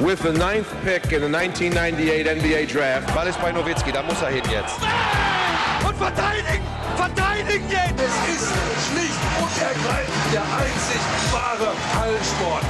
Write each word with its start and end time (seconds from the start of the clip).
with 0.00 0.20
the 0.22 0.32
ninth 0.32 0.68
pick 0.82 1.12
in 1.12 1.20
the 1.20 1.28
1998 1.28 2.26
NBA 2.26 2.66
Draft. 2.66 3.14
Ball 3.14 3.28
ist 3.28 3.40
bei 3.40 3.52
Nowitzki, 3.52 3.92
da 3.92 4.02
muss 4.02 4.20
er 4.22 4.30
hin 4.30 4.42
jetzt. 4.50 4.78
Und 5.86 5.96
verteidigen! 5.96 6.64
Verteidigen 6.96 7.70
jetzt! 7.70 8.00
Es 8.00 8.14
ist 8.28 8.52
schlicht 8.88 9.20
und 9.40 9.62
ergreifend 9.62 10.32
der 10.32 10.42
einzig 10.42 11.00
wahre 11.32 11.72
Hallensport. 12.00 12.64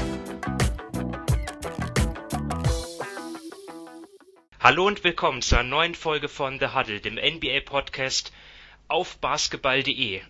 Hallo 4.61 4.87
und 4.87 5.05
willkommen 5.05 5.43
zu 5.43 5.57
einer 5.57 5.69
neuen 5.69 5.95
Folge 5.95 6.29
von 6.29 6.59
The 6.59 6.69
Huddle, 6.69 7.01
dem 7.01 7.15
NBA-Podcast 7.15 8.33
auf 8.89 9.17
basketball.de. 9.19 10.21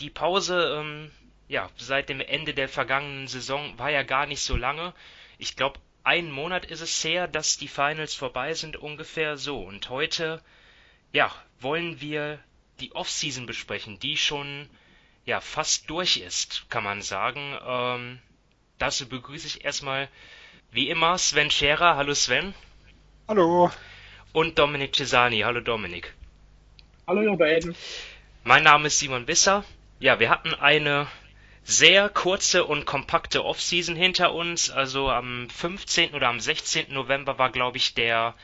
Die 0.00 0.10
Pause 0.10 0.78
ähm, 0.80 1.10
ja, 1.48 1.68
seit 1.76 2.08
dem 2.08 2.20
Ende 2.20 2.54
der 2.54 2.68
vergangenen 2.68 3.26
Saison 3.26 3.76
war 3.78 3.90
ja 3.90 4.02
gar 4.02 4.26
nicht 4.26 4.42
so 4.42 4.56
lange. 4.56 4.94
Ich 5.38 5.56
glaube, 5.56 5.80
einen 6.04 6.30
Monat 6.30 6.64
ist 6.64 6.80
es 6.80 7.04
her, 7.04 7.28
dass 7.28 7.58
die 7.58 7.68
Finals 7.68 8.14
vorbei 8.14 8.54
sind, 8.54 8.76
ungefähr 8.76 9.36
so. 9.36 9.60
Und 9.60 9.88
heute, 9.90 10.42
ja, 11.12 11.30
wollen 11.60 12.00
wir 12.00 12.38
die 12.80 12.94
Offseason 12.94 13.46
besprechen, 13.46 13.98
die 13.98 14.16
schon, 14.16 14.68
ja, 15.24 15.40
fast 15.40 15.90
durch 15.90 16.18
ist, 16.18 16.66
kann 16.70 16.84
man 16.84 17.02
sagen. 17.02 17.58
Ähm, 17.66 18.18
dazu 18.78 19.08
begrüße 19.08 19.46
ich 19.46 19.64
erstmal, 19.64 20.08
wie 20.70 20.88
immer, 20.88 21.18
Sven 21.18 21.50
Scherer. 21.50 21.96
Hallo 21.96 22.14
Sven. 22.14 22.54
Hallo. 23.26 23.70
Und 24.32 24.58
Dominik 24.58 24.94
Cesani. 24.94 25.40
Hallo 25.40 25.60
Dominik. 25.60 26.14
Hallo 27.06 27.22
ihr 27.22 27.36
beiden. 27.36 27.74
Mein 28.44 28.62
Name 28.62 28.86
ist 28.86 28.98
Simon 28.98 29.26
Bisser. 29.26 29.64
Ja, 29.98 30.20
wir 30.20 30.30
hatten 30.30 30.54
eine 30.54 31.08
sehr 31.68 32.08
kurze 32.08 32.64
und 32.64 32.86
kompakte 32.86 33.44
Offseason 33.44 33.94
hinter 33.94 34.32
uns. 34.32 34.70
Also 34.70 35.10
am 35.10 35.50
15. 35.50 36.14
oder 36.14 36.28
am 36.28 36.40
16. 36.40 36.94
November 36.94 37.38
war, 37.38 37.50
glaube 37.50 37.76
ich, 37.76 37.92
der 37.92 38.34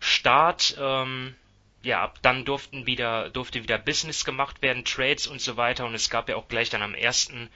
Start. 0.00 0.76
Ähm, 0.76 1.36
ja, 1.82 2.12
dann 2.22 2.44
durften 2.44 2.84
wieder, 2.84 3.30
durfte 3.30 3.62
wieder 3.62 3.78
Business 3.78 4.24
gemacht 4.24 4.62
werden, 4.62 4.84
Trades 4.84 5.28
und 5.28 5.40
so 5.40 5.56
weiter. 5.56 5.86
Und 5.86 5.94
es 5.94 6.10
gab 6.10 6.28
ja 6.28 6.34
auch 6.34 6.48
gleich 6.48 6.68
dann 6.68 6.82
am 6.82 6.94
ersten 6.94 7.50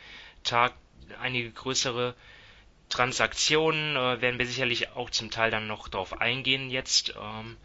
Tag 0.44 0.74
einige 1.20 1.50
größere 1.50 2.14
Transaktionen. 2.88 3.96
Äh, 3.96 4.20
werden 4.20 4.38
wir 4.38 4.46
sicherlich 4.46 4.92
auch 4.92 5.10
zum 5.10 5.32
Teil 5.32 5.50
dann 5.50 5.66
noch 5.66 5.88
drauf 5.88 6.20
eingehen 6.20 6.70
jetzt. 6.70 7.16
Ähm, 7.20 7.56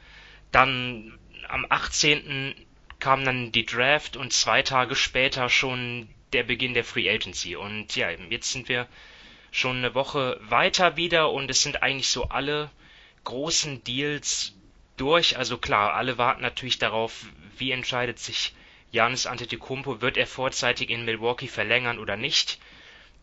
dann 0.52 1.20
am 1.48 1.68
18. 1.70 2.56
kam 3.00 3.24
dann 3.24 3.52
die 3.52 3.68
Draft 3.68 4.18
und 4.18 4.34
zwei 4.34 4.64
Tage 4.64 4.96
später 4.96 5.48
schon 5.48 6.10
der 6.36 6.44
Beginn 6.44 6.74
der 6.74 6.84
Free 6.84 7.10
Agency. 7.10 7.56
Und 7.56 7.96
ja, 7.96 8.12
jetzt 8.12 8.52
sind 8.52 8.68
wir 8.68 8.88
schon 9.52 9.78
eine 9.78 9.96
Woche 9.96 10.38
weiter 10.42 10.98
wieder 10.98 11.32
und 11.32 11.50
es 11.50 11.64
sind 11.64 11.82
eigentlich 11.82 12.10
so 12.10 12.26
alle 12.26 12.70
großen 13.24 13.84
Deals 13.86 14.54
durch. 14.98 15.38
Also 15.38 15.58
klar, 15.58 15.94
alle 15.94 16.18
warten 16.18 16.42
natürlich 16.42 16.78
darauf, 16.78 17.26
wie 17.58 17.72
entscheidet 17.72 18.20
sich 18.20 18.54
Janis 18.92 19.26
Antetokounmpo, 19.26 20.02
wird 20.02 20.18
er 20.18 20.28
vorzeitig 20.28 20.90
in 20.90 21.06
Milwaukee 21.06 21.48
verlängern 21.48 22.00
oder 22.00 22.18
nicht? 22.18 22.60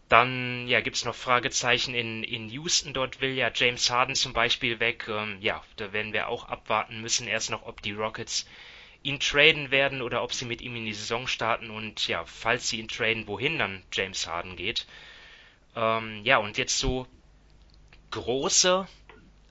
Dann 0.08 0.69
ja, 0.69 0.80
gibt 0.80 0.97
es 0.97 1.04
noch 1.04 1.14
Fragezeichen 1.14 1.94
in, 1.94 2.22
in 2.24 2.48
Houston. 2.48 2.92
Dort 2.94 3.20
will 3.20 3.32
ja 3.32 3.50
James 3.54 3.91
Harden 3.91 4.14
zum 4.14 4.32
Beispiel 4.32 4.80
weg. 4.80 5.06
Ähm, 5.08 5.38
ja, 5.41 5.62
da 5.76 5.92
werden 5.92 6.12
wir 6.12 6.28
auch 6.28 6.48
abwarten 6.48 7.00
müssen 7.00 7.26
erst 7.26 7.50
noch, 7.50 7.66
ob 7.66 7.82
die 7.82 7.92
Rockets 7.92 8.47
ihn 9.03 9.20
traden 9.20 9.70
werden 9.70 10.03
oder 10.03 10.22
ob 10.22 10.33
sie 10.33 10.45
mit 10.45 10.61
ihm 10.61 10.77
in 10.77 10.86
die 10.86 10.95
Saison 10.95 11.27
starten 11.27 11.70
und 11.70 12.06
ja, 12.08 12.25
falls 12.25 12.69
sie 12.69 12.78
ihn 12.78 12.89
traden, 12.89 13.27
wohin 13.27 13.59
dann 13.59 13.83
James 13.92 14.27
Harden 14.27 14.56
geht. 14.56 14.86
Ähm, 15.75 16.20
ja, 16.25 16.39
und 16.39 16.59
jetzt 16.59 16.78
so 16.78 17.06
große 18.11 18.86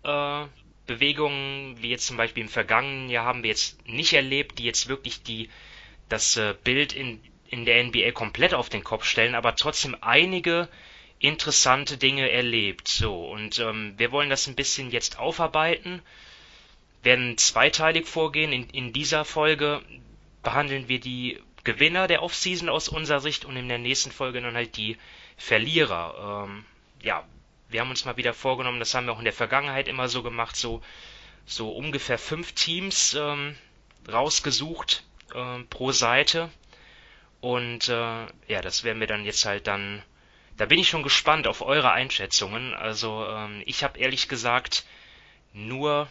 äh, 0.03 0.45
Bewegungen, 0.87 1.81
wie 1.81 1.89
jetzt 1.89 2.07
zum 2.07 2.17
Beispiel 2.17 2.43
im 2.43 2.49
vergangenen 2.49 3.09
Jahr 3.09 3.25
haben 3.25 3.43
wir 3.43 3.49
jetzt 3.49 3.85
nicht 3.87 4.13
erlebt, 4.13 4.59
die 4.59 4.63
jetzt 4.63 4.87
wirklich 4.87 5.23
die 5.23 5.49
das 6.09 6.37
äh, 6.37 6.55
Bild 6.63 6.93
in, 6.93 7.21
in 7.47 7.65
der 7.65 7.83
NBA 7.83 8.11
komplett 8.11 8.53
auf 8.53 8.69
den 8.69 8.83
Kopf 8.83 9.05
stellen, 9.05 9.35
aber 9.35 9.55
trotzdem 9.55 9.95
einige 10.01 10.69
interessante 11.19 11.97
Dinge 11.97 12.29
erlebt. 12.29 12.87
So, 12.87 13.25
und 13.29 13.59
ähm, 13.59 13.93
wir 13.97 14.11
wollen 14.11 14.29
das 14.29 14.47
ein 14.47 14.55
bisschen 14.55 14.91
jetzt 14.91 15.19
aufarbeiten 15.19 16.01
werden 17.03 17.37
zweiteilig 17.37 18.07
vorgehen. 18.07 18.53
In, 18.53 18.69
in 18.69 18.93
dieser 18.93 19.25
Folge 19.25 19.81
behandeln 20.43 20.87
wir 20.87 20.99
die 20.99 21.39
Gewinner 21.63 22.07
der 22.07 22.23
Offseason 22.23 22.69
aus 22.69 22.89
unserer 22.89 23.19
Sicht 23.19 23.45
und 23.45 23.55
in 23.55 23.69
der 23.69 23.77
nächsten 23.77 24.11
Folge 24.11 24.41
dann 24.41 24.55
halt 24.55 24.77
die 24.77 24.97
Verlierer. 25.37 26.45
Ähm, 26.47 26.65
ja, 27.01 27.23
wir 27.69 27.81
haben 27.81 27.89
uns 27.89 28.05
mal 28.05 28.17
wieder 28.17 28.33
vorgenommen, 28.33 28.79
das 28.79 28.93
haben 28.93 29.05
wir 29.05 29.13
auch 29.13 29.19
in 29.19 29.25
der 29.25 29.33
Vergangenheit 29.33 29.87
immer 29.87 30.07
so 30.07 30.23
gemacht, 30.23 30.55
so, 30.55 30.81
so 31.45 31.71
ungefähr 31.71 32.17
fünf 32.17 32.53
Teams 32.53 33.13
ähm, 33.13 33.55
rausgesucht 34.11 35.03
ähm, 35.33 35.67
pro 35.69 35.91
Seite. 35.91 36.49
Und 37.39 37.89
äh, 37.89 38.25
ja, 38.47 38.61
das 38.61 38.83
werden 38.83 38.99
wir 38.99 39.07
dann 39.07 39.25
jetzt 39.25 39.45
halt 39.45 39.67
dann. 39.67 40.03
Da 40.57 40.65
bin 40.65 40.79
ich 40.79 40.89
schon 40.89 41.01
gespannt 41.01 41.47
auf 41.47 41.61
eure 41.61 41.91
Einschätzungen. 41.91 42.73
Also 42.75 43.25
ähm, 43.25 43.63
ich 43.65 43.83
habe 43.83 43.97
ehrlich 43.97 44.27
gesagt 44.27 44.85
nur 45.53 46.07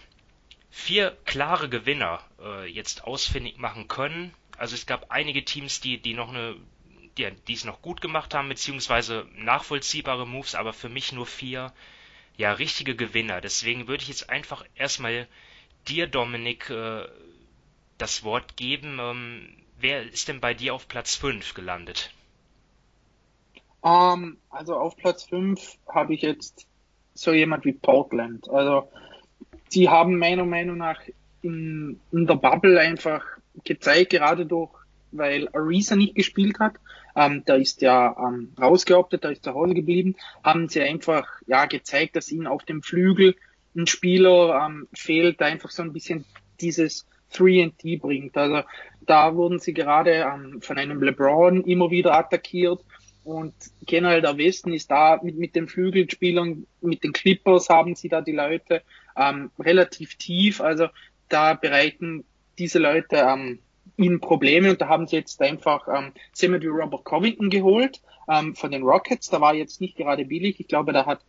vier 0.70 1.16
klare 1.24 1.68
Gewinner 1.68 2.20
äh, 2.40 2.66
jetzt 2.66 3.04
ausfindig 3.04 3.58
machen 3.58 3.88
können. 3.88 4.32
Also 4.56 4.74
es 4.74 4.86
gab 4.86 5.10
einige 5.10 5.44
Teams, 5.44 5.80
die, 5.80 5.98
die 5.98 6.14
noch 6.14 6.28
eine, 6.28 6.56
die, 7.18 7.30
die 7.48 7.54
es 7.54 7.64
noch 7.64 7.82
gut 7.82 8.00
gemacht 8.00 8.34
haben, 8.34 8.48
beziehungsweise 8.48 9.26
nachvollziehbare 9.34 10.26
Moves, 10.26 10.54
aber 10.54 10.72
für 10.72 10.88
mich 10.88 11.12
nur 11.12 11.26
vier, 11.26 11.72
ja, 12.36 12.52
richtige 12.52 12.94
Gewinner. 12.94 13.40
Deswegen 13.40 13.88
würde 13.88 14.02
ich 14.02 14.08
jetzt 14.08 14.30
einfach 14.30 14.64
erstmal 14.74 15.26
dir, 15.88 16.06
Dominik, 16.06 16.70
äh, 16.70 17.06
das 17.98 18.22
Wort 18.22 18.56
geben. 18.56 18.98
Ähm, 19.00 19.48
wer 19.78 20.02
ist 20.02 20.28
denn 20.28 20.40
bei 20.40 20.54
dir 20.54 20.74
auf 20.74 20.88
Platz 20.88 21.16
5 21.16 21.54
gelandet? 21.54 22.12
Um, 23.82 23.90
ähm, 23.92 24.38
also 24.50 24.76
auf 24.76 24.96
Platz 24.96 25.24
5 25.24 25.78
habe 25.88 26.14
ich 26.14 26.22
jetzt 26.22 26.66
so 27.14 27.32
jemand 27.32 27.64
wie 27.64 27.72
Portland. 27.72 28.48
Also 28.50 28.90
sie 29.70 29.88
haben 29.88 30.18
meiner 30.18 30.44
Meinung 30.44 30.76
nach 30.76 31.00
in, 31.42 31.98
in 32.12 32.26
der 32.26 32.34
Bubble 32.34 32.78
einfach 32.78 33.24
gezeigt, 33.64 34.10
gerade 34.10 34.46
durch, 34.46 34.70
weil 35.12 35.48
Ariza 35.52 35.96
nicht 35.96 36.14
gespielt 36.14 36.58
hat, 36.58 36.74
ähm, 37.16 37.42
da 37.44 37.54
ist 37.54 37.82
ja 37.82 38.16
ähm, 38.18 38.52
rausgeoptet, 38.60 39.24
da 39.24 39.30
ist 39.30 39.44
zu 39.44 39.54
Hause 39.54 39.74
geblieben, 39.74 40.16
haben 40.44 40.68
sie 40.68 40.82
einfach 40.82 41.26
ja 41.46 41.66
gezeigt, 41.66 42.16
dass 42.16 42.30
ihnen 42.30 42.46
auf 42.46 42.64
dem 42.64 42.82
Flügel 42.82 43.34
ein 43.74 43.86
Spieler 43.86 44.66
ähm, 44.66 44.88
fehlt, 44.92 45.40
der 45.40 45.48
einfach 45.48 45.70
so 45.70 45.82
ein 45.82 45.92
bisschen 45.92 46.24
dieses 46.60 47.06
3D 47.32 48.00
bringt. 48.00 48.36
Also 48.36 48.62
da 49.00 49.34
wurden 49.34 49.58
sie 49.58 49.72
gerade 49.72 50.26
ähm, 50.32 50.60
von 50.60 50.78
einem 50.78 51.02
LeBron 51.02 51.64
immer 51.64 51.90
wieder 51.90 52.16
attackiert. 52.16 52.80
Und 53.22 53.54
generell 53.86 54.22
der 54.22 54.38
Westen 54.38 54.72
ist 54.72 54.90
da 54.90 55.20
mit, 55.22 55.36
mit 55.36 55.54
den 55.54 55.68
Flügelspielern, 55.68 56.66
mit 56.80 57.04
den 57.04 57.12
Clippers 57.12 57.68
haben 57.68 57.94
sie 57.94 58.08
da 58.08 58.20
die 58.20 58.32
Leute 58.32 58.82
ähm, 59.16 59.50
relativ 59.58 60.16
tief. 60.16 60.60
Also 60.60 60.88
da 61.28 61.54
bereiten 61.54 62.24
diese 62.58 62.78
Leute 62.78 63.16
ähm, 63.16 63.60
ihnen 63.96 64.20
Probleme 64.20 64.70
und 64.70 64.80
da 64.80 64.88
haben 64.88 65.06
sie 65.06 65.16
jetzt 65.16 65.40
einfach 65.42 65.86
ähm, 65.88 66.12
Semi 66.32 66.64
Robert 66.66 67.04
Covington 67.04 67.50
geholt 67.50 68.00
ähm, 68.28 68.54
von 68.54 68.70
den 68.70 68.82
Rockets. 68.82 69.28
Da 69.28 69.40
war 69.40 69.54
jetzt 69.54 69.80
nicht 69.80 69.96
gerade 69.96 70.24
billig. 70.24 70.60
Ich 70.60 70.68
glaube, 70.68 70.92
da 70.92 71.06
hat 71.06 71.20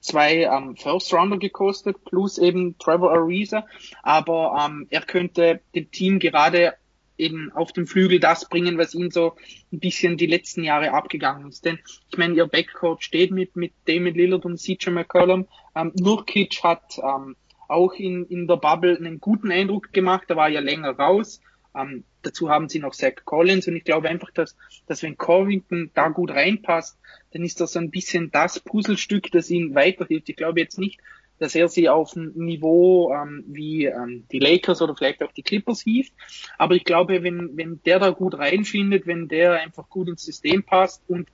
zwei 0.00 0.44
ähm, 0.44 0.76
First 0.76 1.12
Rounder 1.12 1.38
gekostet 1.38 2.04
plus 2.04 2.38
eben 2.38 2.76
Trevor 2.78 3.12
Ariza. 3.12 3.66
Aber 4.02 4.66
ähm, 4.66 4.86
er 4.90 5.02
könnte 5.02 5.60
dem 5.74 5.90
Team 5.90 6.18
gerade 6.18 6.74
eben 7.18 7.52
auf 7.52 7.72
dem 7.72 7.86
Flügel 7.86 8.18
das 8.18 8.48
bringen, 8.48 8.78
was 8.78 8.94
ihm 8.94 9.10
so 9.10 9.34
ein 9.72 9.78
bisschen 9.78 10.16
die 10.16 10.26
letzten 10.26 10.64
Jahre 10.64 10.92
abgegangen 10.92 11.48
ist. 11.48 11.64
Denn 11.64 11.78
ich 12.10 12.16
meine, 12.16 12.34
ihr 12.34 12.46
Backcourt 12.46 13.04
steht 13.04 13.30
mit, 13.30 13.56
mit 13.56 13.72
Damon 13.86 14.14
Lillard 14.14 14.46
und 14.46 14.58
CJ 14.58 14.90
McCollum. 14.90 15.46
Ähm, 15.74 15.92
Nurkic 15.94 16.62
hat 16.62 16.98
ähm, 16.98 17.36
auch 17.70 17.94
in, 17.94 18.26
in 18.26 18.46
der 18.46 18.56
Bubble 18.56 18.96
einen 18.96 19.20
guten 19.20 19.50
Eindruck 19.50 19.92
gemacht, 19.92 20.24
da 20.28 20.36
war 20.36 20.48
ja 20.48 20.60
länger 20.60 20.90
raus. 20.90 21.40
Ähm, 21.74 22.04
dazu 22.22 22.50
haben 22.50 22.68
sie 22.68 22.80
noch 22.80 22.94
Zach 22.94 23.24
Collins 23.24 23.68
und 23.68 23.76
ich 23.76 23.84
glaube 23.84 24.08
einfach, 24.08 24.30
dass, 24.32 24.56
dass 24.86 25.02
wenn 25.02 25.16
Covington 25.16 25.90
da 25.94 26.08
gut 26.08 26.30
reinpasst, 26.30 26.98
dann 27.32 27.44
ist 27.44 27.60
das 27.60 27.72
so 27.72 27.78
ein 27.78 27.90
bisschen 27.90 28.30
das 28.30 28.60
Puzzlestück, 28.60 29.30
das 29.30 29.50
ihm 29.50 29.74
weiterhilft. 29.74 30.28
Ich 30.28 30.36
glaube 30.36 30.60
jetzt 30.60 30.78
nicht, 30.78 31.00
dass 31.38 31.54
er 31.54 31.68
sie 31.68 31.88
auf 31.88 32.14
ein 32.16 32.32
Niveau 32.34 33.12
ähm, 33.14 33.44
wie 33.46 33.86
ähm, 33.86 34.26
die 34.30 34.40
Lakers 34.40 34.82
oder 34.82 34.94
vielleicht 34.94 35.22
auch 35.22 35.32
die 35.32 35.42
Clippers 35.42 35.80
hieft. 35.80 36.12
Aber 36.58 36.74
ich 36.74 36.84
glaube, 36.84 37.22
wenn, 37.22 37.56
wenn 37.56 37.80
der 37.84 37.98
da 37.98 38.10
gut 38.10 38.34
reinfindet, 38.34 39.06
wenn 39.06 39.28
der 39.28 39.54
einfach 39.54 39.88
gut 39.88 40.08
ins 40.08 40.24
System 40.24 40.62
passt 40.62 41.02
und 41.08 41.28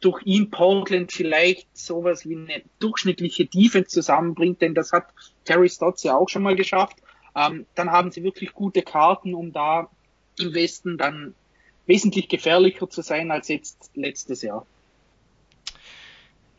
durch 0.00 0.24
ihn 0.24 0.50
Portland 0.50 1.12
vielleicht 1.12 1.76
sowas 1.76 2.26
wie 2.28 2.36
eine 2.36 2.62
durchschnittliche 2.78 3.46
Defense 3.46 3.90
zusammenbringt, 3.90 4.62
denn 4.62 4.74
das 4.74 4.92
hat 4.92 5.08
Terry 5.44 5.68
Stotts 5.68 6.02
ja 6.02 6.16
auch 6.16 6.28
schon 6.28 6.42
mal 6.42 6.56
geschafft, 6.56 6.96
ähm, 7.36 7.66
dann 7.74 7.90
haben 7.90 8.10
sie 8.10 8.22
wirklich 8.22 8.52
gute 8.52 8.82
Karten, 8.82 9.34
um 9.34 9.52
da 9.52 9.90
im 10.38 10.54
Westen 10.54 10.98
dann 10.98 11.34
wesentlich 11.86 12.28
gefährlicher 12.28 12.88
zu 12.88 13.02
sein 13.02 13.30
als 13.30 13.48
jetzt 13.48 13.90
letztes 13.94 14.42
Jahr. 14.42 14.66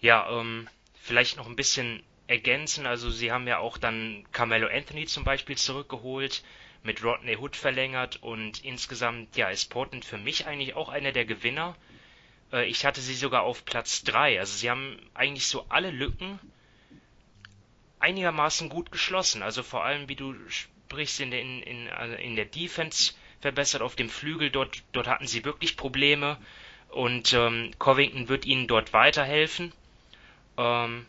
Ja, 0.01 0.39
ähm, 0.39 0.67
vielleicht 0.95 1.37
noch 1.37 1.47
ein 1.47 1.55
bisschen 1.55 2.03
ergänzen. 2.27 2.85
Also 2.85 3.09
sie 3.09 3.31
haben 3.31 3.47
ja 3.47 3.59
auch 3.59 3.77
dann 3.77 4.25
Carmelo 4.31 4.67
Anthony 4.67 5.05
zum 5.05 5.23
Beispiel 5.23 5.57
zurückgeholt, 5.57 6.43
mit 6.83 7.03
Rodney 7.03 7.37
Hood 7.37 7.55
verlängert 7.55 8.23
und 8.23 8.63
insgesamt 8.65 9.37
ja 9.37 9.49
ist 9.49 9.69
Portland 9.69 10.03
für 10.03 10.17
mich 10.17 10.47
eigentlich 10.47 10.75
auch 10.75 10.89
einer 10.89 11.11
der 11.11 11.25
Gewinner. 11.25 11.75
Äh, 12.51 12.65
ich 12.65 12.85
hatte 12.85 13.01
sie 13.01 13.15
sogar 13.15 13.43
auf 13.43 13.65
Platz 13.65 14.03
3. 14.03 14.39
Also 14.39 14.57
sie 14.57 14.69
haben 14.69 14.97
eigentlich 15.13 15.47
so 15.47 15.65
alle 15.69 15.91
Lücken 15.91 16.39
einigermaßen 17.99 18.69
gut 18.69 18.91
geschlossen. 18.91 19.43
Also 19.43 19.63
vor 19.63 19.83
allem, 19.83 20.09
wie 20.09 20.15
du 20.15 20.35
sprichst, 20.49 21.19
in 21.19 21.31
der, 21.31 21.41
in, 21.41 21.61
in, 21.61 21.89
also 21.89 22.15
in 22.15 22.35
der 22.35 22.45
Defense 22.45 23.13
verbessert 23.39 23.81
auf 23.81 23.95
dem 23.95 24.09
Flügel. 24.09 24.49
Dort, 24.49 24.83
dort 24.91 25.07
hatten 25.07 25.27
sie 25.27 25.45
wirklich 25.45 25.77
Probleme 25.77 26.37
und 26.89 27.33
ähm, 27.33 27.71
Covington 27.79 28.27
wird 28.27 28.45
ihnen 28.45 28.67
dort 28.67 28.93
weiterhelfen. 28.93 29.71
Ähm, 30.57 31.05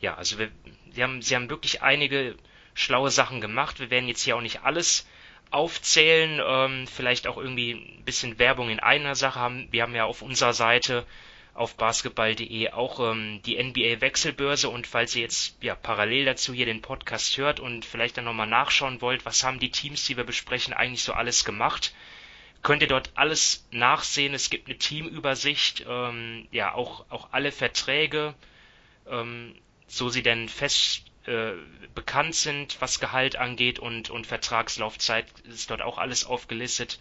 ja, 0.00 0.14
also 0.14 0.38
wir, 0.38 0.50
sie, 0.92 1.02
haben, 1.02 1.22
sie 1.22 1.34
haben 1.36 1.50
wirklich 1.50 1.82
einige 1.82 2.36
schlaue 2.74 3.10
Sachen 3.10 3.40
gemacht. 3.40 3.78
Wir 3.78 3.90
werden 3.90 4.08
jetzt 4.08 4.22
hier 4.22 4.36
auch 4.36 4.40
nicht 4.40 4.62
alles 4.62 5.06
aufzählen, 5.54 6.42
ähm, 6.44 6.86
vielleicht 6.88 7.28
auch 7.28 7.36
irgendwie 7.36 7.72
ein 7.72 8.04
bisschen 8.04 8.38
Werbung 8.38 8.70
in 8.70 8.80
einer 8.80 9.14
Sache 9.14 9.38
haben. 9.38 9.68
Wir 9.70 9.82
haben 9.82 9.94
ja 9.94 10.04
auf 10.04 10.20
unserer 10.20 10.52
Seite 10.52 11.06
auf 11.54 11.76
basketball.de 11.76 12.70
auch 12.72 12.98
ähm, 12.98 13.40
die 13.46 13.62
NBA 13.62 14.00
Wechselbörse 14.00 14.68
und 14.68 14.88
falls 14.88 15.14
ihr 15.14 15.22
jetzt 15.22 15.56
ja 15.62 15.76
parallel 15.76 16.24
dazu 16.24 16.52
hier 16.52 16.66
den 16.66 16.82
Podcast 16.82 17.38
hört 17.38 17.60
und 17.60 17.84
vielleicht 17.84 18.16
dann 18.16 18.24
nochmal 18.24 18.48
nachschauen 18.48 19.00
wollt, 19.00 19.24
was 19.24 19.44
haben 19.44 19.60
die 19.60 19.70
Teams, 19.70 20.04
die 20.04 20.16
wir 20.16 20.24
besprechen, 20.24 20.74
eigentlich 20.74 21.04
so 21.04 21.12
alles 21.12 21.44
gemacht, 21.44 21.94
könnt 22.62 22.82
ihr 22.82 22.88
dort 22.88 23.12
alles 23.14 23.68
nachsehen. 23.70 24.34
Es 24.34 24.50
gibt 24.50 24.66
eine 24.66 24.78
Teamübersicht, 24.78 25.84
ähm, 25.88 26.48
ja 26.50 26.74
auch 26.74 27.04
auch 27.10 27.28
alle 27.30 27.52
Verträge, 27.52 28.34
ähm, 29.08 29.54
so 29.86 30.08
sie 30.08 30.24
denn 30.24 30.48
fest 30.48 31.04
äh, 31.26 31.52
bekannt 31.94 32.34
sind, 32.34 32.80
was 32.80 33.00
Gehalt 33.00 33.36
angeht 33.36 33.78
und 33.78 34.10
und 34.10 34.26
Vertragslaufzeit 34.26 35.26
ist 35.44 35.70
dort 35.70 35.82
auch 35.82 35.98
alles 35.98 36.24
aufgelistet 36.24 36.98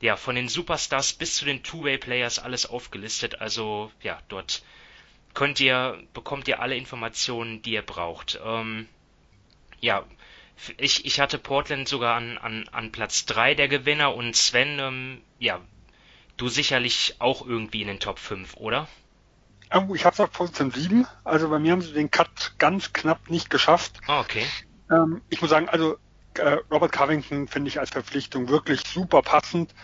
ja, 0.00 0.16
von 0.16 0.34
den 0.34 0.48
Superstars 0.48 1.14
bis 1.14 1.36
zu 1.36 1.44
den 1.44 1.62
Two-Way-Players 1.62 2.38
alles 2.38 2.66
aufgelistet. 2.66 3.40
Also 3.40 3.90
ja, 4.02 4.20
dort 4.28 4.62
könnt 5.34 5.60
ihr, 5.60 6.02
bekommt 6.12 6.48
ihr 6.48 6.60
alle 6.60 6.76
Informationen, 6.76 7.62
die 7.62 7.72
ihr 7.72 7.82
braucht. 7.82 8.38
Ähm, 8.44 8.88
ja, 9.80 10.04
ich, 10.78 11.04
ich 11.04 11.20
hatte 11.20 11.38
Portland 11.38 11.88
sogar 11.88 12.16
an, 12.16 12.38
an, 12.38 12.68
an 12.68 12.92
Platz 12.92 13.26
3 13.26 13.54
der 13.54 13.68
Gewinner 13.68 14.14
und 14.14 14.36
Sven, 14.36 14.78
ähm, 14.78 15.20
ja, 15.38 15.60
du 16.36 16.48
sicherlich 16.48 17.16
auch 17.18 17.46
irgendwie 17.46 17.82
in 17.82 17.88
den 17.88 18.00
Top 18.00 18.18
5, 18.18 18.56
oder? 18.56 18.88
Ich 19.94 20.04
habe 20.04 20.14
es 20.14 20.20
auf 20.20 20.30
Position 20.30 20.70
7, 20.70 21.06
also 21.24 21.48
bei 21.48 21.58
mir 21.58 21.72
haben 21.72 21.82
sie 21.82 21.92
den 21.92 22.10
Cut 22.10 22.54
ganz 22.58 22.92
knapp 22.92 23.30
nicht 23.30 23.50
geschafft. 23.50 24.00
Ah, 24.06 24.20
okay. 24.20 24.46
Ähm, 24.90 25.22
ich 25.28 25.40
muss 25.40 25.50
sagen, 25.50 25.68
also 25.68 25.98
äh, 26.34 26.58
Robert 26.70 26.92
Covington 26.92 27.48
finde 27.48 27.68
ich 27.68 27.80
als 27.80 27.90
Verpflichtung 27.90 28.48
wirklich 28.48 28.82
super 28.86 29.22
passend. 29.22 29.74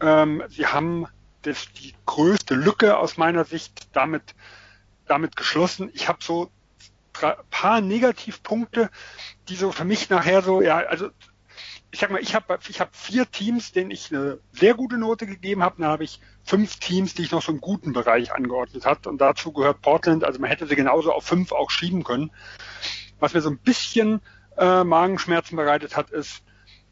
Ähm, 0.00 0.42
sie 0.48 0.66
haben 0.66 1.06
das, 1.42 1.72
die 1.72 1.94
größte 2.06 2.54
Lücke 2.54 2.96
aus 2.96 3.16
meiner 3.16 3.44
Sicht 3.44 3.88
damit, 3.92 4.34
damit 5.06 5.36
geschlossen. 5.36 5.90
Ich 5.94 6.08
habe 6.08 6.18
so 6.22 6.50
ein 7.20 7.34
paar 7.50 7.80
Negativpunkte, 7.80 8.90
die 9.48 9.56
so 9.56 9.70
für 9.70 9.84
mich 9.84 10.10
nachher 10.10 10.42
so, 10.42 10.62
ja, 10.62 10.78
also 10.78 11.10
ich 11.92 12.00
sag 12.00 12.10
mal, 12.10 12.22
ich 12.22 12.34
habe 12.34 12.58
ich 12.68 12.80
hab 12.80 12.96
vier 12.96 13.30
Teams, 13.30 13.72
denen 13.72 13.90
ich 13.90 14.10
eine 14.10 14.38
sehr 14.50 14.72
gute 14.72 14.96
Note 14.96 15.26
gegeben 15.26 15.62
habe. 15.62 15.76
Dann 15.78 15.90
habe 15.90 16.04
ich 16.04 16.20
fünf 16.42 16.76
Teams, 16.76 17.14
die 17.14 17.22
ich 17.22 17.30
noch 17.32 17.42
so 17.42 17.52
im 17.52 17.60
guten 17.60 17.92
Bereich 17.92 18.32
angeordnet 18.32 18.86
hat. 18.86 19.06
Und 19.06 19.20
dazu 19.20 19.52
gehört 19.52 19.82
Portland. 19.82 20.24
Also 20.24 20.40
man 20.40 20.48
hätte 20.48 20.66
sie 20.66 20.74
genauso 20.74 21.12
auf 21.12 21.24
fünf 21.24 21.52
auch 21.52 21.70
schieben 21.70 22.02
können. 22.02 22.32
Was 23.20 23.34
mir 23.34 23.42
so 23.42 23.50
ein 23.50 23.58
bisschen 23.58 24.22
äh, 24.56 24.84
Magenschmerzen 24.84 25.54
bereitet 25.54 25.94
hat, 25.94 26.10
ist, 26.10 26.42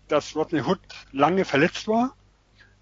dass 0.07 0.37
Rodney 0.37 0.61
Hood 0.61 0.81
lange 1.13 1.47
verletzt 1.47 1.89
war. 1.89 2.15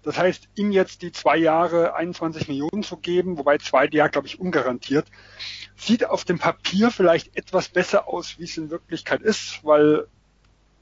Das 0.03 0.17
heißt, 0.17 0.49
ihm 0.55 0.71
jetzt 0.71 1.01
die 1.01 1.13
zwei 1.13 1.37
Jahre 1.37 1.95
21 1.95 2.49
Millionen 2.49 2.83
zu 2.83 2.97
geben, 2.97 3.37
wobei 3.37 3.57
zwei 3.59 3.87
Jahre, 3.87 4.09
glaube 4.09 4.27
ich, 4.27 4.39
ungarantiert, 4.39 5.07
sieht 5.77 6.05
auf 6.05 6.25
dem 6.25 6.39
Papier 6.39 6.91
vielleicht 6.91 7.37
etwas 7.37 7.69
besser 7.69 8.09
aus, 8.09 8.39
wie 8.39 8.43
es 8.43 8.57
in 8.57 8.69
Wirklichkeit 8.69 9.21
ist, 9.21 9.63
weil 9.63 10.07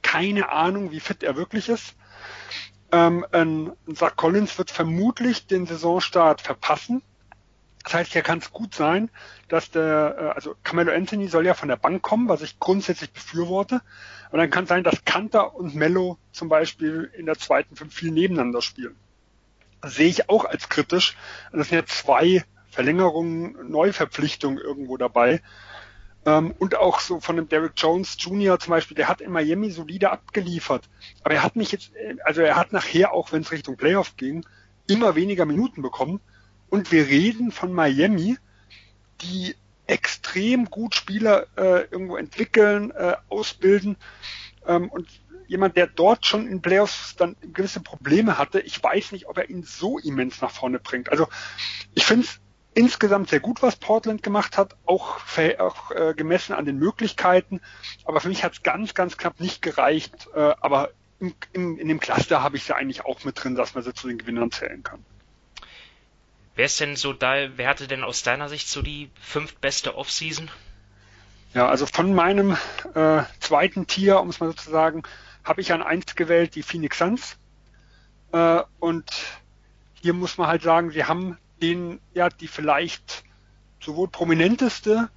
keine 0.08 0.50
Ahnung, 0.50 0.90
wie 0.90 1.00
fit 1.00 1.22
er 1.22 1.36
wirklich 1.36 1.68
ist. 1.68 1.94
Ähm, 2.92 3.26
ein 3.30 3.72
Zach 3.94 4.16
Collins 4.16 4.56
wird 4.56 4.70
vermutlich 4.70 5.46
den 5.46 5.66
Saisonstart 5.66 6.40
verpassen. 6.40 7.02
Das 7.84 7.92
heißt, 7.92 8.12
hier 8.14 8.22
kann 8.22 8.38
es 8.38 8.50
gut 8.50 8.74
sein, 8.74 9.10
dass 9.48 9.70
der, 9.70 10.16
äh, 10.18 10.24
also 10.34 10.56
Camelo 10.64 10.92
Anthony 10.92 11.28
soll 11.28 11.44
ja 11.44 11.52
von 11.52 11.68
der 11.68 11.76
Bank 11.76 12.00
kommen, 12.00 12.26
was 12.26 12.40
ich 12.40 12.58
grundsätzlich 12.58 13.12
befürworte. 13.12 13.82
Und 14.30 14.38
dann 14.38 14.48
kann 14.48 14.64
es 14.64 14.70
sein, 14.70 14.82
dass 14.82 15.04
Kanter 15.04 15.54
und 15.54 15.74
Mello 15.74 16.16
zum 16.32 16.48
Beispiel 16.48 17.12
in 17.14 17.26
der 17.26 17.38
zweiten 17.38 17.76
fünf 17.76 17.92
viel 17.92 18.10
nebeneinander 18.10 18.62
spielen. 18.62 18.96
Das 19.82 19.94
sehe 19.94 20.08
ich 20.08 20.30
auch 20.30 20.46
als 20.46 20.70
kritisch. 20.70 21.18
Das 21.52 21.68
sind 21.68 21.76
ja 21.76 21.84
zwei 21.84 22.44
Verlängerungen, 22.70 23.70
Neuverpflichtungen 23.70 24.58
irgendwo 24.58 24.96
dabei. 24.96 25.42
Ähm, 26.28 26.54
und 26.58 26.76
auch 26.76 27.00
so 27.00 27.20
von 27.20 27.36
dem 27.36 27.48
Derek 27.48 27.72
Jones 27.76 28.16
Jr. 28.18 28.58
zum 28.58 28.72
Beispiel, 28.72 28.94
der 28.94 29.08
hat 29.08 29.22
in 29.22 29.32
Miami 29.32 29.70
solide 29.70 30.10
abgeliefert. 30.10 30.88
Aber 31.22 31.34
er 31.34 31.42
hat 31.42 31.56
mich 31.56 31.72
jetzt, 31.72 31.94
äh, 31.96 32.16
also 32.24 32.42
er 32.42 32.56
hat 32.56 32.72
nachher, 32.72 33.14
auch 33.14 33.32
wenn 33.32 33.40
es 33.40 33.50
Richtung 33.50 33.76
Playoff 33.76 34.16
ging, 34.16 34.44
immer 34.86 35.14
weniger 35.14 35.46
Minuten 35.46 35.80
bekommen. 35.80 36.20
Und 36.68 36.92
wir 36.92 37.06
reden 37.06 37.50
von 37.50 37.72
Miami, 37.72 38.36
die 39.22 39.54
extrem 39.86 40.66
gut 40.66 40.94
Spieler 40.94 41.46
äh, 41.56 41.84
irgendwo 41.90 42.18
entwickeln, 42.18 42.90
äh, 42.90 43.14
ausbilden. 43.30 43.96
Ähm, 44.66 44.90
und 44.90 45.08
jemand, 45.46 45.78
der 45.78 45.86
dort 45.86 46.26
schon 46.26 46.46
in 46.46 46.60
Playoffs 46.60 47.16
dann 47.16 47.36
gewisse 47.54 47.80
Probleme 47.80 48.36
hatte, 48.36 48.60
ich 48.60 48.82
weiß 48.82 49.12
nicht, 49.12 49.28
ob 49.28 49.38
er 49.38 49.48
ihn 49.48 49.62
so 49.62 49.98
immens 49.98 50.42
nach 50.42 50.50
vorne 50.50 50.78
bringt. 50.78 51.10
Also 51.10 51.26
ich 51.94 52.04
finde 52.04 52.26
es 52.26 52.38
insgesamt 52.78 53.28
sehr 53.28 53.40
gut, 53.40 53.60
was 53.60 53.74
Portland 53.74 54.22
gemacht 54.22 54.56
hat, 54.56 54.76
auch, 54.86 55.18
auch 55.58 55.90
äh, 55.90 56.14
gemessen 56.14 56.52
an 56.52 56.64
den 56.64 56.78
Möglichkeiten. 56.78 57.60
Aber 58.04 58.20
für 58.20 58.28
mich 58.28 58.44
hat 58.44 58.52
es 58.52 58.62
ganz, 58.62 58.94
ganz 58.94 59.16
knapp 59.16 59.40
nicht 59.40 59.62
gereicht. 59.62 60.28
Äh, 60.32 60.54
aber 60.60 60.90
im, 61.18 61.34
im, 61.52 61.76
in 61.76 61.88
dem 61.88 61.98
Cluster 61.98 62.40
habe 62.40 62.56
ich 62.56 62.62
sie 62.62 62.76
eigentlich 62.76 63.04
auch 63.04 63.24
mit 63.24 63.42
drin, 63.42 63.56
dass 63.56 63.74
man 63.74 63.82
sie 63.82 63.94
zu 63.94 64.06
den 64.06 64.16
Gewinnern 64.16 64.52
zählen 64.52 64.84
kann. 64.84 65.04
Wer 66.54 66.66
ist 66.66 66.78
denn 66.78 66.94
so 66.94 67.12
da, 67.12 67.48
wer 67.56 67.68
hatte 67.68 67.88
denn 67.88 68.04
aus 68.04 68.22
deiner 68.22 68.48
Sicht 68.48 68.68
so 68.68 68.80
die 68.80 69.10
fünftbeste 69.20 69.96
Offseason? 69.96 70.48
Ja, 71.54 71.68
also 71.68 71.84
von 71.84 72.14
meinem 72.14 72.56
äh, 72.94 73.22
zweiten 73.40 73.88
Tier, 73.88 74.20
um 74.20 74.28
es 74.28 74.38
mal 74.38 74.46
so 74.46 74.52
zu 74.52 74.70
sagen, 74.70 75.02
habe 75.42 75.60
ich 75.62 75.72
an 75.72 75.82
eins 75.82 76.14
gewählt, 76.14 76.54
die 76.54 76.62
Phoenix 76.62 76.98
Suns. 76.98 77.38
Äh, 78.30 78.62
und 78.78 79.10
hier 80.00 80.12
muss 80.12 80.38
man 80.38 80.46
halt 80.46 80.62
sagen, 80.62 80.92
sie 80.92 81.06
haben 81.06 81.38
den, 81.62 82.00
ja, 82.14 82.28
die 82.28 82.48
vielleicht 82.48 83.24
sowohl 83.80 84.08
prominenteste 84.08 85.08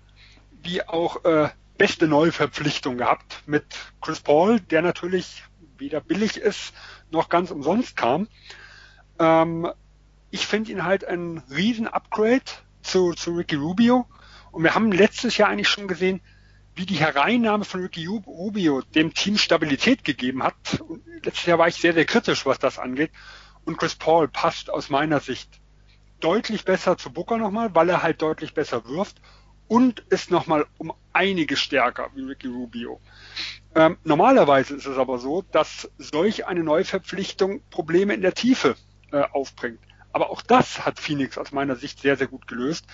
wie 0.63 0.83
auch 0.88 1.24
äh, 1.25 1.50
beste 1.77 2.07
Neuverpflichtung 2.07 2.98
gehabt 2.98 3.41
mit 3.48 3.65
Chris 4.01 4.19
Paul, 4.19 4.60
der 4.60 4.81
natürlich 4.81 5.43
weder 5.77 6.00
billig 6.00 6.38
ist 6.38 6.74
noch 7.10 7.29
ganz 7.29 7.51
umsonst 7.51 7.98
kam. 7.98 8.27
Ähm, 9.19 9.67
ich 10.29 10.48
finde 10.48 10.71
ihn 10.71 10.86
halt 10.86 11.03
ein 11.05 11.43
riesen 11.50 11.88
Upgrade 11.88 12.43
zu, 12.81 13.13
zu 13.13 13.36
Ricky 13.36 13.55
Rubio. 13.55 14.07
Und 14.51 14.63
wir 14.63 14.75
haben 14.75 14.91
letztes 14.91 15.38
Jahr 15.38 15.50
eigentlich 15.50 15.69
schon 15.69 15.88
gesehen, 15.88 16.21
wie 16.75 16.86
die 16.86 16.95
Hereinnahme 16.95 17.65
von 17.65 17.81
Ricky 17.81 18.05
Rubio 18.05 18.81
dem 18.81 19.13
Team 19.13 19.38
Stabilität 19.38 20.03
gegeben 20.03 20.43
hat. 20.43 20.81
Und 20.88 21.03
letztes 21.24 21.45
Jahr 21.45 21.60
war 21.60 21.67
ich 21.67 21.75
sehr, 21.75 21.93
sehr 21.93 22.05
kritisch, 22.05 22.45
was 22.45 22.60
das 22.60 22.79
angeht. 22.79 23.12
Und 23.65 23.77
Chris 23.77 23.95
Paul 23.95 24.27
passt 24.27 24.69
aus 24.69 24.89
meiner 24.89 25.19
Sicht 25.19 25.60
deutlich 26.23 26.65
besser 26.65 26.97
zu 26.97 27.11
Booker 27.11 27.37
nochmal, 27.37 27.73
weil 27.75 27.89
er 27.89 28.03
halt 28.03 28.21
deutlich 28.21 28.53
besser 28.53 28.85
wirft 28.87 29.21
und 29.67 30.01
ist 30.09 30.31
nochmal 30.31 30.65
um 30.77 30.93
einige 31.13 31.55
stärker 31.55 32.09
wie 32.13 32.23
Ricky 32.23 32.47
Rubio. 32.47 32.99
Ähm, 33.73 33.97
normalerweise 34.03 34.75
ist 34.75 34.85
es 34.85 34.97
aber 34.97 35.17
so, 35.17 35.43
dass 35.51 35.89
solch 35.97 36.45
eine 36.45 36.63
Neuverpflichtung 36.63 37.61
Probleme 37.69 38.13
in 38.13 38.21
der 38.21 38.33
Tiefe 38.33 38.75
äh, 39.11 39.23
aufbringt. 39.31 39.79
Aber 40.11 40.29
auch 40.29 40.41
das 40.41 40.85
hat 40.85 40.99
Phoenix 40.99 41.37
aus 41.37 41.51
meiner 41.51 41.75
Sicht 41.75 41.99
sehr, 42.01 42.17
sehr 42.17 42.27
gut 42.27 42.47
gelöst. 42.47 42.85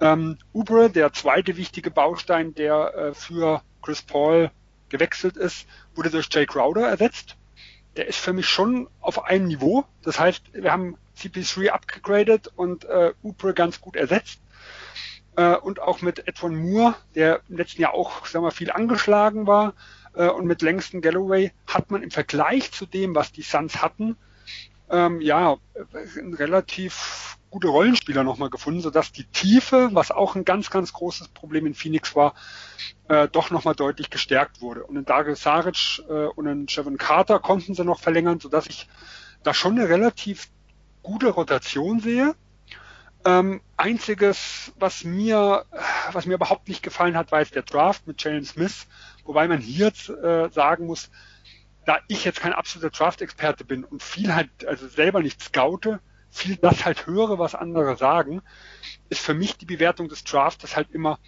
Ähm, 0.00 0.38
Ubre, 0.52 0.90
der 0.90 1.12
zweite 1.12 1.56
wichtige 1.56 1.90
Baustein, 1.90 2.54
der 2.54 2.94
äh, 2.94 3.14
für 3.14 3.62
Chris 3.82 4.02
Paul 4.02 4.50
gewechselt 4.88 5.36
ist, 5.36 5.66
wurde 5.94 6.10
durch 6.10 6.28
Jay 6.32 6.46
Crowder 6.46 6.88
ersetzt. 6.88 7.36
Der 7.96 8.06
ist 8.08 8.18
für 8.18 8.32
mich 8.32 8.48
schon 8.48 8.88
auf 9.00 9.24
einem 9.24 9.46
Niveau. 9.46 9.84
Das 10.02 10.18
heißt, 10.18 10.54
wir 10.54 10.72
haben 10.72 10.96
CP3 11.18 11.68
abgegradet 11.68 12.52
und 12.54 12.84
äh, 12.84 13.12
Ubre 13.22 13.54
ganz 13.54 13.80
gut 13.80 13.96
ersetzt. 13.96 14.40
Äh, 15.36 15.56
und 15.56 15.80
auch 15.80 16.02
mit 16.02 16.26
Edwin 16.28 16.56
Moore, 16.56 16.94
der 17.14 17.40
im 17.48 17.56
letzten 17.56 17.82
Jahr 17.82 17.94
auch 17.94 18.26
sagen 18.26 18.44
wir, 18.44 18.50
viel 18.50 18.70
angeschlagen 18.70 19.46
war, 19.46 19.74
äh, 20.14 20.28
und 20.28 20.46
mit 20.46 20.62
Langston 20.62 21.00
Galloway 21.00 21.52
hat 21.66 21.90
man 21.90 22.02
im 22.02 22.10
Vergleich 22.10 22.72
zu 22.72 22.86
dem, 22.86 23.14
was 23.14 23.32
die 23.32 23.42
Suns 23.42 23.82
hatten, 23.82 24.16
ähm, 24.90 25.20
ja, 25.20 25.56
ein 26.18 26.34
relativ 26.34 27.38
gute 27.50 27.68
Rollenspieler 27.68 28.24
nochmal 28.24 28.50
gefunden, 28.50 28.80
sodass 28.80 29.12
die 29.12 29.24
Tiefe, 29.24 29.90
was 29.92 30.10
auch 30.10 30.34
ein 30.34 30.44
ganz, 30.44 30.70
ganz 30.70 30.92
großes 30.92 31.28
Problem 31.28 31.66
in 31.66 31.74
Phoenix 31.74 32.16
war, 32.16 32.34
äh, 33.08 33.28
doch 33.28 33.50
nochmal 33.50 33.76
deutlich 33.76 34.10
gestärkt 34.10 34.60
wurde. 34.60 34.84
Und 34.84 34.96
in 34.96 35.04
Dario 35.04 35.36
Saric 35.36 36.02
äh, 36.08 36.26
und 36.26 36.46
in 36.46 36.68
Chevin 36.68 36.98
Carter 36.98 37.38
konnten 37.38 37.74
sie 37.74 37.84
noch 37.84 38.00
verlängern, 38.00 38.40
sodass 38.40 38.66
ich 38.66 38.88
da 39.44 39.54
schon 39.54 39.78
eine 39.78 39.88
relativ 39.88 40.48
gute 41.04 41.28
Rotation 41.28 42.00
sehe. 42.00 42.34
Ähm, 43.24 43.62
einziges, 43.76 44.72
was 44.78 45.04
mir, 45.04 45.64
was 46.12 46.26
mir 46.26 46.34
überhaupt 46.34 46.68
nicht 46.68 46.82
gefallen 46.82 47.16
hat, 47.16 47.30
war 47.30 47.40
jetzt 47.40 47.54
der 47.54 47.62
Draft 47.62 48.06
mit 48.06 48.22
Jalen 48.22 48.44
Smith, 48.44 48.86
wobei 49.24 49.46
man 49.46 49.60
hier 49.60 49.86
äh, 49.88 50.50
sagen 50.50 50.86
muss, 50.86 51.10
da 51.86 51.98
ich 52.08 52.24
jetzt 52.24 52.40
kein 52.40 52.52
absoluter 52.52 52.90
Draft-Experte 52.90 53.64
bin 53.64 53.84
und 53.84 54.02
viel 54.02 54.34
halt, 54.34 54.50
also 54.66 54.88
selber 54.88 55.20
nicht 55.20 55.40
scoute, 55.42 56.00
viel 56.30 56.56
das 56.56 56.84
halt 56.84 57.06
höre, 57.06 57.38
was 57.38 57.54
andere 57.54 57.96
sagen, 57.96 58.42
ist 59.08 59.20
für 59.20 59.34
mich 59.34 59.56
die 59.56 59.66
Bewertung 59.66 60.08
des 60.08 60.24
Drafts 60.24 60.76
halt 60.76 60.90
immer, 60.90 61.18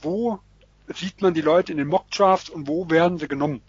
wo 0.00 0.38
sieht 0.86 1.20
man 1.20 1.34
die 1.34 1.40
Leute 1.40 1.72
in 1.72 1.78
den 1.78 1.88
Mock-Drafts 1.88 2.50
und 2.50 2.68
wo 2.68 2.88
werden 2.88 3.18
sie 3.18 3.28
genommen. 3.28 3.62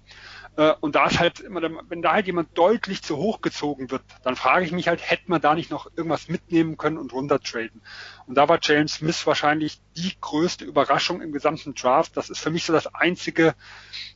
Äh, 0.56 0.74
und 0.82 0.96
da 0.96 1.08
ist 1.08 1.20
halt 1.20 1.40
immer, 1.40 1.62
wenn 1.90 2.02
da 2.02 2.14
halt 2.14 2.28
jemand 2.28 2.56
deutlich 2.58 3.02
zu 3.02 3.18
hoch 3.18 3.42
gezogen 3.42 3.90
wird, 3.90 4.04
dann 4.24 4.36
frage 4.36 4.66
ich 4.66 4.72
mich 4.72 4.88
halt, 4.88 5.10
hätte 5.10 5.24
man 5.28 5.42
da 5.42 5.56
nicht 5.56 5.72
noch 5.72 5.88
irgendwas 5.96 6.28
mitnehmen 6.28 6.78
können 6.78 6.98
und 6.98 7.12
runtertraden? 7.12 7.82
Und 8.28 8.36
da 8.36 8.48
war 8.48 8.60
James 8.62 8.96
Smith 8.96 9.26
wahrscheinlich 9.26 9.82
die 9.98 10.14
größte 10.22 10.66
Überraschung 10.66 11.22
im 11.22 11.32
gesamten 11.32 11.74
Draft. 11.74 12.16
Das 12.16 12.30
ist 12.30 12.40
für 12.40 12.52
mich 12.52 12.66
so 12.66 12.74
das 12.74 12.94
einzige, 12.94 13.56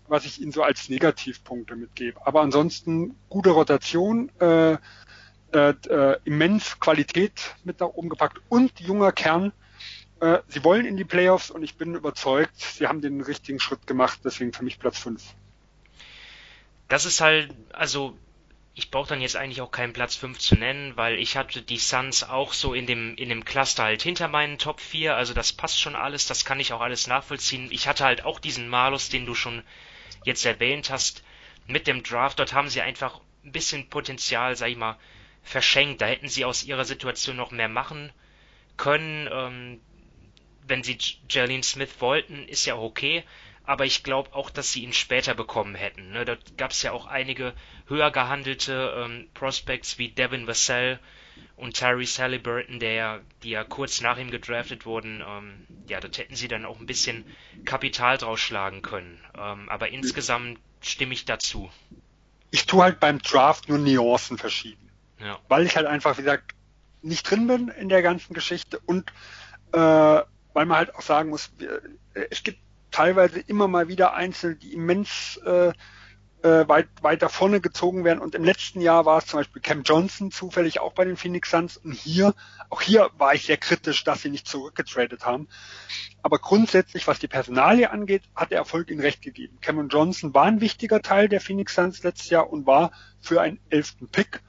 was 0.08 0.26
ich 0.26 0.40
Ihnen 0.40 0.52
so 0.52 0.64
als 0.64 0.90
Negativpunkte 0.90 1.76
mitgebe. 1.76 2.26
Aber 2.26 2.42
ansonsten 2.42 3.16
gute 3.30 3.50
Rotation, 3.50 4.32
äh, 4.40 4.78
äh, 5.54 5.70
äh, 5.90 6.20
immens 6.26 6.80
Qualität 6.80 7.56
mit 7.64 7.80
nach 7.80 7.88
oben 7.88 8.10
gepackt 8.10 8.42
und 8.50 8.80
junger 8.80 9.12
Kern. 9.12 9.54
Äh, 10.20 10.40
sie 10.50 10.64
wollen 10.64 10.86
in 10.86 10.98
die 10.98 11.04
Playoffs 11.04 11.50
und 11.50 11.64
ich 11.64 11.78
bin 11.78 11.96
überzeugt, 11.96 12.60
sie 12.60 12.88
haben 12.88 13.02
den 13.02 13.22
richtigen 13.22 13.60
Schritt 13.60 13.88
gemacht, 13.88 14.20
deswegen 14.24 14.52
für 14.52 14.64
mich 14.64 14.78
Platz 14.78 15.00
5 15.00 15.24
das 16.88 17.06
ist 17.06 17.22
halt, 17.22 17.54
also 17.74 18.18
ich 18.74 18.92
brauche 18.92 19.10
dann 19.10 19.22
jetzt 19.22 19.36
eigentlich 19.36 19.62
auch 19.62 19.72
keinen 19.72 19.94
Platz 19.94 20.16
5 20.16 20.38
zu 20.38 20.56
nennen, 20.56 20.96
weil 20.96 21.18
ich 21.18 21.36
hatte 21.36 21.62
die 21.62 21.80
Suns 21.80 22.24
auch 22.24 22.54
so 22.54 22.74
in 22.74 22.86
dem, 22.86 23.16
in 23.16 23.30
dem 23.30 23.44
Cluster 23.44 23.84
halt 23.84 24.04
hinter 24.04 24.28
meinen 24.28 24.60
Top 24.60 24.80
4, 24.80 25.16
also 25.16 25.34
das 25.34 25.52
passt 25.52 25.82
schon 25.82 25.96
alles, 25.96 26.28
das 26.28 26.46
kann 26.46 26.60
ich 26.60 26.74
auch 26.74 26.82
alles 26.82 27.08
nachvollziehen. 27.08 27.70
Ich 27.72 27.88
hatte 27.88 28.06
halt 28.06 28.24
auch 28.24 28.40
diesen 28.40 28.70
Malus, 28.70 29.10
den 29.10 29.26
du 29.26 29.34
schon 29.34 29.64
jetzt 30.26 30.46
erwähnt 30.46 30.90
hast, 30.92 31.24
mit 31.66 31.88
dem 31.88 32.04
Draft, 32.04 32.40
dort 32.40 32.54
haben 32.54 32.70
sie 32.70 32.82
einfach 32.82 33.20
ein 33.44 33.52
bisschen 33.52 33.90
Potenzial, 33.90 34.56
sag 34.56 34.70
ich 34.70 34.78
mal, 34.78 34.98
verschenkt. 35.42 36.02
Da 36.02 36.06
hätten 36.06 36.30
sie 36.30 36.46
aus 36.46 36.64
ihrer 36.64 36.86
Situation 36.86 37.36
noch 37.36 37.52
mehr 37.52 37.70
machen 37.70 38.12
können. 38.78 39.28
Ähm, 39.32 39.82
wenn 40.68 40.84
sie 40.84 40.98
Jalen 41.30 41.64
Smith 41.64 41.96
wollten, 42.00 42.48
ist 42.48 42.66
ja 42.66 42.76
auch 42.76 42.84
okay 42.84 43.24
aber 43.68 43.86
ich 43.86 44.04
glaube 44.04 44.34
auch, 44.34 44.50
dass 44.50 44.72
sie 44.72 44.84
ihn 44.84 44.94
später 44.94 45.36
bekommen 45.36 45.76
hätten. 45.76 46.12
Ne? 46.12 46.24
Da 46.24 46.38
gab 46.56 46.72
es 46.72 46.82
ja 46.84 46.94
auch 46.94 47.06
einige 47.06 47.54
höher 47.88 48.12
gehandelte 48.12 48.96
ähm, 48.98 49.28
Prospects 49.34 49.98
wie 49.98 50.10
Devin 50.10 50.48
Vassell 50.48 51.00
und 51.58 51.76
Terry 51.76 52.06
Halliburton, 52.06 52.80
der, 52.80 53.20
die 53.44 53.50
ja 53.50 53.66
kurz 53.66 54.00
nach 54.00 54.18
ihm 54.18 54.32
gedraftet 54.32 54.86
wurden. 54.86 55.22
Ähm, 55.28 55.68
ja, 55.90 56.00
dort 56.00 56.18
hätten 56.18 56.36
sie 56.36 56.48
dann 56.48 56.66
auch 56.66 56.80
ein 56.80 56.86
bisschen 56.86 57.26
Kapital 57.66 58.18
draus 58.18 58.40
schlagen 58.40 58.82
können. 58.82 59.20
Ähm, 59.38 59.68
aber 59.68 59.90
insgesamt 59.90 60.60
stimme 60.80 61.14
ich 61.14 61.26
dazu. 61.26 61.70
Ich 62.52 62.68
tue 62.68 62.84
halt 62.84 63.02
beim 63.02 63.20
Draft 63.22 63.68
nur 63.68 63.80
Nuancen 63.80 64.38
verschieden. 64.38 64.90
Ja. 65.20 65.40
Weil 65.50 65.66
ich 65.66 65.76
halt 65.76 65.88
einfach, 65.88 66.18
wie 66.18 66.22
gesagt, 66.22 66.56
nicht 67.02 67.30
drin 67.30 67.48
bin 67.48 67.68
in 67.68 67.90
der 67.90 68.02
ganzen 68.02 68.34
Geschichte 68.34 68.80
und 68.86 69.12
äh, 69.74 69.78
weil 69.78 70.66
man 70.66 70.78
halt 70.78 70.96
auch 70.96 71.02
sagen 71.02 71.30
muss, 71.30 71.52
es 72.14 72.44
gibt 72.44 72.60
teilweise 72.98 73.40
immer 73.40 73.68
mal 73.68 73.88
wieder 73.90 74.16
Einzelne, 74.16 74.56
die 74.56 74.74
immens 74.74 75.40
äh, 75.46 75.68
äh, 76.42 76.68
weit, 76.68 76.88
weiter 77.02 77.30
vorne 77.30 77.62
gezogen 77.62 78.04
werden. 78.04 78.20
Und 78.20 78.34
im 78.34 78.44
letzten 78.44 78.82
Jahr 78.82 79.06
war 79.06 79.20
es 79.20 79.28
zum 79.28 79.40
Beispiel 79.40 79.62
Cam 79.62 79.84
Johnson 79.84 80.32
zufällig 80.32 80.80
auch 80.80 80.94
bei 80.94 81.06
den 81.06 81.16
Phoenix 81.16 81.52
Suns. 81.52 81.78
Und 81.78 81.94
hier, 81.94 82.34
auch 82.72 82.82
hier 82.82 83.12
war 83.20 83.36
ich 83.36 83.46
sehr 83.46 83.58
kritisch, 83.58 84.04
dass 84.04 84.24
sie 84.24 84.32
nicht 84.32 84.48
zurückgetradet 84.48 85.28
haben. 85.28 85.48
Aber 86.24 86.40
grundsätzlich, 86.40 87.08
was 87.08 87.20
die 87.20 87.28
Personalie 87.28 87.92
angeht, 87.92 88.24
hat 88.34 88.50
der 88.50 88.58
Erfolg 88.58 88.90
ihnen 88.90 89.02
recht 89.02 89.22
gegeben. 89.22 89.60
Cameron 89.62 89.90
Johnson 89.90 90.34
war 90.34 90.46
ein 90.46 90.60
wichtiger 90.60 91.04
Teil 91.04 91.30
der 91.30 91.40
Phoenix 91.40 91.76
Suns 91.76 92.02
letztes 92.02 92.32
Jahr 92.32 92.50
und 92.52 92.66
war 92.66 92.92
für 93.22 93.42
einen 93.42 93.60
elften 93.70 94.08
Pick 94.08 94.42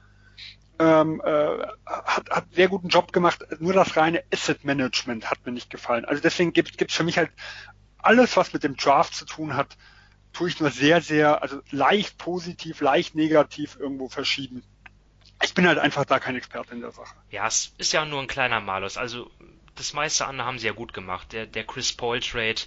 ähm, 0.79 1.21
äh, 1.23 1.67
hat, 1.85 2.29
hat 2.29 2.45
sehr 2.53 2.69
guten 2.69 2.87
Job 2.87 3.11
gemacht. 3.11 3.45
Nur 3.59 3.73
das 3.73 3.97
reine 3.97 4.23
Asset 4.33 4.63
Management 4.63 5.29
hat 5.29 5.45
mir 5.45 5.51
nicht 5.51 5.69
gefallen. 5.69 6.05
Also 6.05 6.21
deswegen 6.21 6.53
gibt 6.53 6.81
es 6.81 6.95
für 6.95 7.03
mich 7.03 7.17
halt 7.17 7.31
alles, 7.99 8.35
was 8.37 8.53
mit 8.53 8.63
dem 8.63 8.75
Draft 8.75 9.13
zu 9.13 9.25
tun 9.25 9.55
hat, 9.55 9.77
tue 10.33 10.49
ich 10.49 10.59
nur 10.59 10.71
sehr, 10.71 11.01
sehr, 11.01 11.41
also 11.41 11.61
leicht 11.71 12.17
positiv, 12.17 12.81
leicht 12.81 13.15
negativ 13.15 13.77
irgendwo 13.79 14.09
verschieben. 14.09 14.63
Ich 15.43 15.53
bin 15.53 15.67
halt 15.67 15.79
einfach 15.79 16.05
da 16.05 16.19
kein 16.19 16.35
Experte 16.35 16.73
in 16.73 16.81
der 16.81 16.91
Sache. 16.91 17.15
Ja, 17.31 17.47
es 17.47 17.73
ist 17.77 17.93
ja 17.93 18.05
nur 18.05 18.21
ein 18.21 18.27
kleiner 18.27 18.59
Malus. 18.59 18.97
Also 18.97 19.31
das 19.75 19.93
meiste 19.93 20.25
andere 20.25 20.47
haben 20.47 20.59
sie 20.59 20.67
ja 20.67 20.73
gut 20.73 20.93
gemacht. 20.93 21.31
Der, 21.31 21.45
der 21.45 21.63
Chris 21.63 21.93
Paul 21.93 22.19
Trade, 22.19 22.61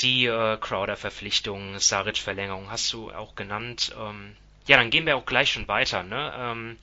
die 0.00 0.26
äh, 0.26 0.58
Crowder 0.58 0.96
Verpflichtung, 0.96 1.78
Saric 1.78 2.18
Verlängerung 2.18 2.70
hast 2.70 2.92
du 2.92 3.10
auch 3.10 3.34
genannt. 3.34 3.94
Ähm, 3.98 4.36
ja, 4.66 4.76
dann 4.76 4.90
gehen 4.90 5.06
wir 5.06 5.16
auch 5.16 5.26
gleich 5.26 5.52
schon 5.52 5.68
weiter. 5.68 6.02
Ne? 6.02 6.32
Ähm, 6.36 6.78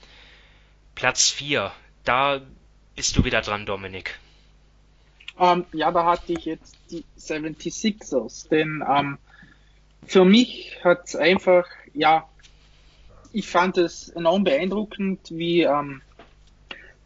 Platz 0.96 1.30
4, 1.30 1.72
da 2.04 2.42
bist 2.96 3.16
du 3.16 3.24
wieder 3.24 3.42
dran, 3.42 3.68
Dominik. 3.68 4.20
Ähm, 5.40 5.66
ja, 5.74 5.92
da 5.92 6.06
hatte 6.06 6.34
ich 6.34 6.46
jetzt 6.46 6.76
die 6.90 7.04
76ers, 7.18 8.50
denn 8.50 8.84
ähm, 8.88 9.18
für 10.06 10.26
mich 10.26 10.80
hat 10.84 11.06
es 11.06 11.16
einfach, 11.16 11.68
ja, 11.94 12.28
ich 13.34 13.48
fand 13.48 13.78
es 13.78 14.10
enorm 14.10 14.44
beeindruckend, 14.44 15.20
wie 15.30 15.62
ähm, 15.62 16.02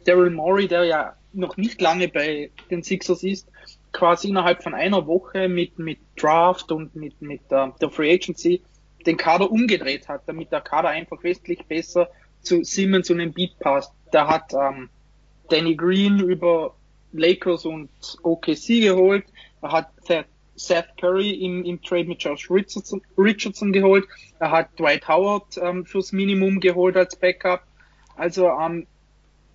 Daryl 0.04 0.30
Morey, 0.30 0.68
der 0.68 0.84
ja 0.84 1.16
noch 1.32 1.56
nicht 1.56 1.80
lange 1.80 2.08
bei 2.08 2.50
den 2.70 2.82
Sixers 2.82 3.22
ist, 3.22 3.48
quasi 3.92 4.28
innerhalb 4.28 4.62
von 4.62 4.74
einer 4.74 5.06
Woche 5.06 5.48
mit, 5.48 5.78
mit 5.78 5.98
Draft 6.16 6.72
und 6.72 6.94
mit, 6.96 7.20
mit 7.20 7.40
äh, 7.50 7.68
der 7.80 7.90
Free 7.90 8.14
Agency 8.14 8.62
den 9.06 9.16
Kader 9.16 9.50
umgedreht 9.50 10.08
hat, 10.08 10.22
damit 10.26 10.52
der 10.52 10.60
Kader 10.60 10.88
einfach 10.88 11.22
wesentlich 11.22 11.64
besser 11.66 12.08
zu 12.40 12.62
Simmons 12.64 13.10
und 13.10 13.20
Embiid 13.20 13.58
passt. 13.58 13.92
Da 14.10 14.28
hat 14.28 14.52
ähm, 14.54 14.88
Danny 15.48 15.74
Green 15.74 16.20
über 16.20 16.74
Lakers 17.12 17.64
und 17.64 17.90
OKC 18.22 18.80
geholt. 18.80 19.24
Er 19.60 19.72
hat 19.72 19.90
Seth 20.54 20.96
Curry 21.00 21.30
im, 21.30 21.64
im 21.64 21.82
Trade 21.82 22.04
mit 22.04 22.22
Josh 22.22 22.50
Richardson, 22.50 23.02
Richardson 23.16 23.72
geholt. 23.72 24.06
Er 24.38 24.50
hat 24.50 24.78
Dwight 24.78 25.08
Howard 25.08 25.58
ähm, 25.60 25.84
fürs 25.84 26.12
Minimum 26.12 26.60
geholt 26.60 26.96
als 26.96 27.16
Backup. 27.16 27.62
Also 28.16 28.48
ähm, 28.48 28.86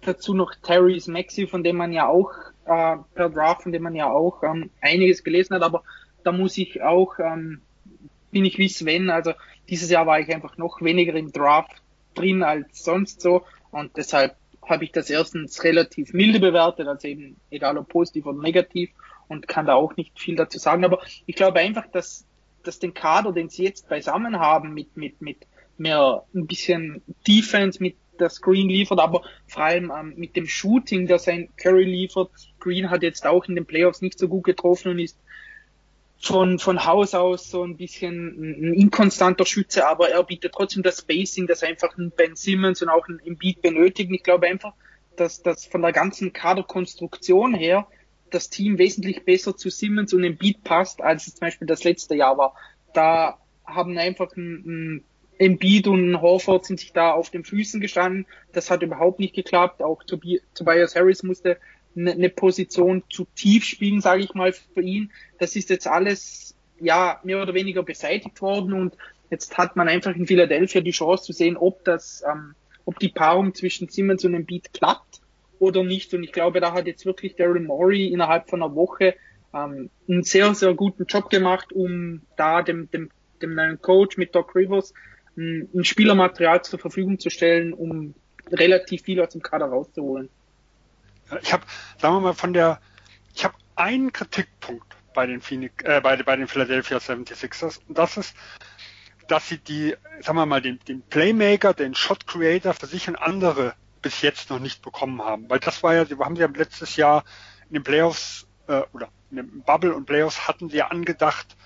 dazu 0.02 0.34
noch 0.34 0.54
Terry's 0.64 1.08
Maxi, 1.08 1.48
von 1.48 1.64
dem 1.64 1.78
man 1.78 1.94
ja 1.94 2.08
auch 2.08 2.32
äh, 2.66 2.98
per 3.16 3.30
Draft, 3.30 3.64
von 3.64 3.72
dem 3.72 3.84
man 3.84 3.96
ja 3.96 4.10
auch 4.10 4.44
ähm, 4.44 4.70
einiges 4.82 5.24
gelesen 5.24 5.56
hat. 5.56 5.64
Aber 5.64 5.84
da 6.24 6.32
muss 6.32 6.58
ich 6.58 6.82
auch, 6.82 7.20
ähm, 7.20 7.62
bin 8.32 8.46
ich 8.46 8.58
wie 8.58 8.70
Sven, 8.70 9.10
also 9.10 9.34
dieses 9.70 9.90
Jahr 9.90 10.06
war 10.06 10.20
ich 10.20 10.34
einfach 10.34 10.58
noch 10.58 10.82
weniger 10.82 11.14
im 11.16 11.32
Draft 11.32 11.82
drin 12.14 12.44
als 12.44 12.84
sonst 12.84 13.22
so 13.22 13.44
und 13.72 13.96
deshalb 13.96 14.36
habe 14.68 14.84
ich 14.84 14.92
das 14.92 15.10
erstens 15.10 15.64
relativ 15.64 16.14
milde 16.14 16.40
bewertet, 16.40 16.88
also 16.88 17.08
eben 17.08 17.40
egal 17.50 17.78
ob 17.78 17.90
positiv 17.90 18.26
oder 18.26 18.42
negativ 18.42 18.90
und 19.28 19.48
kann 19.48 19.66
da 19.66 19.76
auch 19.76 19.96
nicht 19.96 20.20
viel 20.20 20.36
dazu 20.36 20.60
sagen. 20.60 20.86
Aber 20.86 21.00
ich 21.26 21.36
glaube 21.36 21.60
einfach, 21.60 21.88
dass, 21.88 22.26
dass 22.64 22.80
den 22.80 22.94
Kader, 22.94 23.32
den 23.32 23.50
sie 23.50 23.64
jetzt 23.64 23.90
beisammen 23.90 24.40
haben, 24.40 24.74
mit, 24.74 24.96
mit, 24.98 25.22
mit 25.22 25.48
mehr 25.78 26.24
ein 26.34 26.48
bisschen 26.48 27.02
Defense, 27.28 27.82
mit 27.82 27.96
der 28.20 28.30
Screen 28.30 28.68
liefert, 28.70 29.00
aber 29.00 29.22
vor 29.46 29.64
allem 29.64 29.92
ähm, 29.96 30.14
mit 30.18 30.36
dem 30.36 30.48
Shooting, 30.48 31.08
das 31.08 31.26
sein 31.26 31.50
Curry 31.56 31.84
liefert. 31.84 32.32
Green 32.60 32.90
hat 32.90 33.04
jetzt 33.04 33.26
auch 33.26 33.46
in 33.46 33.56
den 33.56 33.66
Playoffs 33.66 34.02
nicht 34.02 34.18
so 34.18 34.28
gut 34.28 34.44
getroffen 34.44 34.92
und 34.92 35.00
ist 35.00 35.20
von, 36.20 36.60
von 36.60 36.86
Haus 36.86 37.14
aus 37.14 37.50
so 37.50 37.64
ein 37.64 37.78
bisschen 37.78 38.42
ein 38.42 38.74
inkonstanter 38.74 39.46
Schütze, 39.46 39.88
aber 39.88 40.10
er 40.10 40.24
bietet 40.24 40.54
trotzdem 40.54 40.84
das 40.84 41.00
Spacing, 41.00 41.48
das 41.48 41.64
einfach 41.64 41.98
ein 41.98 42.12
Ben 42.12 42.36
Simmons 42.36 42.82
und 42.82 42.90
auch 42.90 43.08
ein 43.08 43.20
Embiid 43.24 43.62
benötigen. 43.62 44.14
Ich 44.14 44.24
glaube 44.24 44.48
einfach, 44.48 44.74
dass 45.16 45.44
das 45.44 45.66
von 45.66 45.82
der 45.82 45.92
ganzen 45.92 46.34
Kaderkonstruktion 46.34 47.54
her 47.54 47.88
das 48.30 48.50
Team 48.50 48.78
wesentlich 48.78 49.24
besser 49.24 49.56
zu 49.56 49.70
Simmons 49.70 50.14
und 50.14 50.24
Embiid 50.24 50.64
passt, 50.64 51.02
als 51.02 51.28
es 51.28 51.36
zum 51.36 51.48
Beispiel 51.48 51.68
das 51.68 51.84
letzte 51.84 52.16
Jahr 52.16 52.38
war. 52.38 52.56
Da 52.94 53.38
haben 53.66 53.98
einfach 53.98 54.36
ein, 54.36 54.64
ein 54.66 55.04
Embiid 55.38 55.88
und 55.88 56.12
ein 56.12 56.22
Horford 56.22 56.66
sind 56.66 56.80
sich 56.80 56.94
da 56.94 57.12
auf 57.12 57.30
den 57.30 57.46
Füßen 57.46 57.80
gestanden. 57.80 58.26
Das 58.54 58.70
hat 58.70 58.82
überhaupt 58.82 59.20
nicht 59.20 59.36
geklappt. 59.36 59.82
Auch 59.82 60.04
Tobias 60.04 60.96
Harris 60.96 61.24
musste 61.24 61.58
eine 61.98 62.16
ne 62.16 62.30
Position 62.30 63.04
zu 63.10 63.26
tief 63.36 63.64
spielen, 63.64 64.02
sage 64.02 64.24
ich 64.24 64.34
mal, 64.34 64.54
für 64.54 64.82
ihn. 64.82 65.12
Das 65.40 65.56
ist 65.56 65.70
jetzt 65.70 65.88
alles 65.88 66.56
ja 66.80 67.20
mehr 67.24 67.42
oder 67.42 67.54
weniger 67.54 67.84
beseitigt 67.84 68.42
worden 68.42 68.74
und 68.74 68.96
jetzt 69.30 69.58
hat 69.58 69.76
man 69.76 69.88
einfach 69.88 70.16
in 70.16 70.28
Philadelphia 70.28 70.82
die 70.82 70.92
Chance 70.92 71.26
zu 71.26 71.34
sehen, 71.34 71.58
ob 71.58 71.84
das, 71.84 72.24
ähm, 72.30 72.54
ob 72.86 73.00
die 73.00 73.10
Paarung 73.10 73.54
zwischen 73.54 73.90
Simmons 73.90 74.24
und 74.26 74.34
Embiid 74.34 74.74
klappt 74.74 75.22
oder 75.60 75.84
nicht. 75.84 76.14
Und 76.14 76.24
ich 76.24 76.32
glaube, 76.32 76.60
da 76.60 76.74
hat 76.74 76.88
jetzt 76.88 77.06
wirklich 77.06 77.36
Daryl 77.36 77.62
Morey 77.62 78.08
innerhalb 78.08 78.50
von 78.50 78.62
einer 78.62 78.76
Woche 78.76 79.16
ähm, 79.54 79.90
einen 80.08 80.24
sehr, 80.24 80.54
sehr 80.54 80.74
guten 80.74 81.06
Job 81.06 81.30
gemacht, 81.30 81.74
um 81.74 82.22
da 82.38 82.62
dem, 82.62 82.90
dem, 82.92 83.10
dem 83.42 83.56
neuen 83.56 83.82
Coach 83.82 84.18
mit 84.18 84.36
Doc 84.36 84.56
Rivers 84.56 84.94
ein, 85.36 85.70
ein 85.74 85.84
Spielermaterial 85.84 86.64
zur 86.64 86.80
Verfügung 86.80 87.20
zu 87.20 87.30
stellen, 87.30 87.74
um 87.74 88.14
relativ 88.52 89.04
viel 89.04 89.20
aus 89.22 89.30
dem 89.30 89.42
Kader 89.42 89.66
rauszuholen. 89.66 90.30
Ich 91.42 91.54
habe, 91.54 91.64
sagen 92.00 92.16
wir 92.16 92.22
mal, 92.22 92.34
von 92.34 92.54
der, 92.54 92.80
ich 93.34 93.44
habe 93.44 93.56
einen 93.76 94.12
Kritikpunkt 94.12 94.96
bei 95.14 95.26
den 95.26 95.42
Phoenix, 95.42 95.84
äh, 95.84 96.02
bei, 96.02 96.16
bei 96.18 96.36
den 96.36 96.48
Philadelphia 96.48 96.98
76ers 96.98 97.80
und 97.88 97.98
das 97.98 98.18
ist, 98.18 98.36
dass 99.28 99.48
sie 99.50 99.58
die, 99.58 99.96
sagen 100.22 100.38
wir 100.38 100.46
mal, 100.46 100.62
den, 100.62 100.80
den 100.88 101.02
Playmaker, 101.02 101.74
den 101.74 101.96
Shot 101.96 102.28
Creator 102.28 102.74
für 102.74 102.86
sich 102.86 103.08
und 103.08 103.18
andere 103.18 103.74
bis 104.02 104.22
jetzt 104.22 104.50
noch 104.50 104.60
nicht 104.60 104.82
bekommen 104.82 105.22
haben. 105.22 105.50
Weil 105.50 105.60
das 105.60 105.84
war 105.84 105.94
ja, 105.94 106.06
sie 106.06 106.18
haben 106.18 106.36
sie 106.36 106.42
ja 106.42 106.48
letztes 106.48 106.96
Jahr 106.96 107.24
in 107.68 107.74
den 107.74 107.84
Playoffs 107.84 108.48
äh, 108.68 108.84
oder 108.94 109.10
in 109.32 109.38
den 109.38 109.64
Bubble 109.64 109.94
und 109.94 110.06
Playoffs 110.06 110.48
hatten 110.48 110.70
sie 110.70 110.78
ja 110.78 110.88
angedacht, 110.88 111.58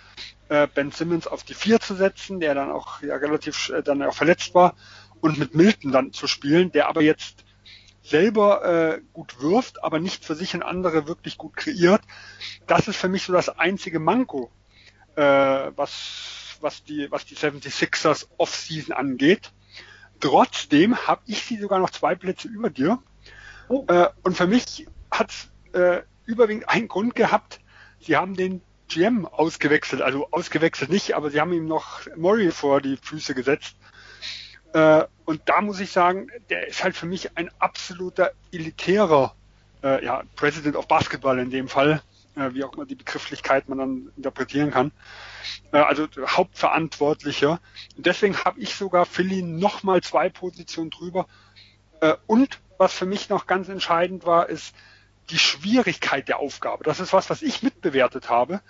äh, 0.49 0.67
Ben 0.67 0.91
Simmons 0.91 1.27
auf 1.27 1.43
die 1.43 1.53
vier 1.53 1.79
zu 1.79 1.95
setzen, 1.95 2.39
der 2.39 2.55
dann 2.55 2.71
auch 2.71 3.01
ja 3.01 3.15
relativ 3.15 3.69
äh, 3.69 3.83
dann 3.83 4.01
auch 4.01 4.13
verletzt 4.13 4.55
war 4.55 4.75
und 5.21 5.37
mit 5.37 5.55
Milton 5.55 5.91
dann 5.91 6.13
zu 6.13 6.27
spielen, 6.27 6.71
der 6.71 6.87
aber 6.87 7.01
jetzt 7.01 7.45
selber 8.03 8.65
äh, 8.65 9.01
gut 9.13 9.41
wirft, 9.41 9.83
aber 9.83 9.99
nicht 9.99 10.25
für 10.25 10.35
sich 10.35 10.53
und 10.55 10.63
andere 10.63 11.07
wirklich 11.07 11.37
gut 11.37 11.55
kreiert. 11.55 12.01
Das 12.67 12.87
ist 12.87 12.97
für 12.97 13.09
mich 13.09 13.23
so 13.23 13.33
das 13.33 13.49
einzige 13.49 13.99
Manko, 13.99 14.51
äh, 15.15 15.21
was, 15.21 16.57
was, 16.61 16.83
die, 16.83 17.11
was 17.11 17.25
die 17.25 17.35
76ers 17.35 18.27
Offseason 18.37 18.93
angeht. 18.93 19.51
Trotzdem 20.19 20.95
habe 21.07 21.21
ich 21.25 21.43
sie 21.43 21.57
sogar 21.57 21.79
noch 21.79 21.89
zwei 21.89 22.15
Plätze 22.15 22.47
über 22.47 22.69
dir. 22.69 22.99
Oh. 23.69 23.85
Äh, 23.87 24.09
und 24.23 24.35
für 24.35 24.47
mich 24.47 24.87
hat 25.09 25.31
äh, 25.73 26.01
überwiegend 26.25 26.69
einen 26.69 26.87
Grund 26.87 27.15
gehabt. 27.15 27.59
Sie 27.99 28.17
haben 28.17 28.35
den 28.35 28.61
GM 28.87 29.25
ausgewechselt, 29.25 30.01
also 30.01 30.27
ausgewechselt 30.31 30.89
nicht, 30.89 31.15
aber 31.15 31.31
sie 31.31 31.39
haben 31.39 31.53
ihm 31.53 31.65
noch 31.65 32.01
Murray 32.17 32.51
vor 32.51 32.81
die 32.81 32.97
Füße 32.97 33.33
gesetzt. 33.33 33.75
Äh, 34.73 35.03
und 35.25 35.41
da 35.45 35.61
muss 35.61 35.79
ich 35.79 35.91
sagen, 35.91 36.27
der 36.49 36.67
ist 36.67 36.83
halt 36.83 36.95
für 36.95 37.05
mich 37.05 37.37
ein 37.37 37.49
absoluter 37.59 38.31
elitärer 38.51 39.35
äh, 39.83 40.03
ja, 40.03 40.23
President 40.35 40.75
of 40.75 40.87
Basketball 40.87 41.39
in 41.39 41.49
dem 41.49 41.67
Fall, 41.67 42.01
äh, 42.35 42.53
wie 42.53 42.63
auch 42.63 42.73
immer 42.73 42.85
die 42.85 42.95
Begrifflichkeit 42.95 43.69
man 43.69 43.77
dann 43.77 44.11
interpretieren 44.15 44.71
kann. 44.71 44.91
Äh, 45.71 45.77
also 45.77 46.07
Hauptverantwortlicher. 46.25 47.59
Und 47.97 48.05
deswegen 48.05 48.37
habe 48.43 48.59
ich 48.59 48.75
sogar 48.75 49.05
Philly 49.05 49.41
nochmal 49.41 50.01
zwei 50.01 50.29
Positionen 50.29 50.89
drüber. 50.89 51.27
Äh, 52.01 52.15
und 52.27 52.59
was 52.77 52.93
für 52.93 53.05
mich 53.05 53.29
noch 53.29 53.47
ganz 53.47 53.69
entscheidend 53.69 54.25
war, 54.25 54.49
ist 54.49 54.73
die 55.29 55.39
Schwierigkeit 55.39 56.27
der 56.27 56.39
Aufgabe. 56.39 56.83
Das 56.83 56.99
ist 56.99 57.13
was, 57.13 57.29
was 57.29 57.41
ich 57.41 57.63
mitbewertet 57.63 58.29
habe, 58.29 58.61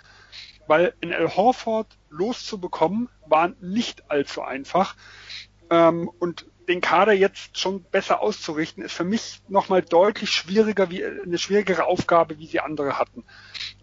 weil 0.66 0.94
in 1.00 1.12
El 1.12 1.34
Horford 1.34 1.88
loszubekommen 2.10 3.08
war 3.26 3.52
nicht 3.60 4.10
allzu 4.10 4.42
einfach. 4.42 4.94
Ähm, 5.72 6.10
und 6.18 6.44
den 6.68 6.82
Kader 6.82 7.14
jetzt 7.14 7.58
schon 7.58 7.82
besser 7.82 8.20
auszurichten, 8.20 8.84
ist 8.84 8.92
für 8.92 9.04
mich 9.04 9.40
nochmal 9.48 9.80
deutlich 9.80 10.30
schwieriger, 10.30 10.90
wie 10.90 11.02
eine 11.02 11.38
schwierigere 11.38 11.86
Aufgabe, 11.86 12.38
wie 12.38 12.46
sie 12.46 12.60
andere 12.60 12.98
hatten. 12.98 13.24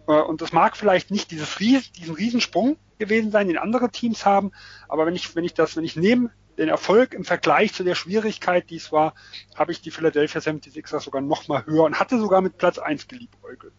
Äh, 0.06 0.12
und 0.12 0.40
das 0.40 0.52
mag 0.52 0.76
vielleicht 0.76 1.10
nicht 1.10 1.32
dieses 1.32 1.58
Ries, 1.58 1.90
diesen 1.90 2.14
Riesensprung 2.14 2.76
gewesen 2.98 3.32
sein, 3.32 3.48
den 3.48 3.58
andere 3.58 3.90
Teams 3.90 4.24
haben, 4.24 4.52
aber 4.88 5.04
wenn 5.04 5.16
ich, 5.16 5.34
wenn 5.34 5.44
ich 5.44 5.52
das, 5.52 5.76
wenn 5.76 5.84
ich 5.84 5.96
nehme 5.96 6.30
den 6.58 6.68
Erfolg 6.68 7.12
im 7.12 7.24
Vergleich 7.24 7.72
zu 7.72 7.82
der 7.82 7.96
Schwierigkeit, 7.96 8.70
die 8.70 8.76
es 8.76 8.92
war, 8.92 9.14
habe 9.56 9.72
ich 9.72 9.80
die 9.80 9.90
Philadelphia 9.90 10.40
76ers 10.40 11.00
sogar 11.00 11.22
nochmal 11.22 11.66
höher 11.66 11.84
und 11.84 11.98
hatte 11.98 12.20
sogar 12.20 12.40
mit 12.40 12.56
Platz 12.56 12.78
1 12.78 13.08
geliebäugelt. 13.08 13.72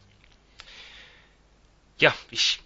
Ja, 1.97 2.13
ich 2.29 2.59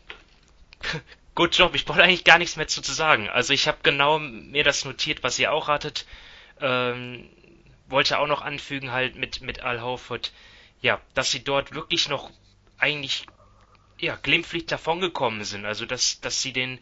Gut 1.36 1.58
Job, 1.58 1.76
ich 1.76 1.84
brauche 1.84 2.02
eigentlich 2.02 2.24
gar 2.24 2.38
nichts 2.38 2.56
mehr 2.56 2.68
zu, 2.68 2.82
zu 2.82 2.94
sagen. 2.94 3.30
Also 3.30 3.52
ich 3.52 3.68
habe 3.68 3.80
genau 3.84 4.20
mir 4.20 4.64
das 4.64 4.86
notiert, 4.86 5.22
was 5.22 5.38
ihr 5.38 5.52
auch 5.52 5.68
hattet. 5.68 6.06
Ähm, 6.62 7.30
wollte 7.88 8.20
auch 8.20 8.28
noch 8.28 8.42
anfügen 8.42 8.94
halt 8.94 9.16
mit, 9.16 9.42
mit 9.42 9.60
Al 9.62 9.82
Horford, 9.82 10.32
ja, 10.82 11.02
dass 11.14 11.32
sie 11.32 11.44
dort 11.44 11.74
wirklich 11.74 12.08
noch 12.08 12.32
eigentlich 12.78 13.26
ja, 14.00 14.16
glimpflich 14.16 14.66
davongekommen 14.66 15.44
sind. 15.44 15.66
Also 15.66 15.86
dass, 15.86 16.22
dass 16.22 16.42
sie 16.42 16.54
den, 16.54 16.80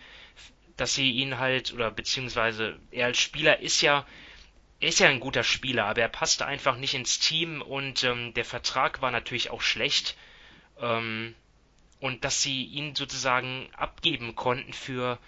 dass 0.78 0.94
sie 0.94 1.12
ihn 1.12 1.39
halt, 1.39 1.74
oder 1.74 1.89
beziehungsweise 1.89 2.80
er 2.92 3.08
als 3.08 3.18
Spieler 3.18 3.60
ist 3.60 3.82
ja, 3.82 4.06
er 4.80 4.89
ist 4.89 5.00
ja 5.00 5.10
ein 5.10 5.20
guter 5.20 5.44
Spieler, 5.44 5.86
aber 5.86 6.02
er 6.02 6.10
passte 6.10 6.46
einfach 6.46 6.78
nicht 6.78 6.94
ins 6.94 7.18
Team 7.20 7.62
und 7.63 8.04
ähm, 8.04 8.36
der 8.36 8.46
Vertrag 8.46 9.02
war 9.02 9.10
natürlich 9.10 9.50
auch 9.50 9.62
schlecht. 9.62 10.16
Ähm, 10.80 11.34
und 12.04 12.26
dass 12.26 12.42
sie 12.42 12.66
ihn 12.66 12.96
sozusagen 12.96 13.70
abgeben 13.78 14.36
konnten 14.36 14.74
für 14.74 15.20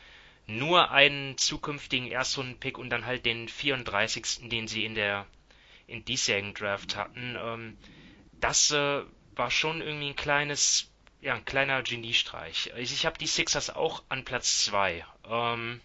nur 0.46 0.92
einen 0.92 1.38
zukünftigen 1.38 2.12
Erstrunden-Pick 2.12 2.78
und 2.78 2.90
dann 2.90 3.06
halt 3.06 3.26
den 3.26 3.48
34. 3.48 4.50
den 4.50 4.68
sie 4.68 4.84
in 4.84 4.94
der 4.94 5.26
in 5.88 6.04
diesjährigen 6.04 6.54
Draft 6.54 6.98
hatten. 6.98 7.38
Ähm, 7.40 7.78
das 8.42 8.72
äh, 8.72 9.04
war 9.38 9.52
schon 9.52 9.80
irgendwie 9.80 10.10
ein 10.10 10.16
kleines, 10.18 10.92
ja, 11.22 11.36
ein 11.36 11.46
kleiner 11.46 11.82
Geniestreich. 11.82 12.74
Ich, 12.76 12.92
ich 12.92 13.06
habe 13.06 13.18
die 13.18 13.28
Sixers 13.28 13.70
auch 13.70 14.04
an 14.10 14.26
Platz 14.26 14.66
2. 14.66 15.06
Ähm, 15.30 15.80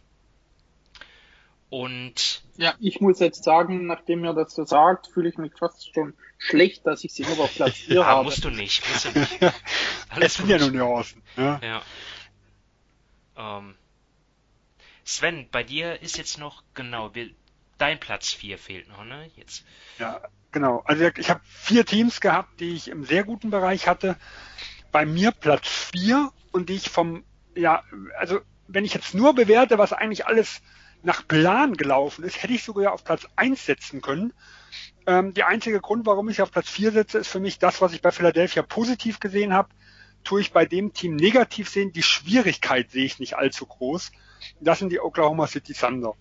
und 1.70 2.42
ja, 2.56 2.74
ich 2.80 3.00
muss 3.00 3.20
jetzt 3.20 3.44
sagen, 3.44 3.86
nachdem 3.86 4.24
ihr 4.24 4.34
das 4.34 4.54
so 4.54 4.64
sagt, 4.64 5.06
fühle 5.06 5.28
ich 5.28 5.38
mich 5.38 5.52
fast 5.56 5.94
schon 5.94 6.14
schlecht, 6.36 6.84
dass 6.84 7.04
ich 7.04 7.12
sie 7.12 7.22
nur 7.22 7.38
auf 7.38 7.54
Platz 7.54 7.76
4 7.76 7.94
ja, 7.96 8.04
habe. 8.04 8.24
musst 8.24 8.44
du 8.44 8.50
nicht, 8.50 8.86
musst 8.88 9.04
du 9.04 9.10
nicht. 9.20 9.38
Alles 10.08 10.34
sind 10.34 10.48
ja 10.48 10.58
nur 10.58 10.72
Nuancen. 10.72 11.22
Ja. 11.36 11.60
ja. 11.62 11.82
Ähm, 13.58 13.76
Sven, 15.04 15.48
bei 15.50 15.62
dir 15.62 16.02
ist 16.02 16.18
jetzt 16.18 16.38
noch, 16.38 16.64
genau, 16.74 17.12
dein 17.78 18.00
Platz 18.00 18.32
4 18.32 18.58
fehlt 18.58 18.88
noch, 18.88 19.04
ne? 19.04 19.30
Jetzt. 19.36 19.64
Ja, 19.98 20.20
genau. 20.50 20.82
Also 20.84 21.04
ich 21.04 21.30
habe 21.30 21.40
vier 21.44 21.86
Teams 21.86 22.20
gehabt, 22.20 22.60
die 22.60 22.74
ich 22.74 22.88
im 22.88 23.04
sehr 23.04 23.22
guten 23.22 23.50
Bereich 23.50 23.86
hatte. 23.86 24.16
Bei 24.90 25.06
mir 25.06 25.30
Platz 25.30 25.68
4 25.94 26.32
und 26.50 26.68
die 26.68 26.74
ich 26.74 26.90
vom, 26.90 27.24
ja, 27.54 27.84
also 28.18 28.40
wenn 28.66 28.84
ich 28.84 28.94
jetzt 28.94 29.14
nur 29.14 29.34
bewerte, 29.34 29.78
was 29.78 29.92
eigentlich 29.92 30.26
alles 30.26 30.62
nach 31.02 31.26
Plan 31.26 31.74
gelaufen 31.74 32.24
ist, 32.24 32.42
hätte 32.42 32.52
ich 32.52 32.64
sogar 32.64 32.92
auf 32.92 33.04
Platz 33.04 33.26
1 33.36 33.64
setzen 33.64 34.00
können. 34.00 34.32
Ähm, 35.06 35.34
der 35.34 35.48
einzige 35.48 35.80
Grund, 35.80 36.06
warum 36.06 36.28
ich 36.28 36.42
auf 36.42 36.50
Platz 36.50 36.68
4 36.68 36.92
setze, 36.92 37.18
ist 37.18 37.28
für 37.28 37.40
mich 37.40 37.58
das, 37.58 37.80
was 37.80 37.92
ich 37.92 38.02
bei 38.02 38.10
Philadelphia 38.10 38.62
positiv 38.62 39.20
gesehen 39.20 39.52
habe, 39.52 39.70
tue 40.24 40.40
ich 40.40 40.52
bei 40.52 40.66
dem 40.66 40.92
Team 40.92 41.16
negativ 41.16 41.68
sehen. 41.68 41.92
Die 41.92 42.02
Schwierigkeit 42.02 42.90
sehe 42.90 43.04
ich 43.04 43.18
nicht 43.18 43.36
allzu 43.36 43.66
groß. 43.66 44.12
Das 44.60 44.78
sind 44.78 44.90
die 44.90 45.00
Oklahoma 45.00 45.46
City 45.46 45.72
Thunder. 45.72 46.14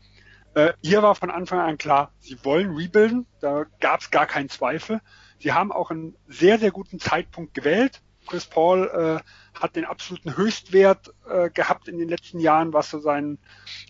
Äh, 0.54 0.74
hier 0.82 1.04
war 1.04 1.16
von 1.16 1.30
Anfang 1.30 1.60
an 1.60 1.78
klar, 1.78 2.12
sie 2.20 2.44
wollen 2.44 2.76
rebuilden, 2.76 3.28
da 3.40 3.66
gab 3.80 4.02
es 4.02 4.10
gar 4.10 4.26
keinen 4.26 4.50
Zweifel. 4.50 5.00
Sie 5.40 5.54
haben 5.54 5.72
auch 5.72 5.92
einen 5.92 6.16
sehr, 6.28 6.60
sehr 6.60 6.72
guten 6.72 7.00
Zeitpunkt 7.00 7.54
gewählt. 7.54 8.02
Chris 8.30 8.46
Paul 8.46 9.22
äh, 9.24 9.60
hat 9.60 9.76
den 9.76 9.86
absoluten 9.86 10.38
Höchstwert 10.38 11.14
äh, 11.28 11.50
gehabt 11.50 11.88
in 11.88 11.98
den 11.98 12.08
letzten 12.08 12.40
Jahren, 12.40 12.74
was 12.74 12.92
so 12.92 13.00
sein, 13.00 13.40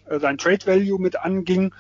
äh, 0.06 0.20
sein 0.20 0.38
Trade 0.38 0.66
Value 0.66 1.00
mit 1.00 1.18
anging. 1.18 1.76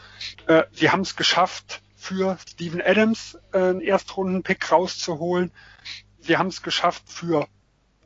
Äh, 0.48 0.63
sie 0.72 0.91
haben 0.91 1.02
es 1.02 1.15
geschafft, 1.15 1.82
für 1.95 2.38
Steven 2.48 2.82
Adams 2.82 3.38
äh, 3.52 3.58
einen 3.58 3.82
Erstrunden-Pick 3.82 4.72
rauszuholen. 4.72 5.52
Sie 6.19 6.38
haben 6.38 6.48
es 6.48 6.62
geschafft, 6.62 7.04
für, 7.08 7.48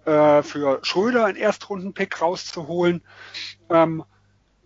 äh, 0.05 0.41
für 0.41 0.79
Schröder 0.83 1.25
einen 1.25 1.37
Erstrunden-Pick 1.37 2.21
rauszuholen. 2.21 3.03
Ähm, 3.69 4.03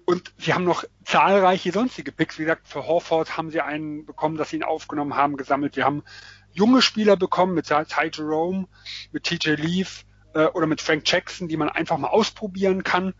und 0.05 0.33
sie 0.37 0.53
haben 0.53 0.63
noch 0.63 0.85
zahlreiche 1.03 1.73
sonstige 1.73 2.13
Picks. 2.13 2.39
Wie 2.39 2.43
gesagt, 2.43 2.69
für 2.69 2.87
Horford 2.87 3.35
haben 3.35 3.51
sie 3.51 3.59
einen 3.59 4.05
bekommen, 4.05 4.37
dass 4.37 4.51
sie 4.51 4.55
ihn 4.55 4.63
aufgenommen 4.63 5.15
haben, 5.15 5.35
gesammelt. 5.35 5.75
Sie 5.75 5.83
haben 5.83 6.03
junge 6.57 6.81
Spieler 6.81 7.15
bekommen 7.15 7.53
mit 7.53 7.67
Ty 7.67 7.85
Jerome, 8.11 8.67
mit 9.11 9.23
TJ 9.23 9.51
Leaf 9.51 10.05
äh, 10.33 10.45
oder 10.45 10.65
mit 10.65 10.81
Frank 10.81 11.03
Jackson, 11.05 11.47
die 11.47 11.57
man 11.57 11.69
einfach 11.69 11.97
mal 11.97 12.09
ausprobieren 12.09 12.83
kann. 12.83 13.13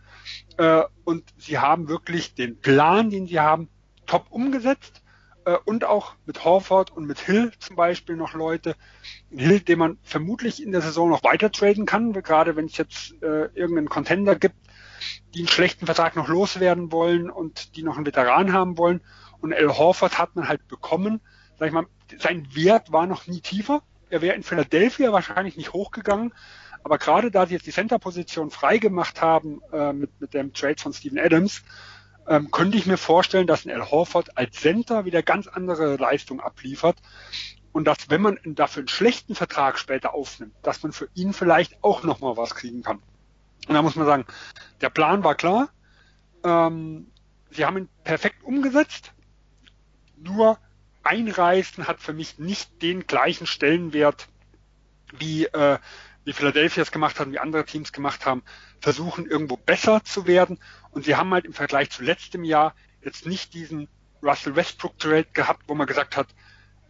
Äh, 0.56 0.82
und 1.04 1.24
sie 1.38 1.58
haben 1.58 1.88
wirklich 1.88 2.34
den 2.34 2.60
Plan, 2.60 3.10
den 3.10 3.26
sie 3.26 3.38
haben, 3.38 3.68
top 4.06 4.26
umgesetzt 4.30 5.02
äh, 5.44 5.56
und 5.64 5.84
auch 5.84 6.14
mit 6.26 6.44
Horford 6.44 6.90
und 6.90 7.06
mit 7.06 7.20
Hill 7.20 7.52
zum 7.60 7.76
Beispiel 7.76 8.16
noch 8.16 8.34
Leute. 8.34 8.74
Hill, 9.30 9.60
den 9.60 9.78
man 9.78 9.98
vermutlich 10.02 10.60
in 10.60 10.72
der 10.72 10.80
Saison 10.80 11.08
noch 11.08 11.22
weiter 11.22 11.52
traden 11.52 11.86
kann, 11.86 12.12
gerade 12.12 12.56
wenn 12.56 12.66
es 12.66 12.76
jetzt 12.76 13.14
äh, 13.22 13.46
irgendeinen 13.54 13.88
Contender 13.88 14.34
gibt, 14.34 14.56
die 15.34 15.40
einen 15.40 15.48
schlechten 15.48 15.86
Vertrag 15.86 16.16
noch 16.16 16.26
loswerden 16.26 16.90
wollen 16.90 17.30
und 17.30 17.76
die 17.76 17.84
noch 17.84 17.96
einen 17.96 18.06
Veteran 18.06 18.52
haben 18.52 18.76
wollen. 18.78 19.00
Und 19.40 19.52
El 19.52 19.68
Horford 19.68 20.18
hat 20.18 20.34
man 20.34 20.48
halt 20.48 20.66
bekommen, 20.66 21.20
sag 21.58 21.68
ich 21.68 21.72
mal, 21.72 21.86
sein 22.18 22.48
Wert 22.54 22.92
war 22.92 23.06
noch 23.06 23.26
nie 23.26 23.40
tiefer. 23.40 23.82
Er 24.10 24.22
wäre 24.22 24.36
in 24.36 24.42
Philadelphia 24.42 25.12
wahrscheinlich 25.12 25.56
nicht 25.56 25.72
hochgegangen. 25.72 26.32
Aber 26.84 26.98
gerade 26.98 27.30
da 27.30 27.46
sie 27.46 27.54
jetzt 27.54 27.66
die 27.66 27.72
Center-Position 27.72 28.50
freigemacht 28.50 29.20
haben 29.20 29.60
äh, 29.72 29.92
mit, 29.92 30.20
mit 30.20 30.32
dem 30.34 30.52
Trade 30.54 30.76
von 30.78 30.92
Steven 30.92 31.18
Adams, 31.18 31.62
ähm, 32.28 32.50
könnte 32.50 32.78
ich 32.78 32.86
mir 32.86 32.96
vorstellen, 32.96 33.46
dass 33.46 33.66
ein 33.66 33.72
Al 33.72 33.90
Horford 33.90 34.36
als 34.36 34.56
Center 34.56 35.04
wieder 35.04 35.22
ganz 35.22 35.48
andere 35.48 35.96
Leistung 35.96 36.40
abliefert. 36.40 36.96
und 37.72 37.84
dass, 37.84 38.08
wenn 38.08 38.22
man 38.22 38.38
dafür 38.44 38.80
einen 38.80 38.88
schlechten 38.88 39.34
Vertrag 39.34 39.78
später 39.78 40.14
aufnimmt, 40.14 40.54
dass 40.62 40.82
man 40.82 40.92
für 40.92 41.08
ihn 41.14 41.32
vielleicht 41.32 41.82
auch 41.84 42.02
nochmal 42.02 42.36
was 42.36 42.54
kriegen 42.54 42.82
kann. 42.82 43.02
Und 43.68 43.74
da 43.74 43.82
muss 43.82 43.96
man 43.96 44.06
sagen, 44.06 44.24
der 44.80 44.90
Plan 44.90 45.24
war 45.24 45.34
klar. 45.34 45.68
Ähm, 46.44 47.10
sie 47.50 47.64
haben 47.64 47.76
ihn 47.78 47.88
perfekt 48.04 48.42
umgesetzt. 48.42 49.12
Nur 50.16 50.58
einreißen 51.08 51.86
hat 51.86 52.00
für 52.00 52.12
mich 52.12 52.38
nicht 52.38 52.82
den 52.82 53.06
gleichen 53.06 53.46
Stellenwert, 53.46 54.28
wie, 55.12 55.46
äh, 55.46 55.78
wie 56.24 56.32
Philadelphia 56.32 56.82
es 56.82 56.92
gemacht 56.92 57.18
hat, 57.18 57.30
wie 57.32 57.38
andere 57.38 57.64
Teams 57.64 57.92
gemacht 57.92 58.26
haben, 58.26 58.42
versuchen 58.80 59.26
irgendwo 59.26 59.56
besser 59.56 60.04
zu 60.04 60.26
werden. 60.26 60.58
Und 60.90 61.04
sie 61.04 61.16
haben 61.16 61.32
halt 61.32 61.46
im 61.46 61.54
Vergleich 61.54 61.90
zu 61.90 62.02
letztem 62.02 62.44
Jahr 62.44 62.74
jetzt 63.02 63.26
nicht 63.26 63.54
diesen 63.54 63.88
Russell 64.22 64.56
Westbrook 64.56 64.98
Trade 64.98 65.28
gehabt, 65.32 65.62
wo 65.66 65.74
man 65.74 65.86
gesagt 65.86 66.16
hat, 66.16 66.28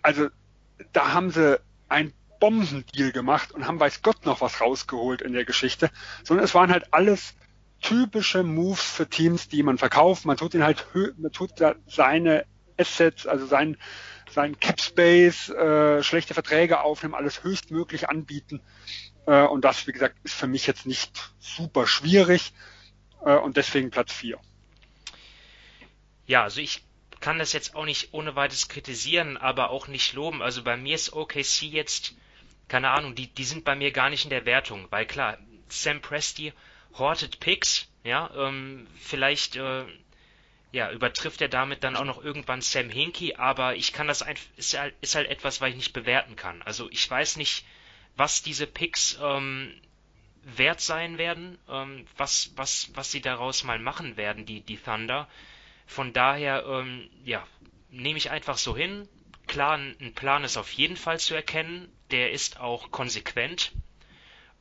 also 0.03 0.29
da 0.93 1.13
haben 1.13 1.31
sie 1.31 1.61
ein 1.89 2.13
Bombendeal 2.41 3.13
gemacht 3.13 3.53
und 3.53 3.67
haben 3.67 3.81
weiß 3.81 4.03
Gott 4.03 4.25
noch 4.25 4.41
was 4.41 4.61
rausgeholt 4.61 5.23
in 5.23 5.33
der 5.33 5.45
Geschichte, 5.45 5.91
sondern 6.25 6.45
es 6.45 6.55
waren 6.55 6.71
halt 6.71 6.93
alles 6.93 7.35
typische 7.81 8.43
Moves 8.43 8.83
für 8.83 9.09
Teams, 9.09 9.49
die 9.49 9.63
man 9.63 9.79
verkauft. 9.79 10.25
Man 10.25 10.37
tut 10.37 10.55
ihn 10.55 10.65
halt, 10.65 10.87
man 11.17 11.33
tut 11.33 11.53
seine 11.87 12.45
Assets, 12.79 13.27
also 13.27 13.47
sein, 13.47 13.77
sein 14.31 14.59
Cap 14.59 14.81
Space, 14.81 15.49
äh, 15.51 16.03
schlechte 16.03 16.35
Verträge 16.35 16.81
aufnehmen, 16.81 17.15
alles 17.15 17.43
höchstmöglich 17.43 18.09
anbieten. 18.09 18.61
Äh, 19.27 19.43
und 19.43 19.65
das, 19.65 19.87
wie 19.87 19.93
gesagt, 19.93 20.17
ist 20.25 20.35
für 20.35 20.47
mich 20.47 20.67
jetzt 20.67 20.87
nicht 20.87 21.33
super 21.39 21.87
schwierig 21.87 22.53
äh, 23.25 23.35
und 23.35 23.57
deswegen 23.57 23.91
Platz 23.91 24.13
4. 24.13 24.39
Ja, 26.27 26.43
also 26.43 26.61
ich 26.61 26.83
kann 27.21 27.39
das 27.39 27.53
jetzt 27.53 27.75
auch 27.75 27.85
nicht 27.85 28.13
ohne 28.13 28.37
weiteres 28.37 28.69
kritisieren, 28.69 29.37
aber 29.37 29.71
auch 29.71 29.89
nicht 29.89 30.13
loben. 30.13 30.43
Also 30.43 30.63
bei 30.63 30.77
mir 30.77 30.95
ist 30.95 31.13
OKC 31.13 31.63
jetzt, 31.63 32.15
keine 32.69 32.91
Ahnung, 32.91 33.15
die, 33.15 33.27
die 33.27 33.45
sind 33.45 33.65
bei 33.65 33.75
mir 33.75 33.91
gar 33.93 34.11
nicht 34.11 34.25
in 34.25 34.31
der 34.31 34.45
Wertung, 34.45 34.87
weil 34.91 35.07
klar, 35.07 35.39
Sam 35.69 36.01
Presti 36.01 36.53
hortet 36.95 37.41
Picks, 37.41 37.89
ja, 38.05 38.31
ähm, 38.37 38.87
vielleicht 39.01 39.57
äh, 39.57 39.85
ja, 40.73 40.91
übertrifft 40.91 41.41
er 41.41 41.49
damit 41.49 41.83
dann 41.83 41.97
auch 41.97 42.05
noch 42.05 42.23
irgendwann 42.23 42.61
Sam 42.61 42.91
Hinkie, 42.91 43.37
aber 43.37 43.77
ich 43.77 43.93
kann 43.93 44.09
das 44.09 44.23
einfach, 44.23 44.45
ist 44.57 44.79
halt, 44.79 44.95
ist 45.01 45.15
halt 45.15 45.29
etwas, 45.29 45.61
was 45.61 45.71
ich 45.71 45.77
nicht 45.77 45.93
bewerten 45.93 46.37
kann. 46.37 46.63
Also 46.63 46.91
ich 46.91 47.11
weiß 47.11 47.37
nicht, 47.37 47.65
was 48.17 48.43
diese 48.43 48.67
Picks 48.67 49.19
ähm, 49.23 49.73
wert 50.43 50.81
sein 50.81 51.19
werden, 51.19 51.59
ähm, 51.69 52.07
was, 52.17 52.53
was, 52.57 52.91
was 52.95 53.11
sie 53.11 53.21
daraus 53.21 53.65
mal 53.65 53.79
machen 53.79 54.17
werden, 54.17 54.45
die, 54.45 54.61
die 54.61 54.77
Thunder. 54.77 55.29
Von 55.87 56.13
daher, 56.13 56.67
ähm, 56.67 57.09
ja, 57.25 57.47
nehme 57.91 58.19
ich 58.19 58.31
einfach 58.31 58.59
so 58.59 58.77
hin. 58.77 59.09
Klar, 59.47 59.79
ein 59.79 60.13
Plan 60.15 60.45
ist 60.45 60.59
auf 60.59 60.71
jeden 60.73 60.97
Fall 60.97 61.19
zu 61.19 61.35
erkennen. 61.35 61.91
Der 62.11 62.33
ist 62.33 62.61
auch 62.61 62.91
konsequent. 62.91 63.73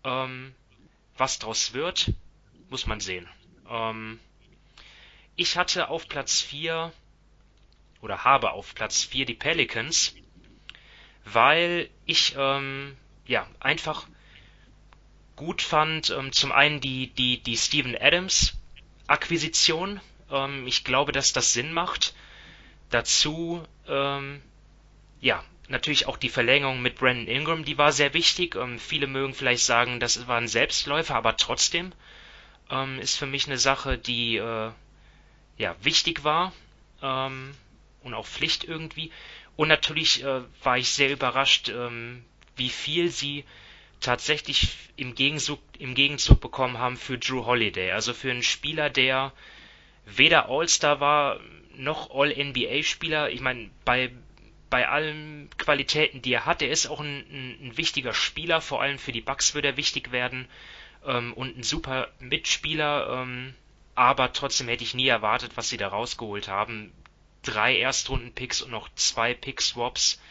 Ähm, 0.05 0.55
was 1.17 1.39
draus 1.39 1.73
wird, 1.73 2.13
muss 2.69 2.85
man 2.85 3.01
sehen. 3.01 3.27
Ähm, 3.69 4.19
ich 5.37 5.55
hatte 5.55 5.89
auf 5.89 6.09
Platz 6.09 6.41
4 6.41 6.91
oder 8.01 8.23
habe 8.23 8.51
auf 8.51 8.75
Platz 8.75 9.03
4 9.03 9.25
die 9.25 9.35
Pelicans, 9.35 10.15
weil 11.23 11.89
ich 12.05 12.35
ähm, 12.37 12.97
ja 13.25 13.47
einfach 13.59 14.07
gut 15.35 15.61
fand, 15.61 16.09
ähm, 16.09 16.31
zum 16.31 16.51
einen 16.51 16.81
die, 16.81 17.07
die, 17.07 17.41
die 17.41 17.55
Steven 17.55 17.95
Adams 17.95 18.55
Akquisition, 19.05 20.01
ähm, 20.31 20.65
ich 20.65 20.83
glaube, 20.83 21.11
dass 21.11 21.33
das 21.33 21.53
Sinn 21.53 21.71
macht. 21.71 22.15
Dazu, 22.89 23.63
ähm, 23.87 24.41
ja, 25.21 25.43
natürlich 25.67 26.07
auch 26.07 26.17
die 26.17 26.29
Verlängerung 26.29 26.81
mit 26.81 26.95
Brandon 26.95 27.27
Ingram, 27.27 27.63
die 27.63 27.77
war 27.77 27.91
sehr 27.91 28.15
wichtig. 28.15 28.55
Ähm, 28.55 28.79
viele 28.79 29.05
mögen 29.05 29.35
vielleicht 29.35 29.63
sagen, 29.63 29.99
das 29.99 30.27
war 30.27 30.37
ein 30.37 30.47
Selbstläufer, 30.47 31.15
aber 31.15 31.37
trotzdem 31.37 31.93
ähm, 32.71 32.99
ist 32.99 33.17
für 33.17 33.27
mich 33.27 33.45
eine 33.45 33.59
Sache, 33.59 33.99
die 33.99 34.37
äh, 34.37 34.71
ja 35.57 35.75
wichtig 35.81 36.23
war 36.23 36.53
ähm, 37.01 37.53
und 38.03 38.13
auch 38.13 38.25
Pflicht 38.25 38.63
irgendwie. 38.63 39.11
Und 39.55 39.67
natürlich 39.67 40.23
äh, 40.23 40.41
war 40.63 40.77
ich 40.77 40.89
sehr 40.89 41.11
überrascht, 41.11 41.69
ähm, 41.69 42.23
wie 42.55 42.69
viel 42.69 43.09
sie 43.09 43.43
tatsächlich 43.99 44.69
im 44.95 45.15
Gegenzug, 45.15 45.59
im 45.79 45.95
Gegenzug 45.95 46.39
bekommen 46.39 46.77
haben 46.77 46.97
für 46.97 47.17
Drew 47.17 47.45
Holiday. 47.45 47.91
Also 47.91 48.13
für 48.13 48.31
einen 48.31 48.43
Spieler, 48.43 48.89
der 48.89 49.33
weder 50.05 50.49
All-Star 50.49 50.99
war 50.99 51.39
noch 51.75 52.11
All-NBA-Spieler. 52.11 53.29
Ich 53.31 53.41
meine, 53.41 53.69
bei, 53.85 54.11
bei 54.69 54.87
allen 54.87 55.49
Qualitäten, 55.57 56.21
die 56.21 56.33
er 56.33 56.45
hat, 56.45 56.61
er 56.61 56.69
ist 56.69 56.87
auch 56.87 56.99
ein, 56.99 57.25
ein, 57.31 57.57
ein 57.61 57.77
wichtiger 57.77 58.13
Spieler, 58.13 58.61
vor 58.61 58.81
allem 58.81 58.99
für 58.99 59.11
die 59.11 59.21
Bucks 59.21 59.53
würde 59.53 59.69
er 59.69 59.77
wichtig 59.77 60.11
werden 60.11 60.47
ähm, 61.05 61.33
und 61.33 61.57
ein 61.57 61.63
super 61.63 62.09
Mitspieler, 62.19 63.21
ähm, 63.21 63.55
aber 63.97 64.31
trotzdem 64.33 64.67
hätte 64.67 64.83
ich 64.83 64.93
nie 64.93 65.07
erwartet, 65.07 65.53
was 65.55 65.69
sie 65.69 65.77
da 65.77 65.89
rausgeholt 65.89 66.47
haben. 66.47 66.93
Drei 67.43 67.77
Erstrunden-Picks 67.77 68.61
und 68.61 68.71
noch 68.71 68.89
zwei 68.95 69.33
Pick-Swaps 69.33 70.21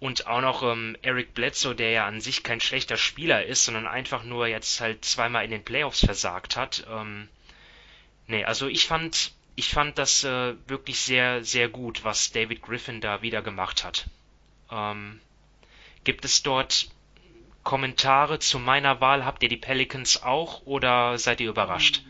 und 0.00 0.26
auch 0.26 0.40
noch 0.40 0.62
ähm, 0.62 0.96
Eric 1.02 1.34
Bledsoe, 1.34 1.74
der 1.74 1.90
ja 1.90 2.06
an 2.06 2.20
sich 2.20 2.42
kein 2.42 2.60
schlechter 2.60 2.96
Spieler 2.96 3.44
ist, 3.44 3.64
sondern 3.64 3.86
einfach 3.86 4.24
nur 4.24 4.46
jetzt 4.46 4.80
halt 4.80 5.04
zweimal 5.04 5.44
in 5.44 5.50
den 5.50 5.64
Playoffs 5.64 6.04
versagt 6.04 6.56
hat. 6.56 6.86
Ähm, 6.88 7.28
Nee, 8.26 8.44
also 8.44 8.66
ich 8.66 8.86
fand, 8.86 9.32
ich 9.54 9.68
fand 9.68 9.98
das 9.98 10.24
äh, 10.24 10.54
wirklich 10.66 11.00
sehr, 11.00 11.44
sehr 11.44 11.68
gut, 11.68 12.04
was 12.04 12.32
David 12.32 12.62
Griffin 12.62 13.00
da 13.00 13.22
wieder 13.22 13.42
gemacht 13.42 13.84
hat. 13.84 14.08
Ähm, 14.70 15.20
gibt 16.04 16.24
es 16.24 16.42
dort 16.42 16.88
Kommentare 17.62 18.38
zu 18.38 18.58
meiner 18.58 19.00
Wahl? 19.00 19.24
Habt 19.24 19.42
ihr 19.42 19.48
die 19.48 19.56
Pelicans 19.56 20.22
auch 20.22 20.62
oder 20.66 21.18
seid 21.18 21.40
ihr 21.40 21.48
überrascht? 21.48 22.02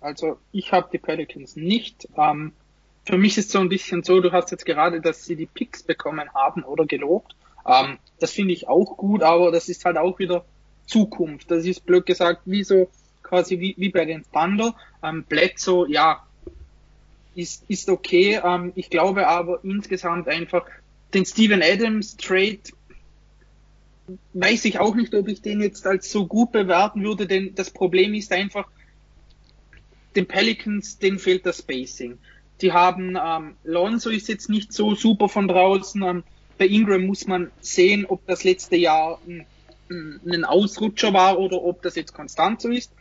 Also 0.00 0.38
ich 0.52 0.72
habe 0.72 0.88
die 0.92 0.98
Pelicans 0.98 1.56
nicht. 1.56 2.08
Ähm, 2.16 2.52
für 3.04 3.18
mich 3.18 3.38
ist 3.38 3.46
es 3.46 3.52
so 3.52 3.60
ein 3.60 3.68
bisschen 3.68 4.02
so, 4.02 4.20
du 4.20 4.32
hast 4.32 4.50
jetzt 4.50 4.66
gerade, 4.66 5.00
dass 5.00 5.24
sie 5.24 5.36
die 5.36 5.46
Picks 5.46 5.82
bekommen 5.82 6.32
haben 6.34 6.62
oder 6.62 6.86
gelobt. 6.86 7.34
Ähm, 7.66 7.98
das 8.18 8.32
finde 8.32 8.52
ich 8.52 8.68
auch 8.68 8.96
gut, 8.96 9.22
aber 9.22 9.50
das 9.50 9.68
ist 9.68 9.84
halt 9.84 9.96
auch 9.96 10.18
wieder 10.18 10.44
Zukunft. 10.86 11.50
Das 11.50 11.64
ist 11.64 11.86
blöd 11.86 12.06
gesagt, 12.06 12.42
wie 12.44 12.64
so 12.64 12.88
quasi 13.22 13.60
wie, 13.60 13.74
wie 13.78 13.90
bei 13.90 14.04
den 14.04 14.24
Thunder. 14.32 14.74
Ähm, 15.02 15.24
Bledsoe, 15.24 15.90
ja, 15.90 16.26
ist, 17.34 17.64
ist 17.68 17.88
okay. 17.88 18.40
Ähm, 18.42 18.72
ich 18.74 18.90
glaube 18.90 19.26
aber 19.28 19.60
insgesamt 19.62 20.28
einfach 20.28 20.66
den 21.14 21.24
Steven 21.24 21.62
Adams 21.62 22.16
Trade 22.16 22.60
weiß 24.32 24.64
ich 24.64 24.78
auch 24.78 24.94
nicht, 24.94 25.14
ob 25.14 25.28
ich 25.28 25.40
den 25.42 25.60
jetzt 25.60 25.86
als 25.86 26.10
so 26.10 26.26
gut 26.26 26.52
bewerten 26.52 27.04
würde, 27.04 27.26
denn 27.26 27.54
das 27.54 27.70
Problem 27.70 28.14
ist 28.14 28.32
einfach, 28.32 28.68
den 30.16 30.26
Pelicans, 30.26 30.98
denen 30.98 31.18
fehlt 31.18 31.46
das 31.46 31.58
Spacing. 31.58 32.18
Die 32.60 32.72
haben, 32.72 33.16
ähm, 33.22 33.56
Lonzo 33.64 34.10
ist 34.10 34.28
jetzt 34.28 34.50
nicht 34.50 34.72
so 34.72 34.94
super 34.94 35.28
von 35.28 35.48
draußen. 35.48 36.02
Ähm, 36.02 36.24
bei 36.58 36.66
Ingram 36.66 37.06
muss 37.06 37.26
man 37.26 37.50
sehen, 37.60 38.04
ob 38.06 38.26
das 38.26 38.44
letzte 38.44 38.76
Jahr 38.76 39.20
ein, 39.26 39.46
ein 39.90 40.44
Ausrutscher 40.44 41.12
war 41.12 41.38
oder 41.38 41.62
ob 41.62 41.82
das 41.82 41.96
jetzt 41.96 42.12
konstant 42.12 42.60
so 42.60 42.68
ist. 42.68 42.92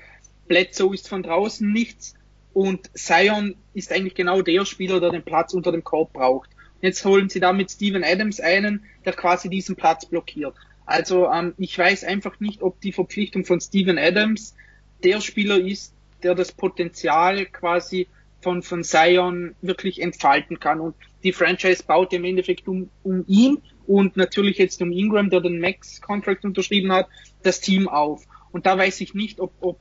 Bledsoe 0.48 0.94
ist 0.94 1.08
von 1.08 1.24
draußen 1.24 1.72
nichts 1.72 2.16
und 2.54 2.90
Zion 2.98 3.56
ist 3.74 3.92
eigentlich 3.92 4.16
genau 4.16 4.42
der 4.42 4.66
Spieler, 4.66 5.00
der 5.00 5.12
den 5.12 5.24
Platz 5.24 5.54
unter 5.54 5.72
dem 5.72 5.84
Korb 5.84 6.14
braucht. 6.14 6.50
Und 6.50 6.84
jetzt 6.84 7.04
holen 7.06 7.30
sie 7.30 7.40
damit 7.40 7.72
Steven 7.72 8.04
Adams 8.04 8.40
einen, 8.40 8.84
der 9.06 9.14
quasi 9.14 9.50
diesen 9.50 9.76
Platz 9.76 10.06
blockiert. 10.06 10.56
Also 10.86 11.30
ähm, 11.30 11.54
ich 11.58 11.78
weiß 11.78 12.04
einfach 12.04 12.40
nicht, 12.40 12.62
ob 12.62 12.82
die 12.82 12.92
Verpflichtung 12.92 13.46
von 13.46 13.62
Steven 13.62 13.98
Adams 13.98 14.56
der 15.04 15.22
Spieler 15.22 15.60
ist, 15.60 15.94
der 16.24 16.36
das 16.36 16.52
Potenzial 16.52 17.46
quasi 17.46 18.08
von, 18.42 18.62
von 18.62 18.84
Zion 18.84 19.56
wirklich 19.62 20.02
entfalten 20.02 20.60
kann. 20.60 20.80
Und 20.80 20.96
die 21.24 21.34
Franchise 21.34 21.84
baut 21.84 22.14
im 22.14 22.24
Endeffekt 22.24 22.68
um, 22.68 22.90
um 23.04 23.26
ihn 23.28 23.62
und 23.88 24.18
natürlich 24.18 24.58
jetzt 24.58 24.82
um 24.82 24.92
Ingram, 24.92 25.30
der 25.30 25.42
den 25.42 25.60
Max-Contract 25.60 26.46
unterschrieben 26.46 26.92
hat, 26.92 27.08
das 27.44 27.60
Team 27.60 27.88
auf. 27.88 28.26
Und 28.52 28.66
da 28.66 28.78
weiß 28.78 29.02
ich 29.02 29.14
nicht, 29.14 29.40
ob, 29.40 29.52
ob 29.60 29.80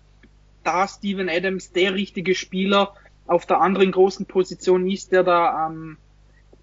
da 0.64 0.88
Steven 0.88 1.28
Adams 1.28 1.72
der 1.72 1.94
richtige 1.94 2.34
Spieler 2.34 2.94
auf 3.26 3.46
der 3.46 3.60
anderen 3.60 3.92
großen 3.92 4.26
Position 4.26 4.88
ist, 4.88 5.12
der 5.12 5.22
da 5.22 5.68
ähm, 5.68 5.98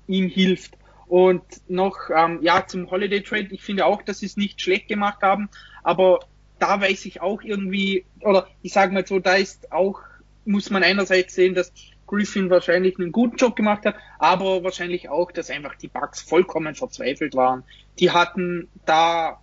ihm 0.07 0.27
hilft. 0.27 0.77
Und 1.07 1.43
noch 1.67 2.09
ähm, 2.15 2.39
ja 2.41 2.65
zum 2.65 2.89
Holiday 2.89 3.21
Trade, 3.21 3.49
ich 3.51 3.61
finde 3.61 3.85
auch, 3.85 4.01
dass 4.01 4.19
sie 4.19 4.25
es 4.25 4.37
nicht 4.37 4.59
schlecht 4.59 4.87
gemacht 4.87 5.21
haben, 5.21 5.49
aber 5.83 6.19
da 6.59 6.79
weiß 6.81 7.05
ich 7.05 7.21
auch 7.21 7.41
irgendwie, 7.41 8.05
oder 8.21 8.47
ich 8.61 8.73
sage 8.73 8.93
mal 8.93 9.05
so, 9.05 9.19
da 9.19 9.35
ist 9.35 9.71
auch, 9.71 9.99
muss 10.45 10.69
man 10.69 10.83
einerseits 10.83 11.35
sehen, 11.35 11.53
dass 11.55 11.71
Griffin 12.07 12.49
wahrscheinlich 12.49 12.99
einen 12.99 13.11
guten 13.11 13.37
Job 13.37 13.55
gemacht 13.55 13.85
hat, 13.85 13.95
aber 14.19 14.63
wahrscheinlich 14.63 15.09
auch, 15.09 15.31
dass 15.31 15.49
einfach 15.49 15.75
die 15.75 15.87
Bugs 15.87 16.21
vollkommen 16.21 16.75
verzweifelt 16.75 17.35
waren. 17.35 17.63
Die 17.99 18.11
hatten 18.11 18.69
da, 18.85 19.41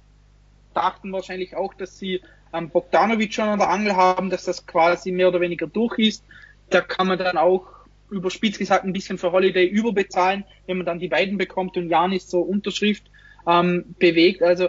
dachten 0.75 1.13
wahrscheinlich 1.13 1.57
auch, 1.57 1.75
dass 1.75 1.99
sie 1.99 2.23
ähm, 2.53 2.71
Bogdanovic 2.71 3.35
schon 3.35 3.49
an 3.49 3.59
der 3.59 3.71
Angel 3.71 3.97
haben, 3.97 4.31
dass 4.31 4.45
das 4.45 4.67
quasi 4.67 5.11
mehr 5.11 5.29
oder 5.29 5.41
weniger 5.41 5.67
durch 5.67 5.99
ist. 5.99 6.25
Da 6.71 6.81
kann 6.81 7.09
man 7.09 7.19
dann 7.19 7.37
auch 7.37 7.67
überspitzt 8.11 8.59
gesagt 8.59 8.85
ein 8.85 8.93
bisschen 8.93 9.19
für 9.19 9.33
Holiday 9.33 9.67
überbezahlen, 9.67 10.45
wenn 10.67 10.77
man 10.77 10.87
dann 10.87 10.99
die 10.99 11.09
beiden 11.09 11.39
bekommt 11.39 11.77
und 11.77 11.89
Janis 11.89 12.29
zur 12.29 12.47
Unterschrift 12.47 13.05
ähm, 13.47 13.95
bewegt. 13.99 14.43
Also 14.43 14.69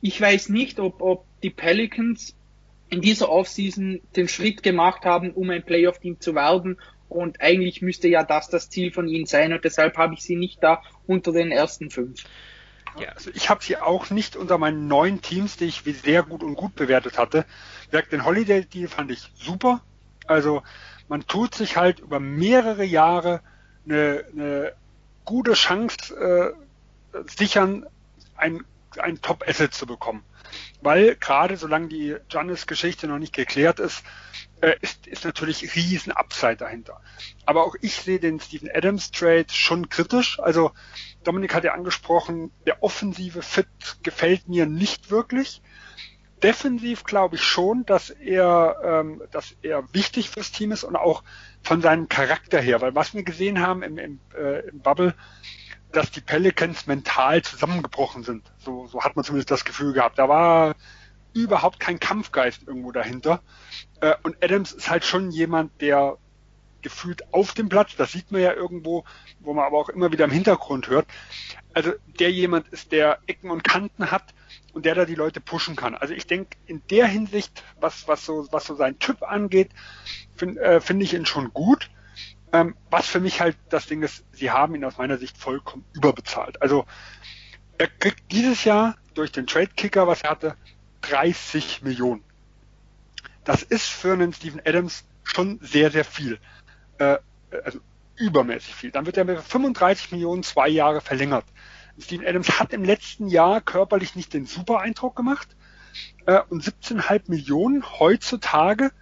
ich 0.00 0.20
weiß 0.20 0.48
nicht, 0.48 0.80
ob, 0.80 1.02
ob 1.02 1.24
die 1.42 1.50
Pelicans 1.50 2.34
in 2.88 3.00
dieser 3.00 3.30
Offseason 3.30 4.00
den 4.16 4.28
Schritt 4.28 4.62
gemacht 4.62 5.04
haben, 5.04 5.32
um 5.32 5.50
ein 5.50 5.64
Playoff-Team 5.64 6.20
zu 6.20 6.34
werden. 6.34 6.78
Und 7.08 7.40
eigentlich 7.40 7.82
müsste 7.82 8.08
ja 8.08 8.24
das 8.24 8.48
das 8.48 8.70
Ziel 8.70 8.92
von 8.92 9.08
ihnen 9.08 9.26
sein. 9.26 9.52
Und 9.52 9.64
deshalb 9.64 9.96
habe 9.96 10.14
ich 10.14 10.22
sie 10.22 10.36
nicht 10.36 10.62
da 10.62 10.82
unter 11.06 11.32
den 11.32 11.50
ersten 11.50 11.90
fünf. 11.90 12.24
Ja, 12.98 13.10
also 13.10 13.30
ich 13.34 13.48
habe 13.48 13.62
sie 13.62 13.76
auch 13.76 14.10
nicht 14.10 14.36
unter 14.36 14.58
meinen 14.58 14.88
neuen 14.88 15.22
Teams, 15.22 15.56
die 15.56 15.66
ich 15.66 15.82
sehr 16.02 16.22
gut 16.22 16.42
und 16.42 16.54
gut 16.54 16.74
bewertet 16.74 17.18
hatte. 17.18 17.44
Den 18.10 18.24
Holiday 18.24 18.64
Deal 18.64 18.88
fand 18.88 19.10
ich 19.10 19.30
super. 19.34 19.82
Also 20.26 20.62
man 21.08 21.26
tut 21.26 21.54
sich 21.54 21.76
halt 21.76 22.00
über 22.00 22.20
mehrere 22.20 22.84
Jahre 22.84 23.40
eine, 23.84 24.24
eine 24.32 24.72
gute 25.24 25.52
Chance 25.52 26.54
äh, 27.14 27.20
sichern, 27.36 27.86
ein, 28.36 28.64
ein 28.98 29.20
Top-Asset 29.20 29.74
zu 29.74 29.86
bekommen. 29.86 30.24
Weil 30.80 31.16
gerade 31.16 31.56
solange 31.56 31.88
die 31.88 32.16
Giannis-Geschichte 32.28 33.06
noch 33.06 33.18
nicht 33.18 33.32
geklärt 33.32 33.78
ist, 33.78 34.02
äh, 34.60 34.74
ist, 34.80 35.06
ist 35.06 35.24
natürlich 35.24 35.74
riesen 35.74 36.12
Upside 36.12 36.56
dahinter. 36.56 37.00
Aber 37.46 37.64
auch 37.64 37.76
ich 37.80 37.96
sehe 37.96 38.18
den 38.18 38.40
Steven 38.40 38.68
Adams 38.72 39.10
Trade 39.10 39.46
schon 39.50 39.88
kritisch. 39.88 40.40
Also 40.40 40.72
Dominik 41.24 41.54
hat 41.54 41.64
ja 41.64 41.72
angesprochen, 41.72 42.50
der 42.66 42.82
offensive 42.82 43.42
Fit 43.42 43.68
gefällt 44.02 44.48
mir 44.48 44.66
nicht 44.66 45.10
wirklich. 45.10 45.62
Defensiv 46.42 47.04
glaube 47.04 47.36
ich 47.36 47.42
schon, 47.42 47.84
dass 47.84 48.08
er, 48.10 48.80
ähm, 48.82 49.22
dass 49.30 49.54
er 49.62 49.92
wichtig 49.92 50.30
fürs 50.30 50.52
Team 50.52 50.72
ist 50.72 50.84
und 50.84 50.96
auch 50.96 51.22
von 51.62 51.82
seinem 51.82 52.08
Charakter 52.08 52.60
her, 52.60 52.80
weil 52.80 52.94
was 52.94 53.12
wir 53.12 53.22
gesehen 53.22 53.60
haben 53.60 53.82
im, 53.82 53.98
im, 53.98 54.20
äh, 54.34 54.60
im 54.68 54.80
Bubble, 54.80 55.14
dass 55.92 56.10
die 56.10 56.20
Pelicans 56.20 56.86
mental 56.86 57.42
zusammengebrochen 57.42 58.22
sind. 58.22 58.50
So, 58.58 58.86
so 58.86 59.02
hat 59.02 59.16
man 59.16 59.24
zumindest 59.24 59.50
das 59.50 59.64
Gefühl 59.64 59.92
gehabt. 59.92 60.18
Da 60.18 60.28
war 60.28 60.74
überhaupt 61.32 61.80
kein 61.80 62.00
Kampfgeist 62.00 62.66
irgendwo 62.66 62.92
dahinter. 62.92 63.40
Äh, 64.00 64.14
und 64.22 64.42
Adams 64.42 64.72
ist 64.72 64.90
halt 64.90 65.04
schon 65.04 65.30
jemand, 65.30 65.80
der 65.80 66.16
gefühlt 66.82 67.32
auf 67.32 67.52
dem 67.52 67.68
Platz, 67.68 67.94
das 67.96 68.12
sieht 68.12 68.32
man 68.32 68.40
ja 68.40 68.54
irgendwo, 68.54 69.04
wo 69.40 69.52
man 69.52 69.66
aber 69.66 69.78
auch 69.78 69.88
immer 69.88 70.12
wieder 70.12 70.24
im 70.24 70.30
Hintergrund 70.30 70.88
hört. 70.88 71.06
Also 71.74 71.92
der 72.18 72.30
jemand 72.30 72.68
ist, 72.68 72.92
der 72.92 73.18
Ecken 73.26 73.50
und 73.50 73.64
Kanten 73.64 74.10
hat 74.10 74.34
und 74.72 74.86
der 74.86 74.94
da 74.94 75.04
die 75.04 75.14
Leute 75.14 75.40
pushen 75.40 75.76
kann. 75.76 75.94
Also 75.94 76.14
ich 76.14 76.26
denke, 76.26 76.56
in 76.66 76.82
der 76.90 77.06
Hinsicht, 77.06 77.62
was, 77.80 78.08
was 78.08 78.24
so, 78.24 78.48
was 78.50 78.64
so 78.64 78.74
sein 78.74 78.98
Typ 78.98 79.22
angeht, 79.22 79.70
finde 80.34 80.60
äh, 80.60 80.80
find 80.80 81.02
ich 81.02 81.14
ihn 81.14 81.26
schon 81.26 81.52
gut. 81.52 81.90
Ähm, 82.52 82.76
was 82.90 83.06
für 83.06 83.20
mich 83.20 83.40
halt 83.40 83.56
das 83.68 83.86
Ding 83.86 84.02
ist, 84.02 84.24
sie 84.32 84.50
haben 84.50 84.74
ihn 84.74 84.84
aus 84.84 84.98
meiner 84.98 85.18
Sicht 85.18 85.36
vollkommen 85.36 85.84
überbezahlt. 85.92 86.60
Also 86.60 86.84
er 87.78 87.86
kriegt 87.86 88.32
dieses 88.32 88.64
Jahr 88.64 88.96
durch 89.14 89.32
den 89.32 89.46
Trade 89.46 89.70
Kicker, 89.76 90.06
was 90.06 90.22
er 90.22 90.30
hatte, 90.30 90.56
30 91.02 91.82
Millionen. 91.82 92.22
Das 93.44 93.62
ist 93.62 93.88
für 93.88 94.12
einen 94.12 94.32
Steven 94.32 94.60
Adams 94.64 95.04
schon 95.22 95.58
sehr, 95.62 95.90
sehr 95.90 96.04
viel. 96.04 96.38
Äh, 96.98 97.18
also 97.64 97.80
übermäßig 98.16 98.74
viel. 98.74 98.90
Dann 98.90 99.06
wird 99.06 99.16
er 99.16 99.24
mit 99.24 99.40
35 99.40 100.12
Millionen 100.12 100.42
zwei 100.42 100.68
Jahre 100.68 101.00
verlängert. 101.00 101.46
Steven 101.98 102.26
Adams 102.26 102.58
hat 102.60 102.72
im 102.72 102.84
letzten 102.84 103.28
Jahr 103.28 103.60
körperlich 103.60 104.14
nicht 104.16 104.32
den 104.34 104.46
super 104.46 104.80
Eindruck 104.80 105.16
gemacht. 105.16 105.48
Äh, 106.26 106.40
und 106.48 106.62
17,5 106.62 107.22
Millionen 107.28 107.84
heutzutage 107.98 108.92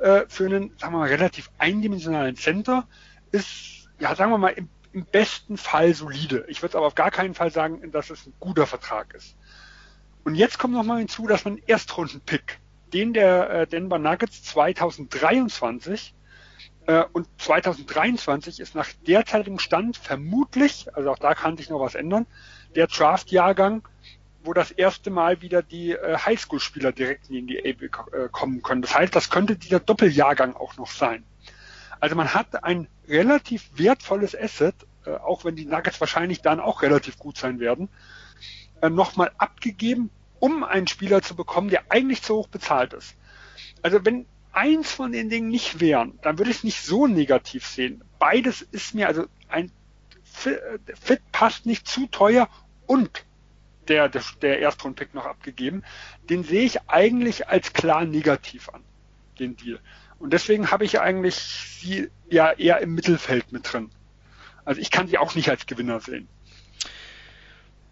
äh, 0.00 0.24
für 0.28 0.46
einen, 0.46 0.76
sagen 0.78 0.94
wir 0.94 0.98
mal, 1.00 1.08
relativ 1.08 1.50
eindimensionalen 1.58 2.36
Center 2.36 2.86
ist, 3.32 3.88
ja, 3.98 4.14
sagen 4.14 4.30
wir 4.30 4.38
mal, 4.38 4.50
im, 4.50 4.68
im 4.92 5.04
besten 5.04 5.56
Fall 5.56 5.94
solide. 5.94 6.44
Ich 6.48 6.62
würde 6.62 6.78
aber 6.78 6.86
auf 6.86 6.94
gar 6.94 7.10
keinen 7.10 7.34
Fall 7.34 7.50
sagen, 7.50 7.90
dass 7.92 8.10
es 8.10 8.26
ein 8.26 8.32
guter 8.40 8.66
Vertrag 8.66 9.14
ist. 9.14 9.36
Und 10.24 10.34
jetzt 10.34 10.58
kommt 10.58 10.74
noch 10.74 10.84
mal 10.84 10.98
hinzu, 10.98 11.26
dass 11.26 11.44
man 11.44 11.54
einen 11.54 11.62
Erstrunden-Pick, 11.66 12.58
den 12.92 13.12
der 13.12 13.50
äh, 13.50 13.66
Denver 13.66 13.98
Nuggets 13.98 14.42
2023 14.44 16.14
äh, 16.86 17.04
und 17.12 17.28
2023 17.38 18.60
ist 18.60 18.74
nach 18.74 18.88
derzeitigem 19.06 19.58
Stand 19.58 19.96
vermutlich, 19.96 20.86
also 20.94 21.10
auch 21.10 21.18
da 21.18 21.34
kann 21.34 21.56
sich 21.56 21.70
noch 21.70 21.80
was 21.80 21.94
ändern, 21.94 22.26
der 22.74 22.86
Draft-Jahrgang, 22.86 23.86
wo 24.42 24.52
das 24.52 24.70
erste 24.70 25.10
Mal 25.10 25.42
wieder 25.42 25.62
die 25.62 25.92
äh, 25.92 26.16
Highschool-Spieler 26.16 26.92
direkt 26.92 27.30
in 27.30 27.46
die 27.46 27.58
NBA 27.58 27.86
äh, 28.16 28.28
kommen 28.30 28.62
können. 28.62 28.82
Das 28.82 28.94
heißt, 28.94 29.14
das 29.14 29.30
könnte 29.30 29.56
dieser 29.56 29.80
Doppeljahrgang 29.80 30.54
auch 30.54 30.76
noch 30.76 30.90
sein. 30.90 31.24
Also 32.00 32.16
man 32.16 32.32
hat 32.32 32.64
ein 32.64 32.88
relativ 33.06 33.70
wertvolles 33.74 34.34
Asset, 34.34 34.74
äh, 35.04 35.10
auch 35.10 35.44
wenn 35.44 35.56
die 35.56 35.66
Nuggets 35.66 36.00
wahrscheinlich 36.00 36.40
dann 36.40 36.60
auch 36.60 36.82
relativ 36.82 37.18
gut 37.18 37.36
sein 37.36 37.60
werden, 37.60 37.88
äh, 38.80 38.88
nochmal 38.88 39.30
abgegeben, 39.36 40.10
um 40.38 40.64
einen 40.64 40.86
Spieler 40.86 41.20
zu 41.20 41.36
bekommen, 41.36 41.68
der 41.68 41.84
eigentlich 41.90 42.22
zu 42.22 42.36
hoch 42.36 42.48
bezahlt 42.48 42.94
ist. 42.94 43.14
Also 43.82 44.04
wenn 44.04 44.26
eins 44.52 44.90
von 44.90 45.12
den 45.12 45.28
Dingen 45.28 45.48
nicht 45.48 45.80
wären, 45.80 46.18
dann 46.22 46.38
würde 46.38 46.50
ich 46.50 46.58
es 46.58 46.64
nicht 46.64 46.82
so 46.82 47.06
negativ 47.06 47.66
sehen. 47.66 48.02
Beides 48.18 48.62
ist 48.62 48.94
mir, 48.94 49.06
also 49.06 49.26
ein 49.48 49.70
Fit 50.24 51.20
passt 51.32 51.66
nicht 51.66 51.86
zu 51.86 52.06
teuer 52.06 52.48
und 52.86 53.24
der, 53.88 54.08
der, 54.08 54.22
der 54.42 54.60
Erstrundpick 54.60 55.14
noch 55.14 55.26
abgegeben. 55.26 55.82
Den 56.28 56.44
sehe 56.44 56.62
ich 56.62 56.88
eigentlich 56.88 57.48
als 57.48 57.72
klar 57.72 58.04
negativ 58.04 58.68
an, 58.68 58.82
den 59.38 59.56
Deal. 59.56 59.80
Und 60.18 60.32
deswegen 60.32 60.70
habe 60.70 60.84
ich 60.84 61.00
eigentlich 61.00 61.36
sie 61.36 62.10
ja 62.28 62.52
eher 62.52 62.80
im 62.80 62.94
Mittelfeld 62.94 63.52
mit 63.52 63.72
drin. 63.72 63.90
Also 64.64 64.80
ich 64.80 64.90
kann 64.90 65.08
sie 65.08 65.18
auch 65.18 65.34
nicht 65.34 65.48
als 65.48 65.66
Gewinner 65.66 66.00
sehen. 66.00 66.28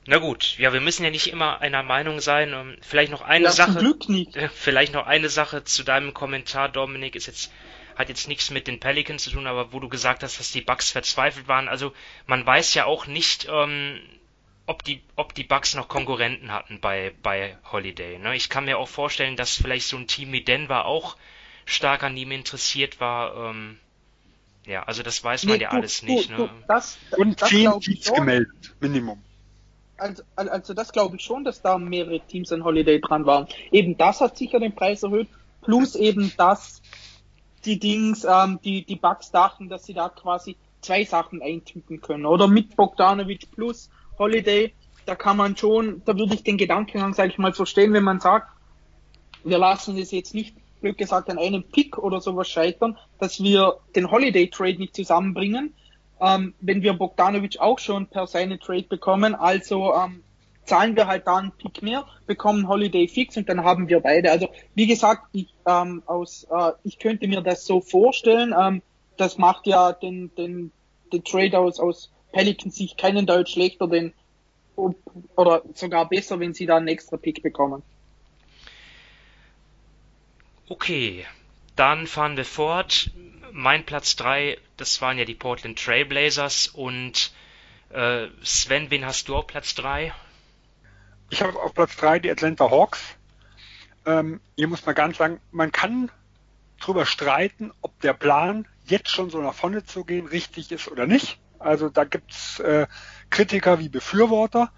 Na 0.07 0.19
gut, 0.19 0.57
ja, 0.59 0.73
wir 0.73 0.81
müssen 0.81 1.05
ja 1.05 1.11
nicht 1.11 1.27
immer 1.27 1.61
einer 1.61 1.83
Meinung 1.83 2.21
sein. 2.21 2.53
Ähm, 2.53 2.77
vielleicht 2.81 3.13
noch 3.13 3.23
eine 3.23 3.47
ja, 3.47 3.51
Sache. 3.51 3.79
Glück 3.79 4.09
nicht. 4.09 4.39
Vielleicht 4.55 4.95
noch 4.95 5.07
eine 5.07 5.29
Sache 5.29 5.65
zu 5.65 5.85
deinem 5.85 6.15
Kommentar, 6.15 6.69
Dominik, 6.71 7.15
ist 7.15 7.27
jetzt 7.27 7.51
hat 7.99 8.09
jetzt 8.09 8.29
nichts 8.29 8.51
mit 8.51 8.69
den 8.69 8.79
Pelicans 8.79 9.25
zu 9.25 9.31
tun, 9.31 9.49
aber 9.49 9.73
wo 9.73 9.81
du 9.81 9.89
gesagt 9.89 10.23
hast, 10.23 10.39
dass 10.39 10.53
die 10.53 10.61
Bucks 10.61 10.93
verzweifelt 10.93 11.49
waren. 11.49 11.69
Also 11.69 11.93
man 12.27 12.47
weiß 12.47 12.73
ja 12.75 12.85
auch 12.85 13.09
nicht, 13.09 13.49
ähm, 13.51 14.01
ob 14.69 14.85
die 14.85 15.03
ob 15.17 15.35
die 15.35 15.45
Bucks 15.45 15.75
noch 15.75 15.89
Konkurrenten 15.89 16.53
hatten 16.53 16.81
bei 16.81 17.13
bei 17.23 17.57
Holiday. 17.73 18.19
Ne? 18.19 18.37
Ich 18.37 18.49
kann 18.49 18.67
mir 18.67 18.79
auch 18.79 18.89
vorstellen, 18.89 19.37
dass 19.37 19.57
vielleicht 19.57 19.89
so 19.89 19.97
ein 19.97 20.07
Team 20.07 20.33
wie 20.33 20.43
Denver 20.43 20.85
auch 20.85 21.17
stark 21.65 22.03
an 22.03 22.17
ihm 22.17 22.31
interessiert 22.31 23.01
war. 23.01 23.51
Ähm, 23.51 23.79
ja, 24.67 24.85
also 24.85 25.03
das 25.03 25.25
weiß 25.25 25.47
man 25.47 25.57
nee, 25.57 25.63
ja 25.63 25.71
du, 25.71 25.77
alles 25.77 26.03
nicht. 26.03 26.31
Du, 26.31 26.43
ne? 26.43 26.51
das, 26.69 26.99
Und 27.17 27.41
zehn 27.41 27.71
Tweets 27.81 28.13
gemeldet, 28.13 28.75
Minimum 28.81 29.23
also, 29.99 30.23
also 30.37 30.75
das 30.75 30.93
glaube 30.93 31.17
ich 31.17 31.23
schon, 31.23 31.45
dass 31.45 31.61
da 31.61 31.79
mehrere 31.79 32.21
Teams 32.21 32.53
an 32.53 32.65
Holiday 32.65 33.01
dran 33.01 33.27
waren. 33.27 33.49
Eben 33.71 33.97
das 33.97 34.21
hat 34.21 34.37
sicher 34.37 34.61
den 34.61 34.75
Preis 34.75 35.03
erhöht, 35.03 35.29
plus 35.63 35.95
eben 35.95 36.33
das, 36.37 36.81
die 37.65 37.79
Dings, 37.79 38.25
ähm, 38.25 38.61
die, 38.65 38.85
die 38.85 38.97
Bugs 38.97 39.31
dachten, 39.31 39.69
dass 39.69 39.85
sie 39.85 39.95
da 39.95 40.09
quasi 40.09 40.57
zwei 40.81 41.05
Sachen 41.05 41.43
eintüten 41.43 42.01
können. 42.01 42.27
Oder 42.27 42.47
mit 42.47 42.77
Bogdanovic 42.77 43.51
plus 43.51 43.91
Holiday, 44.19 44.73
da 45.07 45.15
kann 45.15 45.37
man 45.37 45.57
schon, 45.57 46.03
da 46.05 46.19
würde 46.19 46.35
ich 46.35 46.43
den 46.43 46.59
Gedankengang, 46.59 47.15
sage 47.15 47.31
ich 47.31 47.39
mal, 47.39 47.53
verstehen, 47.53 47.93
wenn 47.93 48.05
man 48.05 48.21
sagt, 48.21 48.49
wir 49.45 49.59
lassen 49.59 49.97
es 49.97 50.11
jetzt 50.11 50.35
nicht, 50.35 50.55
blöd 50.81 50.99
gesagt, 50.99 51.31
an 51.31 51.39
einem 51.39 51.63
Pick 51.63 51.99
oder 51.99 52.21
sowas 52.21 52.49
scheitern, 52.49 52.99
dass 53.19 53.43
wir 53.43 53.79
den 53.97 54.11
Holiday 54.11 54.49
Trade 54.49 54.79
nicht 54.79 54.95
zusammenbringen, 54.95 55.75
ähm, 56.21 56.55
wenn 56.61 56.83
wir 56.83 56.93
Bogdanovic 56.93 57.59
auch 57.59 57.79
schon 57.79 58.07
per 58.07 58.27
seine 58.27 58.59
Trade 58.59 58.85
bekommen. 58.85 59.35
Also 59.35 59.95
ähm, 59.95 60.23
zahlen 60.65 60.97
wir 60.97 61.07
halt 61.07 61.27
da 61.27 61.37
einen 61.37 61.53
Pick 61.53 61.83
mehr, 61.83 62.05
bekommen 62.27 62.69
Holiday 62.69 63.09
fix 63.09 63.37
und 63.37 63.49
dann 63.49 63.65
haben 63.65 63.89
wir 63.89 64.01
beide. 64.01 64.31
Also 64.31 64.49
wie 64.75 64.87
gesagt, 64.87 65.23
ich, 65.33 65.49
ähm, 65.67 66.03
aus, 66.07 66.47
äh, 66.51 66.73
ich 66.85 66.99
könnte 66.99 67.27
mir 67.27 67.41
das 67.41 67.65
so 67.65 67.81
vorstellen. 67.81 68.55
Ähm, 68.59 68.83
das 69.17 69.39
macht 69.39 69.67
ja 69.67 69.93
den, 69.93 70.31
den, 70.37 70.71
den 71.13 71.25
Trade 71.25 71.59
aus, 71.59 71.81
aus 71.81 72.11
Pelicans 72.33 72.77
Sicht 72.77 72.99
keinen 72.99 73.27
Deutsch 73.27 73.53
schlechter, 73.53 73.89
denn 73.89 74.13
oder 74.77 75.63
sogar 75.75 76.09
besser, 76.09 76.39
wenn 76.39 76.55
sie 76.55 76.67
da 76.67 76.77
einen 76.77 76.89
extra 76.89 77.17
Pick 77.17 77.43
bekommen. 77.43 77.83
Okay, 80.69 81.27
dann 81.75 82.07
fahren 82.07 82.37
wir 82.37 82.45
fort 82.45 83.11
mein 83.53 83.85
Platz 83.85 84.17
3, 84.17 84.59
das 84.77 85.01
waren 85.01 85.19
ja 85.19 85.25
die 85.25 85.35
Portland 85.35 85.79
Trailblazers 85.83 86.69
und 86.69 87.33
äh, 87.91 88.29
Sven, 88.43 88.91
wen 88.91 89.05
hast 89.05 89.29
du 89.29 89.37
auf 89.37 89.47
Platz 89.47 89.75
3? 89.75 90.13
Ich 91.31 91.43
habe 91.43 91.61
auf 91.61 91.75
Platz 91.75 91.97
3 91.97 92.21
die 92.21 92.31
Atlanta 92.31 92.71
Hawks. 92.71 93.03
Ähm, 94.07 94.41
hier 94.57 94.69
muss 94.69 94.87
man 94.87 94.95
ganz 94.95 95.19
sagen, 95.19 95.41
man 95.51 95.73
kann 95.73 96.11
drüber 96.81 97.05
streiten, 97.05 97.73
ob 97.83 98.01
der 98.01 98.13
Plan, 98.13 98.67
jetzt 98.87 99.11
schon 99.11 99.31
so 99.31 99.41
nach 99.43 99.55
vorne 99.55 99.85
zu 99.85 100.05
gehen, 100.05 100.27
richtig 100.27 100.71
ist 100.71 100.89
oder 100.89 101.07
nicht. 101.07 101.39
Also 101.59 101.89
da 101.89 102.05
gibt's 102.05 102.61
äh, 102.61 102.87
Kritiker 103.31 103.79
wie 103.79 103.89
Befürworter. 103.89 104.71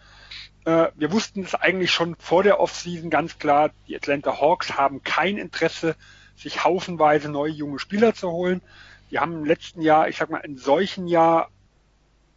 Äh, 0.64 0.88
wir 0.94 1.12
wussten 1.12 1.42
es 1.42 1.54
eigentlich 1.54 1.90
schon 1.90 2.16
vor 2.18 2.42
der 2.42 2.60
Offseason 2.60 3.10
ganz 3.10 3.38
klar, 3.38 3.70
die 3.88 3.96
Atlanta 3.96 4.40
Hawks 4.40 4.76
haben 4.76 5.02
kein 5.02 5.36
Interesse 5.36 5.96
sich 6.36 6.64
haufenweise 6.64 7.28
neue 7.28 7.52
junge 7.52 7.78
Spieler 7.78 8.14
zu 8.14 8.30
holen. 8.30 8.62
die 9.10 9.18
haben 9.18 9.32
im 9.32 9.44
letzten 9.44 9.82
Jahr, 9.82 10.08
ich 10.08 10.16
sag 10.16 10.30
mal, 10.30 10.38
in 10.38 10.56
solchen 10.56 11.06
Jahr, 11.06 11.50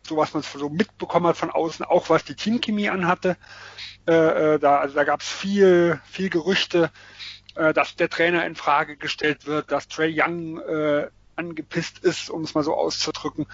so 0.06 0.17
was 0.17 0.34
man 0.34 0.43
so 0.43 0.69
mitbekommen 0.69 1.27
hat 1.27 1.38
von 1.38 1.51
außen, 1.51 1.86
auch 1.86 2.10
was 2.10 2.25
die 2.25 2.36
Teamchemie 2.36 2.89
anhatte. 2.89 3.38
Äh, 4.08 4.56
äh, 4.56 4.60
da, 4.60 4.79
also 4.79 4.95
da 4.95 5.03
gab 5.03 5.21
es 5.21 5.27
viel, 5.27 6.01
viel 6.03 6.29
Gerüchte, 6.29 6.91
äh, 7.56 7.73
dass 7.73 7.95
der 7.95 8.10
Trainer 8.10 8.45
in 8.45 8.56
Frage 8.56 8.97
gestellt 8.97 9.45
wird, 9.45 9.71
dass 9.71 9.88
Trey 9.88 10.13
Young 10.19 10.60
angepisst 11.36 12.00
ist, 12.00 12.30
um 12.30 12.43
es 12.43 12.54
mal 12.54 12.63
so 12.63 12.76
auszudrücken. 12.76 13.48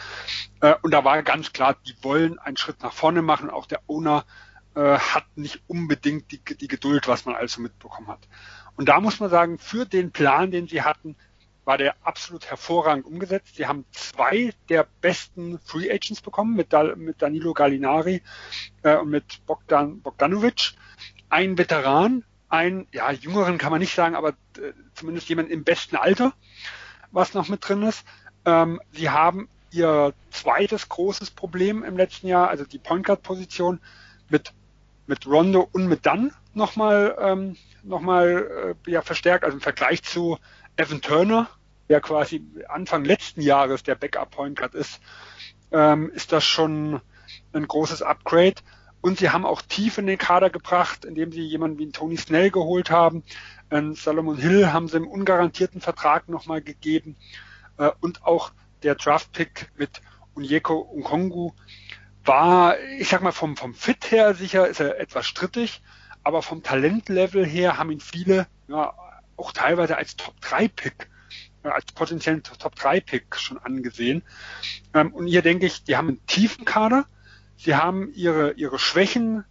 Äh, 0.62 0.76
und 0.82 0.92
da 0.92 1.04
war 1.04 1.22
ganz 1.24 1.54
klar, 1.54 1.76
die 1.88 1.96
wollen 2.02 2.40
einen 2.40 2.58
Schritt 2.58 2.82
nach 2.82 2.94
vorne 2.94 3.22
machen. 3.22 3.50
Auch 3.50 3.66
der 3.66 3.82
Owner 3.88 4.26
äh, 4.76 4.98
hat 4.98 5.26
nicht 5.36 5.62
unbedingt 5.68 6.32
die, 6.32 6.40
die 6.56 6.68
Geduld, 6.68 7.08
was 7.08 7.26
man 7.26 7.36
also 7.36 7.62
mitbekommen 7.62 8.08
hat. 8.08 8.28
Und 8.76 8.88
da 8.90 9.00
muss 9.00 9.20
man 9.20 9.30
sagen, 9.30 9.58
für 9.58 9.86
den 9.86 10.12
Plan, 10.12 10.52
den 10.52 10.68
sie 10.68 10.84
hatten, 10.84 11.16
war 11.66 11.78
der 11.78 11.96
absolut 12.02 12.50
hervorragend 12.50 13.06
umgesetzt. 13.06 13.56
Sie 13.56 13.68
haben 13.68 13.86
zwei 13.92 14.54
der 14.70 14.88
besten 15.02 15.60
Free 15.60 15.92
Agents 15.92 16.22
bekommen 16.22 16.56
mit, 16.56 16.74
mit 16.96 17.22
Danilo 17.22 17.54
Gallinari 17.54 18.24
äh, 18.82 18.96
und 18.96 19.10
mit 19.10 19.46
Bogdan 19.46 20.02
Bogdanovic. 20.02 20.72
Ein 21.30 21.58
Veteran, 21.58 22.24
ein, 22.48 22.88
ja, 22.92 23.12
jüngeren 23.12 23.60
kann 23.60 23.72
man 23.72 23.82
nicht 23.82 23.94
sagen, 23.94 24.16
aber 24.16 24.30
äh, 24.30 24.74
zumindest 24.96 25.30
jemand 25.30 25.52
im 25.52 25.64
besten 25.64 25.96
Alter 25.96 26.34
was 27.12 27.34
noch 27.34 27.50
mit 27.50 27.68
drin 27.68 27.84
ist. 27.84 28.06
Ähm, 28.46 28.82
sie 28.92 29.10
haben 29.10 29.50
ihr 29.72 30.14
zweites 30.32 30.90
großes 30.90 31.32
Problem 31.32 31.84
im 31.84 31.98
letzten 31.98 32.28
Jahr, 32.28 32.50
also 32.50 32.66
die 32.66 32.80
Point 32.80 33.06
Guard 33.06 33.24
Position 33.24 33.80
mit 34.30 34.54
mit 35.06 35.26
Rondo 35.26 35.68
und 35.72 35.88
mit 35.88 36.06
Dunn 36.06 36.32
nochmal 36.54 37.18
ähm, 37.20 37.56
noch 37.84 38.02
mal, 38.02 38.76
äh, 38.86 38.92
ja, 38.92 39.02
verstärkt, 39.02 39.44
also 39.44 39.58
im 39.58 39.62
Vergleich 39.62 40.04
zu 40.04 40.38
Evan 40.78 41.02
Turner, 41.02 41.50
der 41.90 42.02
quasi 42.02 42.44
Anfang 42.68 43.04
letzten 43.06 43.42
Jahres 43.42 43.84
der 43.84 43.96
Backup 43.96 44.32
Point 44.32 44.58
Guard 44.58 44.76
ist, 44.76 45.00
ähm, 45.72 46.12
ist 46.14 46.32
das 46.32 46.44
schon 46.44 47.02
ein 47.54 47.68
großes 47.68 48.02
Upgrade. 48.02 48.56
Und 49.02 49.20
sie 49.20 49.30
haben 49.30 49.46
auch 49.46 49.62
tief 49.62 49.98
in 49.98 50.08
den 50.08 50.18
Kader 50.18 50.50
gebracht, 50.50 51.06
indem 51.06 51.32
sie 51.32 51.42
jemanden 51.42 51.78
wie 51.80 51.92
Tony 51.92 52.18
Snell 52.18 52.52
geholt 52.52 52.90
haben, 52.92 53.24
ähm, 53.72 53.96
Salomon 53.96 54.38
Hill 54.38 54.74
haben 54.74 54.88
sie 54.88 54.98
im 54.98 55.08
ungarantierten 55.08 55.80
Vertrag 55.80 56.28
nochmal 56.28 56.62
gegeben. 56.62 57.16
Äh, 57.78 57.92
und 58.02 58.26
auch 58.26 58.52
der 58.84 58.96
Draft-Pick 58.96 59.72
mit 59.78 60.02
Unyeko 60.34 60.94
Nkongu 60.98 61.52
war, 62.26 62.80
ich 62.80 63.10
sag 63.10 63.22
mal, 63.22 63.32
vom, 63.32 63.56
vom 63.56 63.74
Fit 63.74 64.12
her 64.12 64.34
sicher 64.36 64.68
ist 64.68 64.80
er 64.80 65.00
etwas 65.00 65.26
strittig, 65.26 65.82
aber 66.24 66.42
vom 66.42 66.64
Talentlevel 66.64 67.46
her 67.46 67.78
haben 67.78 67.92
ihn 67.92 68.02
viele 68.02 68.48
ja, 68.68 68.94
auch 69.38 69.52
teilweise 69.52 69.98
als 69.98 70.16
Top-3-Pick, 70.18 71.10
äh, 71.64 71.70
als 71.70 71.86
potenziellen 71.86 72.44
Top-3-Pick 72.44 73.36
schon 73.38 73.58
angesehen. 73.58 74.24
Ähm, 74.94 75.14
und 75.14 75.28
hier 75.28 75.42
denke 75.42 75.66
ich, 75.66 75.84
die 75.84 75.96
haben 75.96 76.10
einen 76.10 76.26
tiefen 76.26 76.66
Kader, 76.66 77.06
sie 77.60 77.76
haben 77.76 78.12
ihre, 78.14 78.54
ihre 78.54 78.80
Schwächen 78.80 79.44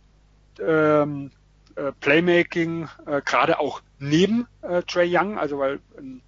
ähm, 0.58 1.30
äh, 1.76 1.92
Playmaking, 2.00 2.88
äh, 3.06 3.20
gerade 3.22 3.60
auch 3.60 3.82
neben 3.98 4.48
äh, 4.62 4.82
Trey 4.82 5.14
Young, 5.14 5.38
also 5.38 5.58
weil 5.58 5.80
ähm, 5.96 6.22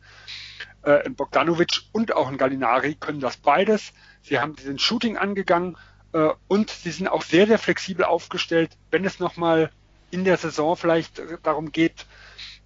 äh, 0.82 1.08
Bogdanovic 1.10 1.82
und 1.92 2.14
auch 2.14 2.28
ein 2.28 2.38
Gallinari 2.38 2.94
können 2.94 3.20
das 3.20 3.38
beides. 3.38 3.92
Sie 4.22 4.38
haben 4.38 4.54
diesen 4.54 4.78
Shooting 4.78 5.16
angegangen 5.16 5.76
äh, 6.12 6.28
und 6.48 6.70
sie 6.70 6.90
sind 6.90 7.08
auch 7.08 7.22
sehr, 7.22 7.46
sehr 7.46 7.58
flexibel 7.58 8.04
aufgestellt, 8.04 8.76
wenn 8.90 9.04
es 9.04 9.18
nochmal 9.18 9.70
in 10.10 10.24
der 10.24 10.36
Saison 10.36 10.76
vielleicht 10.76 11.22
darum 11.42 11.72
geht, 11.72 12.06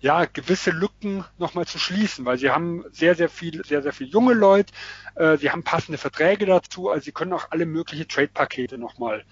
ja, 0.05 0.27
gewisse 0.27 0.71
Lücken 0.71 1.25
nochmal 1.39 1.67
zu 1.67 1.79
schließen, 1.79 2.27
weil 2.27 2.37
sie 2.37 2.51
haben 2.51 2.85
sehr, 2.91 3.15
sehr 3.15 3.31
viel, 3.31 3.65
sehr, 3.65 3.81
sehr 3.83 3.95
viel 3.95 4.07
junge 4.07 4.35
Leute, 4.35 4.71
äh, 5.15 5.39
sie 5.39 5.51
haben 5.51 5.65
passende 5.65 5.97
Verträge 5.97 6.45
dazu, 6.45 6.91
also 6.91 7.03
sie 7.03 7.13
können 7.13 7.33
auch 7.33 7.51
alle 7.53 7.65
mögliche 7.65 8.07
Trade-Pakete 8.07 8.77
nochmal 8.77 9.25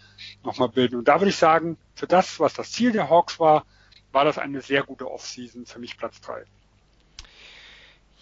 noch 0.43 0.57
mal 0.57 0.71
bilden. 0.71 0.97
Und 0.97 1.09
da 1.09 1.21
würde 1.21 1.29
ich 1.29 1.37
sagen, 1.37 1.77
für 1.95 2.07
das, 2.07 2.41
was 2.41 2.55
das 2.55 2.73
Ziel 2.73 2.91
der 2.91 3.11
Hawks 3.11 3.39
war, 3.39 3.67
war 4.13 4.25
das 4.25 4.39
eine 4.39 4.63
sehr 4.63 4.83
gute 4.83 5.11
Offseason, 5.11 5.67
für 5.67 5.79
mich 5.79 5.99
Platz 5.99 6.23
3. 6.23 6.43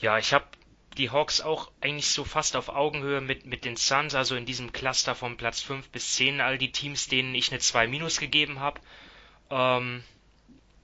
Ja, 0.01 0.19
ich 0.19 0.35
habe 0.35 0.47
die 0.99 1.11
Hawks 1.11 1.41
auch 1.41 1.71
eigentlich 1.81 2.11
so 2.11 2.25
fast 2.25 2.57
auf 2.57 2.69
Augenhöhe 2.69 3.21
mit, 3.21 3.47
mit 3.47 3.65
den 3.65 3.77
Suns, 3.77 4.17
also 4.17 4.35
in 4.35 4.45
diesem 4.45 4.73
Cluster 4.73 5.15
von 5.15 5.37
Platz 5.37 5.61
5 5.61 5.89
bis 5.91 6.17
10, 6.17 6.41
all 6.41 6.59
die 6.59 6.73
Teams, 6.73 7.07
denen 7.07 7.33
ich 7.33 7.53
eine 7.53 7.61
2 7.61 7.87
minus 7.87 8.19
gegeben 8.19 8.59
habe. 8.59 8.81
Ähm, 9.51 10.03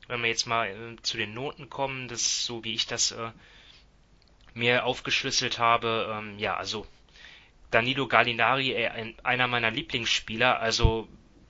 wenn 0.09 0.23
wir 0.23 0.29
jetzt 0.29 0.47
mal 0.47 0.69
äh, 0.69 1.03
zu 1.03 1.17
den 1.17 1.35
Noten 1.35 1.71
kommen, 1.71 2.09
das 2.09 2.45
so 2.45 2.65
wie 2.65 2.75
ich 2.75 2.87
das 2.87 3.13
äh, 3.13 3.31
mir 4.55 4.85
aufgeschlüsselt 4.85 5.59
habe, 5.59 6.15
ähm, 6.17 6.39
ja, 6.39 6.57
also 6.57 6.87
Danilo 7.71 8.07
Gallinari, 8.07 8.73
äh, 8.73 9.15
einer 9.23 9.47
meiner 9.47 9.71
Lieblingsspieler, 9.71 10.61
also 10.61 11.09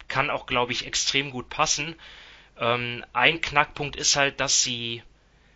kann 0.09 0.31
auch, 0.31 0.47
glaube 0.47 0.73
ich, 0.73 0.87
extrem 0.87 1.31
gut 1.31 1.49
passen. 1.49 1.95
Ähm, 2.59 3.05
ein 3.13 3.41
Knackpunkt 3.41 3.97
ist 3.97 4.17
halt, 4.17 4.41
dass 4.41 4.63
sie 4.63 5.03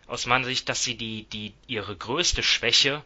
aus 0.07 0.25
meiner 0.25 0.45
Sicht, 0.45 0.69
dass 0.69 0.83
sie 0.83 0.95
die, 0.95 1.23
die 1.23 1.53
ihre 1.67 1.95
größte 1.95 2.43
Schwäche, 2.43 3.03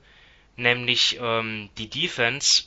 nämlich 0.55 1.17
ähm, 1.21 1.69
die 1.77 1.89
Defense, 1.89 2.63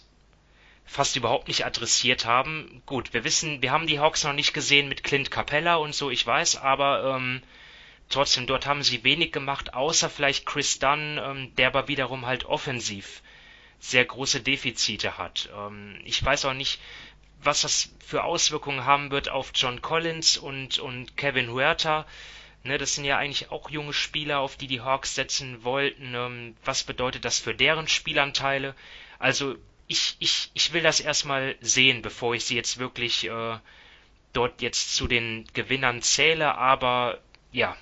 fast 0.88 1.16
überhaupt 1.16 1.48
nicht 1.48 1.66
adressiert 1.66 2.24
haben. 2.24 2.82
Gut, 2.86 3.12
wir 3.12 3.22
wissen, 3.22 3.60
wir 3.60 3.70
haben 3.70 3.86
die 3.86 4.00
Hawks 4.00 4.24
noch 4.24 4.32
nicht 4.32 4.54
gesehen 4.54 4.88
mit 4.88 5.04
Clint 5.04 5.30
Capella 5.30 5.76
und 5.76 5.94
so, 5.94 6.10
ich 6.10 6.26
weiß, 6.26 6.56
aber 6.56 7.14
ähm, 7.14 7.42
trotzdem, 8.08 8.46
dort 8.46 8.66
haben 8.66 8.82
sie 8.82 9.04
wenig 9.04 9.30
gemacht, 9.30 9.74
außer 9.74 10.08
vielleicht 10.08 10.46
Chris 10.46 10.78
Dunn, 10.78 11.20
ähm, 11.22 11.54
der 11.56 11.68
aber 11.68 11.88
wiederum 11.88 12.26
halt 12.26 12.46
offensiv 12.46 13.22
sehr 13.78 14.04
große 14.04 14.40
Defizite 14.40 15.18
hat. 15.18 15.50
Ähm, 15.54 16.00
ich 16.04 16.24
weiß 16.24 16.46
auch 16.46 16.54
nicht, 16.54 16.80
was 17.42 17.60
das 17.60 17.90
für 18.04 18.24
Auswirkungen 18.24 18.86
haben 18.86 19.10
wird 19.10 19.28
auf 19.28 19.52
John 19.54 19.82
Collins 19.82 20.38
und, 20.38 20.78
und 20.78 21.16
Kevin 21.18 21.52
Huerta. 21.52 22.06
Ne, 22.64 22.78
das 22.78 22.94
sind 22.94 23.04
ja 23.04 23.18
eigentlich 23.18 23.52
auch 23.52 23.70
junge 23.70 23.92
Spieler, 23.92 24.40
auf 24.40 24.56
die 24.56 24.66
die 24.66 24.80
Hawks 24.80 25.14
setzen 25.14 25.62
wollten. 25.64 26.14
Ähm, 26.14 26.56
was 26.64 26.82
bedeutet 26.82 27.26
das 27.26 27.38
für 27.38 27.54
deren 27.54 27.88
Spielanteile? 27.88 28.74
Also 29.18 29.56
ich, 29.88 30.16
ich, 30.20 30.50
ich 30.54 30.72
will 30.72 30.82
das 30.82 31.00
erstmal 31.00 31.56
sehen, 31.60 32.02
bevor 32.02 32.34
ich 32.34 32.44
sie 32.44 32.54
jetzt 32.54 32.78
wirklich 32.78 33.26
äh, 33.28 33.58
dort 34.34 34.60
jetzt 34.62 34.94
zu 34.94 35.08
den 35.08 35.46
Gewinnern 35.54 36.02
zähle, 36.02 36.56
aber 36.56 37.18
ja, 37.50 37.74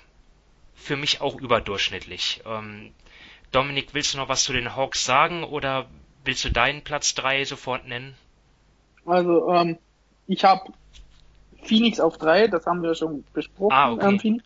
für 0.73 0.95
mich 0.95 1.19
auch 1.19 1.35
überdurchschnittlich. 1.35 2.41
Ähm, 2.45 2.93
Dominik, 3.51 3.93
willst 3.93 4.13
du 4.13 4.17
noch 4.17 4.29
was 4.29 4.43
zu 4.43 4.53
den 4.53 4.75
Hawks 4.75 5.05
sagen 5.05 5.43
oder 5.43 5.87
willst 6.23 6.45
du 6.45 6.49
deinen 6.49 6.81
Platz 6.81 7.13
3 7.15 7.43
sofort 7.43 7.85
nennen? 7.85 8.15
Also, 9.05 9.51
ähm, 9.53 9.77
ich 10.27 10.43
habe 10.45 10.71
Phoenix 11.63 11.99
auf 11.99 12.17
3, 12.17 12.47
das 12.47 12.65
haben 12.65 12.83
wir 12.83 12.95
schon 12.95 13.25
besprochen. 13.33 13.73
Ah, 13.73 13.91
okay. 13.91 14.19
ähm, 14.23 14.41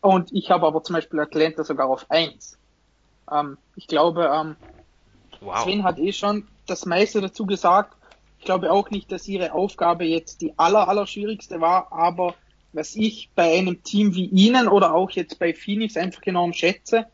und 0.00 0.32
ich 0.32 0.50
habe 0.50 0.66
aber 0.66 0.82
zum 0.82 0.94
Beispiel 0.94 1.20
Atlanta 1.20 1.62
sogar 1.62 1.88
auf 1.88 2.10
1. 2.10 2.58
Ähm, 3.30 3.58
ich 3.76 3.86
glaube, 3.86 4.30
ähm, 4.32 4.56
wow. 5.40 5.62
Sven 5.62 5.84
hat 5.84 5.98
eh 5.98 6.12
schon 6.12 6.48
das 6.66 6.86
meiste 6.86 7.20
dazu 7.20 7.46
gesagt. 7.46 7.96
Ich 8.38 8.44
glaube 8.44 8.70
auch 8.70 8.90
nicht, 8.90 9.10
dass 9.10 9.26
ihre 9.28 9.52
Aufgabe 9.52 10.04
jetzt 10.04 10.40
die 10.40 10.58
aller, 10.58 10.88
aller 10.88 11.06
schwierigste 11.06 11.60
war, 11.60 11.92
aber 11.92 12.34
was 12.72 12.94
ich 12.94 13.30
bei 13.34 13.58
einem 13.58 13.82
Team 13.82 14.14
wie 14.14 14.26
Ihnen 14.26 14.68
oder 14.68 14.94
auch 14.94 15.10
jetzt 15.10 15.38
bei 15.38 15.54
Phoenix 15.54 15.96
einfach 15.96 16.22
enorm 16.24 16.52
schätze, 16.52 17.06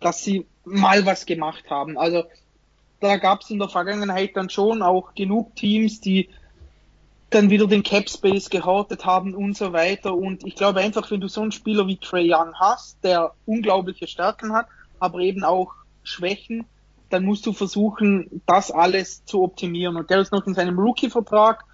dass 0.00 0.24
sie 0.24 0.46
mal 0.64 1.06
was 1.06 1.24
gemacht 1.24 1.70
haben. 1.70 1.96
Also 1.96 2.24
da 3.00 3.16
gab 3.16 3.42
es 3.42 3.50
in 3.50 3.58
der 3.58 3.68
Vergangenheit 3.68 4.36
dann 4.36 4.50
schon 4.50 4.82
auch 4.82 5.14
genug 5.14 5.54
Teams, 5.56 6.00
die 6.00 6.28
dann 7.30 7.50
wieder 7.50 7.66
den 7.66 7.82
Cap 7.82 8.08
Space 8.08 8.50
gehortet 8.50 9.04
haben 9.04 9.34
und 9.34 9.56
so 9.56 9.72
weiter. 9.72 10.14
Und 10.14 10.44
ich 10.46 10.54
glaube 10.54 10.80
einfach, 10.80 11.10
wenn 11.10 11.20
du 11.20 11.28
so 11.28 11.42
einen 11.42 11.52
Spieler 11.52 11.86
wie 11.86 11.96
Trey 11.96 12.32
Young 12.32 12.54
hast, 12.54 13.02
der 13.04 13.34
unglaubliche 13.46 14.06
Stärken 14.06 14.52
hat, 14.52 14.66
aber 15.00 15.20
eben 15.20 15.44
auch 15.44 15.72
Schwächen, 16.02 16.64
dann 17.14 17.24
musst 17.24 17.46
du 17.46 17.52
versuchen, 17.52 18.42
das 18.46 18.70
alles 18.70 19.24
zu 19.24 19.42
optimieren. 19.42 19.96
Und 19.96 20.10
der 20.10 20.18
ist 20.20 20.32
noch 20.32 20.46
in 20.46 20.54
seinem 20.54 20.78
Rookie-Vertrag. 20.78 21.64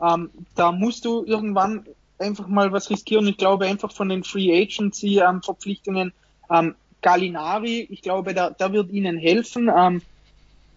Ähm, 0.00 0.30
da 0.54 0.72
musst 0.72 1.04
du 1.04 1.22
irgendwann 1.24 1.84
einfach 2.18 2.48
mal 2.48 2.72
was 2.72 2.88
riskieren. 2.88 3.28
Ich 3.28 3.36
glaube 3.36 3.66
einfach 3.66 3.92
von 3.92 4.08
den 4.08 4.24
Free 4.24 4.50
Agency 4.50 5.20
ähm, 5.20 6.74
Gallinari, 7.02 7.86
ich 7.90 8.00
glaube, 8.02 8.32
der, 8.32 8.50
der 8.50 8.72
wird 8.72 8.90
ihnen 8.90 9.18
helfen. 9.18 9.70
Ähm, 9.74 10.02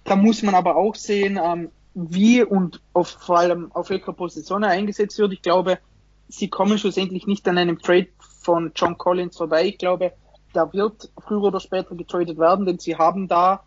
da 0.04 0.16
muss 0.16 0.44
man 0.44 0.54
aber 0.54 0.76
auch 0.76 0.96
sehen, 0.96 1.40
ähm, 1.42 1.70
wie 1.94 2.44
und 2.44 2.82
auf, 2.94 3.08
vor 3.08 3.40
allem 3.40 3.72
auf 3.74 3.90
welcher 3.90 4.14
Position 4.14 4.64
er 4.64 4.72
eingesetzt 4.72 5.18
wird. 5.18 5.34
Ich 5.34 5.42
glaube, 5.42 5.80
sie 6.28 6.50
kommen 6.50 6.78
schlussendlich 6.78 7.26
nicht 7.26 7.48
an 7.48 7.58
einem 7.58 7.80
Trade 7.80 8.08
von 8.20 8.72
John 8.76 8.98
Collins 8.98 9.38
vorbei. 9.38 9.68
Ich 9.68 9.78
glaube, 9.78 10.12
der 10.54 10.72
wird 10.74 11.10
früher 11.18 11.44
oder 11.44 11.60
später 11.60 11.96
getradet 11.96 12.38
werden, 12.38 12.66
denn 12.66 12.80
sie 12.80 12.96
haben 12.96 13.28
da 13.28 13.64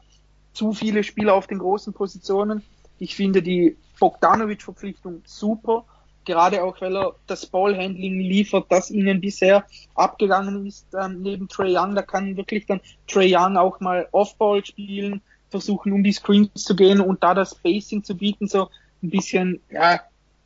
zu 0.53 0.73
viele 0.73 1.03
Spieler 1.03 1.35
auf 1.35 1.47
den 1.47 1.59
großen 1.59 1.93
Positionen. 1.93 2.63
Ich 2.99 3.17
finde 3.17 3.43
die 3.43 3.77
Bogdanovic-Verpflichtung 3.99 5.23
super, 5.25 5.85
gerade 6.25 6.63
auch 6.63 6.81
weil 6.81 6.97
er 6.97 7.15
das 7.27 7.47
Ballhandling 7.47 8.21
liefert, 8.21 8.67
das 8.69 8.91
ihnen 8.91 9.21
bisher 9.21 9.65
abgegangen 9.95 10.67
ist 10.67 10.87
ähm, 10.95 11.23
neben 11.23 11.49
Trey 11.49 11.77
Young. 11.77 11.95
Da 11.95 12.03
kann 12.03 12.37
wirklich 12.37 12.67
dann 12.67 12.81
Trey 13.07 13.35
Young 13.35 13.57
auch 13.57 13.81
mal 13.81 14.09
Offball 14.13 14.65
spielen, 14.65 15.21
versuchen, 15.51 15.93
um 15.93 16.03
die 16.03 16.13
Screens 16.13 16.51
zu 16.55 16.77
gehen 16.77 17.01
und 17.01 17.23
da 17.23 17.35
das 17.35 17.53
Spacing 17.53 18.05
zu 18.05 18.17
bieten, 18.17 18.49
so 18.49 18.69
ein 19.03 19.11
bisschen, 19.11 19.61
ja, 19.71 20.01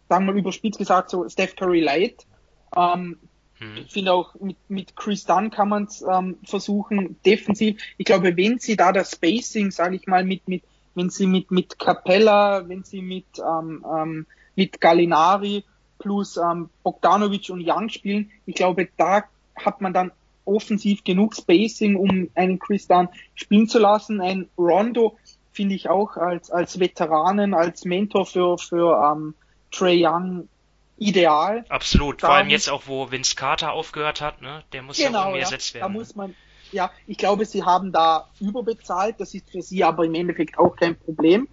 sagen 0.09 0.27
wir 0.27 0.35
überspitzt 0.35 0.79
gesagt, 0.79 1.11
so 1.11 1.29
Steph 1.29 1.57
Curry 1.57 1.81
Light. 1.81 2.27
Ähm, 2.77 3.19
hm. 3.59 3.77
Ich 3.77 3.93
finde 3.93 4.13
auch 4.13 4.35
mit, 4.35 4.57
mit 4.69 4.97
Chris 4.97 5.25
Dunn 5.25 5.51
kann 5.51 5.69
man 5.69 5.85
es 5.85 6.03
ähm, 6.03 6.39
versuchen, 6.45 7.17
defensiv. 7.25 7.81
Ich 7.97 8.05
glaube, 8.05 8.37
wenn 8.37 8.59
sie 8.59 8.77
da 8.77 8.93
das 8.93 9.13
Spacing, 9.13 9.71
sage 9.71 9.97
ich 9.97 10.07
mal, 10.07 10.25
mit, 10.25 10.47
mit, 10.47 10.63
wenn 10.95 11.11
sie 11.11 11.27
mit, 11.27 11.51
mit 11.51 11.79
Capella, 11.79 12.69
wenn 12.69 12.85
sie 12.85 13.01
mit, 13.01 13.27
ähm, 13.39 13.85
ähm, 13.91 14.27
mit 14.57 14.81
Gallinari 14.81 15.65
plus 15.99 16.37
ähm, 16.37 16.69
Bogdanovic 16.83 17.49
und 17.51 17.67
Young 17.67 17.89
spielen, 17.89 18.31
ich 18.45 18.55
glaube, 18.55 18.89
da 18.97 19.25
hat 19.55 19.81
man 19.81 19.95
dann 19.95 20.13
offensiv 20.45 21.03
genug 21.03 21.35
Spacing, 21.35 21.97
um 21.97 22.29
einen 22.35 22.59
Chris 22.59 22.87
Dunn 22.87 23.09
spielen 23.35 23.69
zu 23.69 23.79
lassen. 23.79 24.21
Ein 24.21 24.49
Rondo 24.59 25.17
finde 25.53 25.75
ich 25.75 25.89
auch 25.89 26.19
als, 26.19 26.51
als 26.51 26.79
Veteranen, 26.79 27.55
als 27.55 27.87
Mentor 27.87 28.27
für, 28.27 28.59
für 28.59 29.13
ähm, 29.13 29.35
Trey 29.71 30.07
Young 30.07 30.49
ideal. 30.97 31.65
Absolut, 31.69 32.21
vor 32.21 32.31
allem 32.31 32.49
jetzt 32.49 32.71
auch, 32.71 32.85
wo 32.87 33.11
Vince 33.11 33.35
Carter 33.35 33.73
aufgehört 33.73 34.21
hat, 34.21 34.43
ne? 34.43 34.63
Der 34.73 34.83
muss 34.83 34.97
genau, 34.97 35.11
ja 35.11 35.19
irgendwie 35.21 35.39
ja, 35.39 35.45
ersetzt 35.45 35.75
werden. 35.75 35.83
Da 35.83 35.89
muss 35.89 36.17
man, 36.17 36.35
ja, 36.73 36.91
ich 37.07 37.19
glaube, 37.19 37.45
sie 37.45 37.65
haben 37.65 37.93
da 37.93 38.29
überbezahlt, 38.41 39.17
das 39.19 39.35
ist 39.35 39.51
für 39.51 39.63
sie 39.63 39.85
aber 39.85 40.05
im 40.05 40.15
Endeffekt 40.15 40.59
auch 40.59 40.77
kein 40.77 40.97
Problem. 40.97 41.49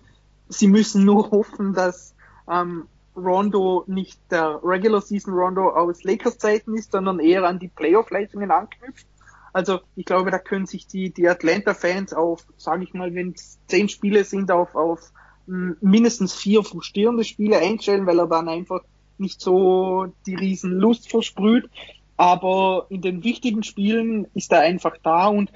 Sie 0.50 0.68
müssen 0.68 1.06
nur 1.06 1.32
hoffen, 1.32 1.74
dass 1.74 2.16
ähm, 2.50 2.88
Rondo 3.16 3.84
nicht 3.88 4.20
der 4.32 4.60
Regular 4.64 5.02
Season 5.02 5.34
Rondo 5.34 5.70
aus 5.70 6.04
Lakers 6.04 6.38
Zeiten 6.38 6.76
ist, 6.76 6.92
sondern 6.92 7.20
eher 7.20 7.44
an 7.44 7.60
die 7.60 7.68
Playoff-Leistungen 7.68 8.52
anknüpft. 8.52 9.08
Also 9.52 9.82
ich 9.96 10.06
glaube, 10.06 10.32
da 10.32 10.40
können 10.40 10.66
sich 10.66 10.88
die, 10.88 11.12
die 11.12 11.28
Atlanta-Fans 11.30 12.14
auf, 12.14 12.44
sage 12.58 12.84
ich 12.84 12.94
mal, 12.96 13.14
wenn 13.14 13.34
es 13.34 13.60
zehn 13.68 13.88
Spiele 13.88 14.24
sind, 14.24 14.52
auf, 14.52 14.74
auf 14.74 15.12
mindestens 15.46 16.34
vier 16.34 16.64
frustrierende 16.64 17.24
Spiele 17.24 17.60
einstellen, 17.60 18.08
weil 18.08 18.18
er 18.18 18.28
dann 18.28 18.50
einfach 18.50 18.82
nicht 19.24 19.42
so 19.42 20.14
die 20.28 20.36
riesen 20.36 20.72
Lust 20.72 21.10
versprüht. 21.10 21.70
Aber 22.16 22.86
in 22.90 23.02
den 23.02 23.24
wichtigen 23.24 23.64
Spielen 23.64 24.28
ist 24.36 24.52
er 24.52 24.60
einfach 24.60 24.96
da 25.02 25.28
und 25.28 25.52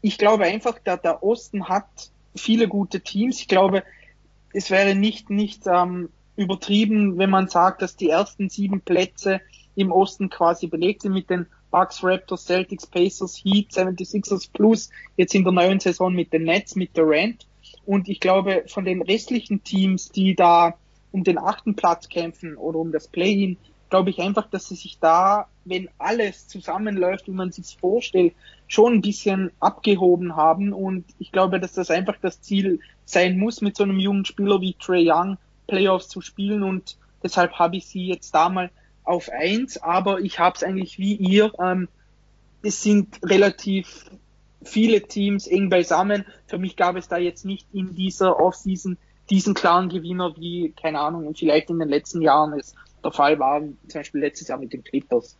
ich 0.00 0.18
glaube 0.18 0.44
einfach, 0.44 0.78
der, 0.78 0.98
der 0.98 1.22
Osten 1.22 1.68
hat 1.68 2.10
viele 2.36 2.68
gute 2.68 3.00
Teams. 3.00 3.40
Ich 3.40 3.48
glaube, 3.48 3.82
es 4.52 4.70
wäre 4.70 4.94
nicht, 4.94 5.30
nicht 5.30 5.66
ähm, 5.66 6.10
übertrieben, 6.36 7.18
wenn 7.18 7.30
man 7.30 7.48
sagt, 7.48 7.82
dass 7.82 7.96
die 7.96 8.10
ersten 8.10 8.50
sieben 8.50 8.80
Plätze 8.82 9.40
im 9.74 9.90
Osten 9.90 10.30
quasi 10.30 10.66
belegt 10.66 11.02
sind 11.02 11.12
mit 11.12 11.30
den 11.30 11.46
Bucks, 11.70 12.04
Raptors, 12.04 12.44
Celtics, 12.44 12.86
Pacers, 12.86 13.36
Heat, 13.42 13.72
76ers 13.72 14.50
plus 14.52 14.90
jetzt 15.16 15.34
in 15.34 15.42
der 15.42 15.52
neuen 15.52 15.80
Saison 15.80 16.14
mit 16.14 16.32
den 16.32 16.44
Nets, 16.44 16.76
mit 16.76 16.96
Durant. 16.96 17.46
Und 17.84 18.08
ich 18.08 18.20
glaube, 18.20 18.64
von 18.68 18.84
den 18.84 19.02
restlichen 19.02 19.64
Teams, 19.64 20.10
die 20.10 20.34
da 20.34 20.74
um 21.14 21.22
den 21.22 21.38
achten 21.38 21.76
Platz 21.76 22.08
kämpfen 22.08 22.56
oder 22.56 22.80
um 22.80 22.90
das 22.90 23.06
Play-in, 23.06 23.56
glaube 23.88 24.10
ich 24.10 24.18
einfach, 24.20 24.50
dass 24.50 24.66
sie 24.68 24.74
sich 24.74 24.98
da, 24.98 25.46
wenn 25.64 25.88
alles 25.96 26.48
zusammenläuft, 26.48 27.28
wie 27.28 27.32
man 27.32 27.52
sich 27.52 27.76
vorstellt, 27.78 28.34
schon 28.66 28.94
ein 28.94 29.00
bisschen 29.00 29.52
abgehoben 29.60 30.34
haben. 30.34 30.72
Und 30.72 31.04
ich 31.20 31.30
glaube, 31.30 31.60
dass 31.60 31.72
das 31.72 31.92
einfach 31.92 32.16
das 32.20 32.42
Ziel 32.42 32.80
sein 33.04 33.38
muss, 33.38 33.60
mit 33.60 33.76
so 33.76 33.84
einem 33.84 34.00
jungen 34.00 34.24
Spieler 34.24 34.60
wie 34.60 34.74
Trey 34.74 35.08
Young 35.08 35.38
Playoffs 35.68 36.08
zu 36.08 36.20
spielen 36.20 36.64
und 36.64 36.98
deshalb 37.22 37.52
habe 37.52 37.76
ich 37.76 37.86
sie 37.86 38.08
jetzt 38.08 38.34
da 38.34 38.48
mal 38.48 38.70
auf 39.04 39.30
eins, 39.30 39.76
aber 39.80 40.18
ich 40.18 40.40
habe 40.40 40.56
es 40.56 40.64
eigentlich 40.64 40.98
wie 40.98 41.14
ihr. 41.14 41.52
Ähm, 41.60 41.88
es 42.62 42.82
sind 42.82 43.20
relativ 43.22 44.10
viele 44.64 45.00
Teams 45.02 45.46
eng 45.46 45.68
beisammen. 45.68 46.24
Für 46.46 46.58
mich 46.58 46.76
gab 46.76 46.96
es 46.96 47.06
da 47.06 47.18
jetzt 47.18 47.44
nicht 47.44 47.66
in 47.72 47.94
dieser 47.94 48.40
Offseason 48.40 48.98
diesen 49.30 49.54
klaren 49.54 49.88
Gewinner, 49.88 50.34
wie, 50.36 50.72
keine 50.72 51.00
Ahnung, 51.00 51.34
vielleicht 51.34 51.70
in 51.70 51.78
den 51.78 51.88
letzten 51.88 52.20
Jahren 52.20 52.58
es 52.58 52.74
der 53.02 53.12
Fall 53.12 53.38
war, 53.38 53.60
zum 53.60 54.00
Beispiel 54.00 54.20
letztes 54.20 54.48
Jahr 54.48 54.58
mit 54.58 54.72
den 54.72 54.82
Clippers. 54.82 55.36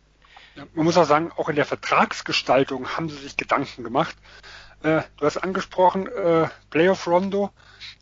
Man 0.73 0.85
muss 0.85 0.97
auch 0.97 1.05
sagen, 1.05 1.31
auch 1.35 1.49
in 1.49 1.55
der 1.55 1.65
Vertragsgestaltung 1.65 2.87
haben 2.95 3.09
sie 3.09 3.17
sich 3.17 3.37
Gedanken 3.37 3.83
gemacht. 3.83 4.15
Äh, 4.83 5.01
du 5.17 5.25
hast 5.25 5.37
angesprochen, 5.37 6.07
äh, 6.07 6.47
Playoff 6.69 7.07
Rondo 7.07 7.51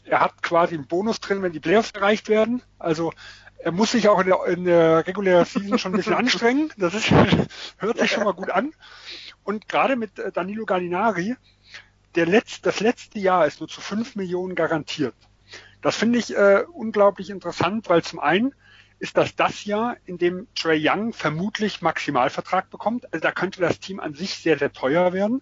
er 0.06 0.20
hat 0.20 0.42
quasi 0.44 0.76
einen 0.76 0.88
Bonus 0.88 1.20
drin, 1.20 1.42
wenn 1.42 1.52
die 1.52 1.60
Playoffs 1.60 1.92
erreicht 1.92 2.30
werden. 2.30 2.62
Also 2.80 3.14
er 3.58 3.72
muss 3.72 3.92
sich 3.92 4.10
auch 4.10 4.20
in 4.20 4.28
der, 4.28 4.46
in 4.46 4.66
der 4.66 5.08
regulären 5.08 5.46
Season 5.46 5.80
schon 5.80 5.94
ein 5.94 5.98
bisschen 5.98 6.14
anstrengen. 6.14 6.72
Das 6.78 6.94
ist, 6.94 7.12
hört 7.78 7.98
sich 7.98 8.12
schon 8.12 8.24
mal 8.24 8.34
gut 8.34 8.50
an. 8.50 8.74
Und 9.44 9.68
gerade 9.70 9.96
mit 9.96 10.20
äh, 10.20 10.32
Danilo 10.32 10.66
Gallinari, 10.66 11.36
der 12.16 12.26
letzt, 12.26 12.66
das 12.66 12.80
letzte 12.80 13.20
Jahr 13.20 13.48
ist 13.48 13.60
nur 13.60 13.70
zu 13.70 13.82
5 13.82 14.16
Millionen 14.16 14.56
garantiert. 14.56 15.16
Das 15.84 15.96
finde 15.96 16.18
ich 16.18 16.36
äh, 16.36 16.64
unglaublich 16.74 17.30
interessant, 17.30 17.88
weil 17.90 18.02
zum 18.02 18.20
einen 18.20 18.56
ist 18.98 19.18
das 19.18 19.36
das 19.36 19.66
Jahr, 19.66 19.98
in 20.06 20.18
dem 20.18 20.48
Trey 20.56 20.82
Young 20.82 21.14
vermutlich 21.14 21.82
Maximalvertrag 21.82 22.72
bekommt. 22.72 23.06
Also 23.14 23.22
da 23.22 23.32
könnte 23.32 23.62
das 23.62 23.80
Team 23.80 24.00
an 24.00 24.16
sich 24.16 24.36
sehr, 24.36 24.58
sehr 24.58 24.74
teuer 24.74 25.14
werden 25.14 25.42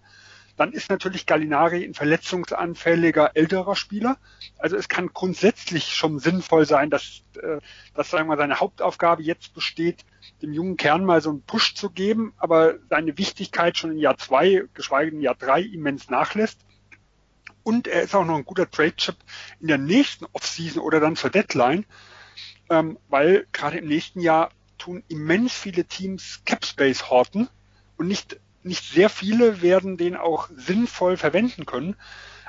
dann 0.62 0.74
ist 0.74 0.92
natürlich 0.92 1.26
Gallinari 1.26 1.84
ein 1.84 1.96
verletzungsanfälliger 1.96 3.32
älterer 3.34 3.76
Spieler. 3.76 4.18
Also 4.60 4.78
es 4.78 4.90
kann 4.90 5.10
grundsätzlich 5.12 5.96
schon 5.96 6.20
sinnvoll 6.20 6.68
sein, 6.68 6.92
dass, 6.92 7.24
äh, 7.42 7.58
dass 7.96 8.12
sagen 8.12 8.30
wir, 8.30 8.38
seine 8.38 8.60
Hauptaufgabe 8.60 9.24
jetzt 9.24 9.56
besteht, 9.56 10.06
dem 10.44 10.54
jungen 10.54 10.78
Kern 10.78 11.04
mal 11.04 11.20
so 11.20 11.32
einen 11.32 11.42
Push 11.42 11.74
zu 11.74 11.90
geben, 11.90 12.34
aber 12.38 12.76
seine 12.90 13.18
Wichtigkeit 13.18 13.76
schon 13.78 13.92
in 13.92 13.98
Jahr 13.98 14.18
zwei, 14.18 14.66
geschweige 14.76 15.10
denn 15.10 15.22
Jahr 15.22 15.34
drei 15.34 15.62
immens 15.62 16.12
nachlässt. 16.12 16.60
Und 17.64 17.88
er 17.88 18.04
ist 18.04 18.16
auch 18.16 18.26
noch 18.26 18.38
ein 18.38 18.46
guter 18.46 18.70
Trade-Chip 18.70 19.16
in 19.60 19.68
der 19.68 19.78
nächsten 19.78 20.26
Offseason 20.34 20.82
oder 20.82 21.00
dann 21.00 21.16
zur 21.16 21.30
Deadline, 21.30 21.86
ähm, 22.70 22.98
weil 23.10 23.48
gerade 23.52 23.78
im 23.78 23.88
nächsten 23.88 24.20
Jahr 24.20 24.52
tun 24.78 25.04
immens 25.10 25.54
viele 25.54 25.86
Teams 25.86 26.42
Capspace 26.46 27.10
horten 27.10 27.50
und 27.98 28.08
nicht 28.08 28.40
nicht 28.64 28.84
sehr 28.92 29.10
viele 29.10 29.62
werden 29.62 29.98
den 29.98 30.16
auch 30.16 30.50
sinnvoll 30.56 31.18
verwenden 31.18 31.66
können. 31.66 31.96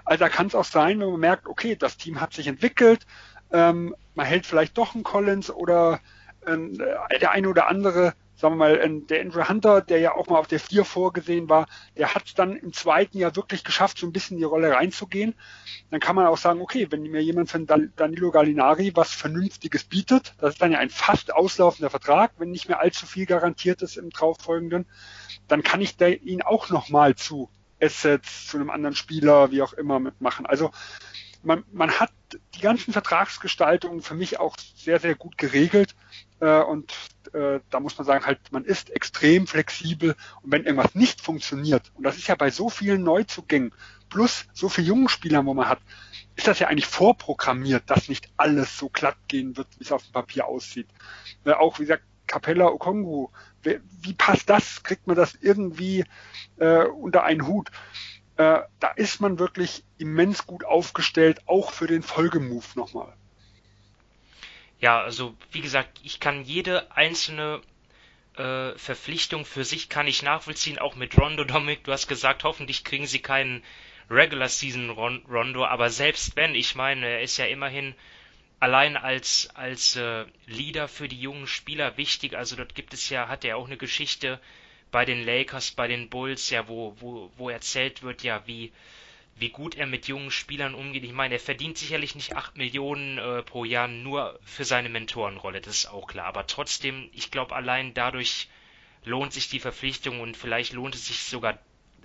Also 0.04 0.24
da 0.24 0.28
kann 0.28 0.46
es 0.46 0.54
auch 0.54 0.64
sein, 0.64 1.00
wenn 1.00 1.10
man 1.10 1.20
merkt, 1.20 1.46
okay, 1.46 1.76
das 1.76 1.96
Team 1.96 2.20
hat 2.20 2.34
sich 2.34 2.48
entwickelt, 2.48 3.06
ähm, 3.52 3.94
man 4.14 4.26
hält 4.26 4.46
vielleicht 4.46 4.76
doch 4.78 4.94
einen 4.94 5.04
Collins 5.04 5.50
oder 5.50 6.00
äh, 6.44 6.56
der 7.18 7.30
eine 7.30 7.48
oder 7.48 7.68
andere, 7.68 8.14
sagen 8.35 8.55
wir 8.55 8.57
mal, 8.57 9.01
der 9.07 9.20
Andrew 9.20 9.49
Hunter, 9.49 9.80
der 9.80 10.01
ja 10.01 10.14
auch 10.14 10.26
mal 10.26 10.39
auf 10.39 10.47
der 10.47 10.61
vier 10.61 10.85
vorgesehen 10.85 11.49
war, 11.49 11.66
der 11.97 12.14
hat 12.14 12.26
es 12.26 12.35
dann 12.35 12.57
im 12.57 12.72
zweiten 12.72 13.18
Jahr 13.18 13.37
wirklich 13.37 13.64
geschafft, 13.64 13.99
so 13.99 14.07
ein 14.07 14.12
bisschen 14.12 14.37
in 14.37 14.41
die 14.41 14.45
Rolle 14.45 14.72
reinzugehen. 14.72 15.35
Dann 15.91 16.01
kann 16.01 16.16
man 16.16 16.26
auch 16.26 16.39
sagen, 16.39 16.61
okay, 16.61 16.89
wenn 16.91 17.03
mir 17.03 17.22
jemand 17.22 17.51
von 17.51 17.66
Danilo 17.66 18.30
Gallinari 18.30 18.93
was 18.95 19.12
Vernünftiges 19.12 19.85
bietet, 19.85 20.35
das 20.39 20.55
ist 20.55 20.62
dann 20.62 20.72
ja 20.72 20.78
ein 20.78 20.91
fast 20.91 21.33
auslaufender 21.33 21.91
Vertrag, 21.91 22.33
wenn 22.39 22.51
nicht 22.51 22.68
mehr 22.68 22.80
allzu 22.80 23.07
viel 23.07 23.26
garantiert 23.26 23.83
ist 23.83 23.97
im 23.97 24.11
folgenden, 24.12 24.87
dann 25.49 25.62
kann 25.62 25.80
ich 25.80 25.97
da 25.97 26.07
ihn 26.09 26.43
auch 26.43 26.70
nochmal 26.70 27.14
zu 27.14 27.49
Assets, 27.80 28.47
zu 28.47 28.57
einem 28.57 28.70
anderen 28.70 28.95
Spieler, 28.95 29.51
wie 29.51 29.61
auch 29.61 29.72
immer 29.72 29.99
mitmachen. 29.99 30.47
Also 30.47 30.70
man, 31.43 31.64
man 31.72 31.90
hat 31.90 32.12
die 32.55 32.61
ganzen 32.61 32.93
Vertragsgestaltungen 32.93 34.03
für 34.03 34.14
mich 34.14 34.38
auch 34.38 34.57
sehr, 34.76 35.01
sehr 35.01 35.14
gut 35.14 35.36
geregelt. 35.38 35.95
Äh, 36.40 36.61
und 36.62 36.93
äh, 37.32 37.61
da 37.70 37.80
muss 37.80 37.99
man 37.99 38.07
sagen, 38.07 38.26
halt, 38.26 38.40
man 38.51 38.64
ist 38.64 38.90
extrem 38.90 39.47
flexibel. 39.47 40.14
Und 40.43 40.53
wenn 40.53 40.64
irgendwas 40.64 40.95
nicht 40.95 41.20
funktioniert, 41.20 41.90
und 41.95 42.05
das 42.05 42.16
ist 42.16 42.28
ja 42.28 42.34
bei 42.34 42.51
so 42.51 42.68
vielen 42.68 43.03
Neuzugängen, 43.03 43.72
plus 44.09 44.47
so 44.53 44.68
vielen 44.68 44.86
jungen 44.86 45.09
Spielern, 45.09 45.47
wo 45.47 45.55
man 45.55 45.68
hat, 45.68 45.80
ist 46.36 46.47
das 46.47 46.59
ja 46.59 46.68
eigentlich 46.68 46.86
vorprogrammiert, 46.86 47.84
dass 47.86 48.09
nicht 48.09 48.28
alles 48.36 48.78
so 48.78 48.88
glatt 48.88 49.16
gehen 49.28 49.57
wird, 49.57 49.68
wie 49.78 49.84
es 49.84 49.93
auf 49.93 50.03
dem 50.05 50.12
Papier 50.12 50.47
aussieht. 50.47 50.88
Äh, 51.45 51.53
auch, 51.53 51.78
wie 51.78 51.84
gesagt, 51.84 52.05
Capella 52.26 52.66
Okongu, 52.68 53.28
wie 53.62 54.14
passt 54.14 54.49
das? 54.49 54.82
Kriegt 54.82 55.07
man 55.07 55.16
das 55.16 55.34
irgendwie 55.40 56.05
äh, 56.57 56.84
unter 56.84 57.24
einen 57.24 57.47
Hut? 57.47 57.70
Äh, 58.37 58.61
da 58.80 58.89
ist 58.97 59.20
man 59.20 59.39
wirklich 59.39 59.85
immens 59.99 60.47
gut 60.47 60.64
aufgestellt, 60.64 61.41
auch 61.47 61.72
für 61.72 61.87
den 61.87 62.03
Folgemove 62.03 62.78
nochmal. 62.78 63.14
Ja, 64.80 65.01
also 65.03 65.37
wie 65.51 65.61
gesagt, 65.61 66.01
ich 66.03 66.18
kann 66.18 66.45
jede 66.45 66.91
einzelne 66.97 67.61
äh, 68.37 68.76
Verpflichtung 68.76 69.45
für 69.45 69.64
sich 69.64 69.89
kann 69.89 70.07
ich 70.07 70.22
nachvollziehen, 70.22 70.78
auch 70.78 70.97
mit 70.97 71.16
Rondo 71.18 71.45
Dominic. 71.45 71.85
Du 71.85 71.93
hast 71.93 72.09
gesagt, 72.09 72.45
hoffentlich 72.45 72.83
kriegen 72.85 73.07
sie 73.07 73.20
keinen 73.20 73.62
Regular 74.11 74.49
Season 74.49 74.91
Rondo, 74.91 75.64
aber 75.64 75.91
selbst 75.91 76.37
wenn, 76.37 76.55
ich 76.55 76.74
meine, 76.74 77.07
er 77.07 77.22
ist 77.22 77.37
ja 77.37 77.47
immerhin 77.47 77.95
allein 78.61 78.97
als 78.97 79.51
als 79.55 79.97
äh, 79.97 80.24
Leader 80.47 80.89
für 80.89 81.09
die 81.09 81.20
jungen 81.20 81.47
Spieler 81.47 81.97
wichtig. 81.97 82.37
Also 82.37 82.57
dort 82.57 82.74
gibt 82.74 82.95
es 82.95 83.09
ja, 83.09 83.28
hat 83.28 83.45
er 83.45 83.57
auch 83.57 83.66
eine 83.66 83.76
Geschichte 83.76 84.41
bei 84.93 85.05
den 85.05 85.24
Lakers, 85.24 85.72
bei 85.72 85.88
den 85.88 86.09
Bulls, 86.09 86.51
ja, 86.51 86.68
wo 86.68 86.95
wo 87.01 87.32
wo 87.36 87.51
erzählt 87.51 88.03
wird, 88.03 88.22
ja, 88.22 88.47
wie 88.47 88.72
wie 89.36 89.49
gut 89.49 89.74
er 89.74 89.86
mit 89.86 90.07
jungen 90.07 90.30
Spielern 90.30 90.74
umgeht. 90.74 91.05
Ich 91.05 91.12
meine, 91.12 91.34
er 91.34 91.40
verdient 91.40 91.78
sicherlich 91.78 92.14
nicht 92.14 92.36
8 92.36 92.57
Millionen 92.57 93.18
äh, 93.18 93.43
pro 93.43 93.64
Jahr 93.64 93.88
nur 93.88 94.38
für 94.45 94.64
seine 94.64 94.88
Mentorenrolle, 94.90 95.61
das 95.61 95.76
ist 95.76 95.86
auch 95.86 96.07
klar. 96.07 96.26
Aber 96.26 96.47
trotzdem, 96.47 97.09
ich 97.12 97.30
glaube, 97.30 97.57
allein 97.57 97.95
dadurch 97.95 98.49
lohnt 99.05 99.32
sich 99.32 99.49
die 99.49 99.59
Verpflichtung 99.59 100.20
und 100.20 100.36
vielleicht 100.36 100.74
lohnt 100.74 100.95
es 100.95 101.07
sich 101.07 101.22
sogar 101.22 101.59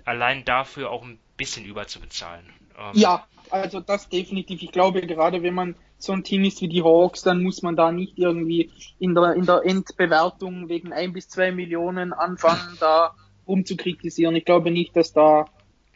allein 0.04 0.44
dafür 0.44 0.90
auch 0.90 1.04
ein 1.04 1.18
bisschen 1.36 1.64
überzubezahlen. 1.64 2.52
Ähm, 2.76 2.92
ja, 2.94 3.26
also 3.50 3.80
das 3.80 4.08
definitiv. 4.08 4.62
Ich 4.62 4.72
glaube, 4.72 5.02
gerade 5.02 5.42
wenn 5.42 5.54
man 5.54 5.76
so 5.98 6.12
ein 6.12 6.24
Team 6.24 6.44
ist 6.44 6.60
wie 6.60 6.68
die 6.68 6.82
Hawks, 6.82 7.22
dann 7.22 7.42
muss 7.42 7.62
man 7.62 7.76
da 7.76 7.92
nicht 7.92 8.18
irgendwie 8.18 8.70
in 8.98 9.14
der, 9.14 9.34
in 9.34 9.46
der 9.46 9.62
Endbewertung 9.64 10.68
wegen 10.68 10.92
ein 10.92 11.12
bis 11.12 11.28
zwei 11.28 11.50
Millionen 11.52 12.12
anfangen, 12.12 12.76
da 12.80 13.14
rumzukritisieren. 13.46 14.36
Ich 14.36 14.44
glaube 14.44 14.70
nicht, 14.70 14.94
dass 14.94 15.12
da 15.12 15.46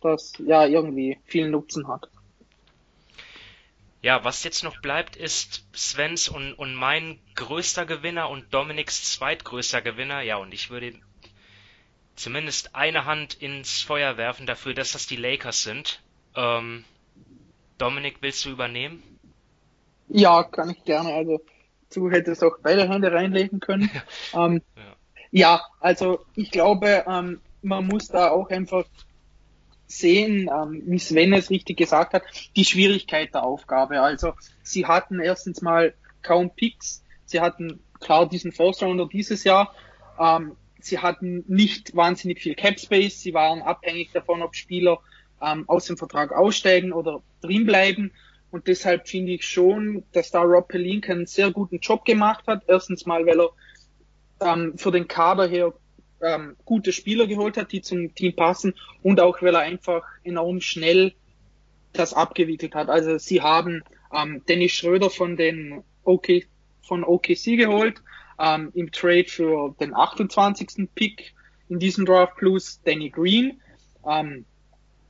das 0.01 0.33
ja 0.39 0.67
irgendwie 0.67 1.19
viel 1.25 1.49
Nutzen 1.49 1.87
hat. 1.87 2.09
Ja, 4.03 4.25
was 4.25 4.43
jetzt 4.43 4.65
noch 4.65 4.81
bleibt, 4.81 5.15
ist 5.15 5.65
Svens 5.73 6.29
und, 6.29 6.55
und 6.55 6.75
mein 6.75 7.21
größter 7.37 7.87
Gewinner 7.87 8.29
und 8.31 8.53
Dominiks 8.53 9.13
zweitgrößter 9.13 9.81
Gewinner. 9.81 10.23
Ja, 10.23 10.39
und 10.39 10.53
ich 10.53 10.71
würde 10.71 10.99
zumindest 12.17 12.75
eine 12.75 13.05
Hand 13.05 13.35
ins 13.35 13.83
Feuer 13.83 14.17
werfen 14.17 14.47
dafür, 14.47 14.75
dass 14.75 14.93
das 14.93 15.07
die 15.07 15.17
Lakers 15.17 15.63
sind. 15.63 16.03
Ähm, 16.35 16.85
Dominik, 17.83 18.19
willst 18.21 18.45
du 18.45 18.51
übernehmen? 18.51 19.03
Ja, 20.07 20.45
kann 20.45 20.71
ich 20.71 20.85
gerne. 20.85 21.15
Also 21.15 21.41
du 21.93 22.13
hättest 22.13 22.45
auch 22.45 22.59
beide 22.63 22.89
Hände 22.89 23.11
reinlegen 23.11 23.59
können. 23.59 23.91
ähm, 24.35 24.63
ja. 24.77 24.83
ja. 25.33 25.63
also 25.81 26.21
ich 26.37 26.53
glaube, 26.53 27.05
ähm, 27.09 27.41
man 27.61 27.89
muss 27.89 28.07
da 28.07 28.31
auch 28.31 28.51
einfach 28.51 28.85
sehen, 29.89 30.49
ähm, 30.49 30.85
wie 30.87 31.01
Sven 31.01 31.33
es 31.33 31.51
richtig 31.51 31.77
gesagt 31.77 32.15
hat, 32.15 32.23
die 32.55 32.65
Schwierigkeit 32.65 33.35
der 33.35 33.43
Aufgabe. 33.43 34.01
Also 34.01 34.35
sie 34.63 34.87
hatten 34.87 35.19
erstens 35.19 35.61
mal 35.61 35.93
kaum 36.23 36.55
Picks, 36.55 37.03
sie 37.25 37.41
hatten 37.41 37.81
klar 37.99 38.29
diesen 38.29 38.53
First 38.53 38.85
Rounder 38.85 39.09
dieses 39.09 39.43
Jahr, 39.43 39.75
ähm, 40.21 40.55
sie 40.79 41.01
hatten 41.01 41.43
nicht 41.49 41.97
wahnsinnig 41.97 42.41
viel 42.41 42.55
Cap 42.55 42.79
Space, 42.79 43.21
sie 43.21 43.35
waren 43.35 43.61
abhängig 43.61 44.13
davon, 44.13 44.41
ob 44.41 44.55
Spieler 44.55 45.01
ähm, 45.43 45.69
aus 45.69 45.87
dem 45.87 45.97
Vertrag 45.97 46.33
aussteigen 46.33 46.93
oder 46.93 47.23
drin 47.41 47.67
bleiben. 47.67 48.13
Und 48.51 48.67
deshalb 48.67 49.09
finde 49.09 49.33
ich 49.33 49.47
schon, 49.47 50.05
dass 50.13 50.31
da 50.31 50.43
Rob 50.43 50.69
Pelinka 50.69 51.13
einen 51.13 51.27
sehr 51.27 51.51
guten 51.51 51.79
Job 51.79 52.05
gemacht 52.05 52.47
hat. 52.47 52.65
Erstens 52.67 53.07
mal, 53.07 53.25
weil 53.27 53.41
er 53.41 53.51
ähm, 54.41 54.77
für 54.77 54.91
den 54.91 55.09
Kader 55.09 55.47
her 55.47 55.73
ähm, 56.21 56.57
gute 56.65 56.93
Spieler 56.93 57.27
geholt 57.27 57.57
hat, 57.57 57.73
die 57.73 57.83
zum 57.83 58.15
Team 58.15 58.37
passen 58.37 58.75
und 59.03 59.21
auch 59.21 59.43
weil 59.43 59.55
er 59.55 59.63
einfach 59.63 60.05
enorm 60.23 60.61
schnell 60.61 61.15
das 61.93 62.15
abgewickelt 62.15 62.75
hat. 62.75 62.89
Also 62.89 63.19
sie 63.19 63.43
haben 63.43 63.83
ähm, 64.15 64.43
Dennis 64.49 64.73
Schröder 64.73 65.11
von 65.11 65.37
den 65.37 65.83
OK, 66.05 66.29
von 66.83 67.05
OKC 67.05 67.57
geholt, 67.57 68.03
ähm, 68.39 68.71
im 68.75 68.93
Trade 68.93 69.27
für 69.27 69.75
den 69.81 69.95
28. 69.95 70.89
Pick 70.95 71.35
in 71.69 71.79
diesem 71.79 72.07
Draft 72.07 72.37
plus 72.37 72.81
Danny 72.85 73.11
Green. 73.11 73.61
Ähm, 74.07 74.45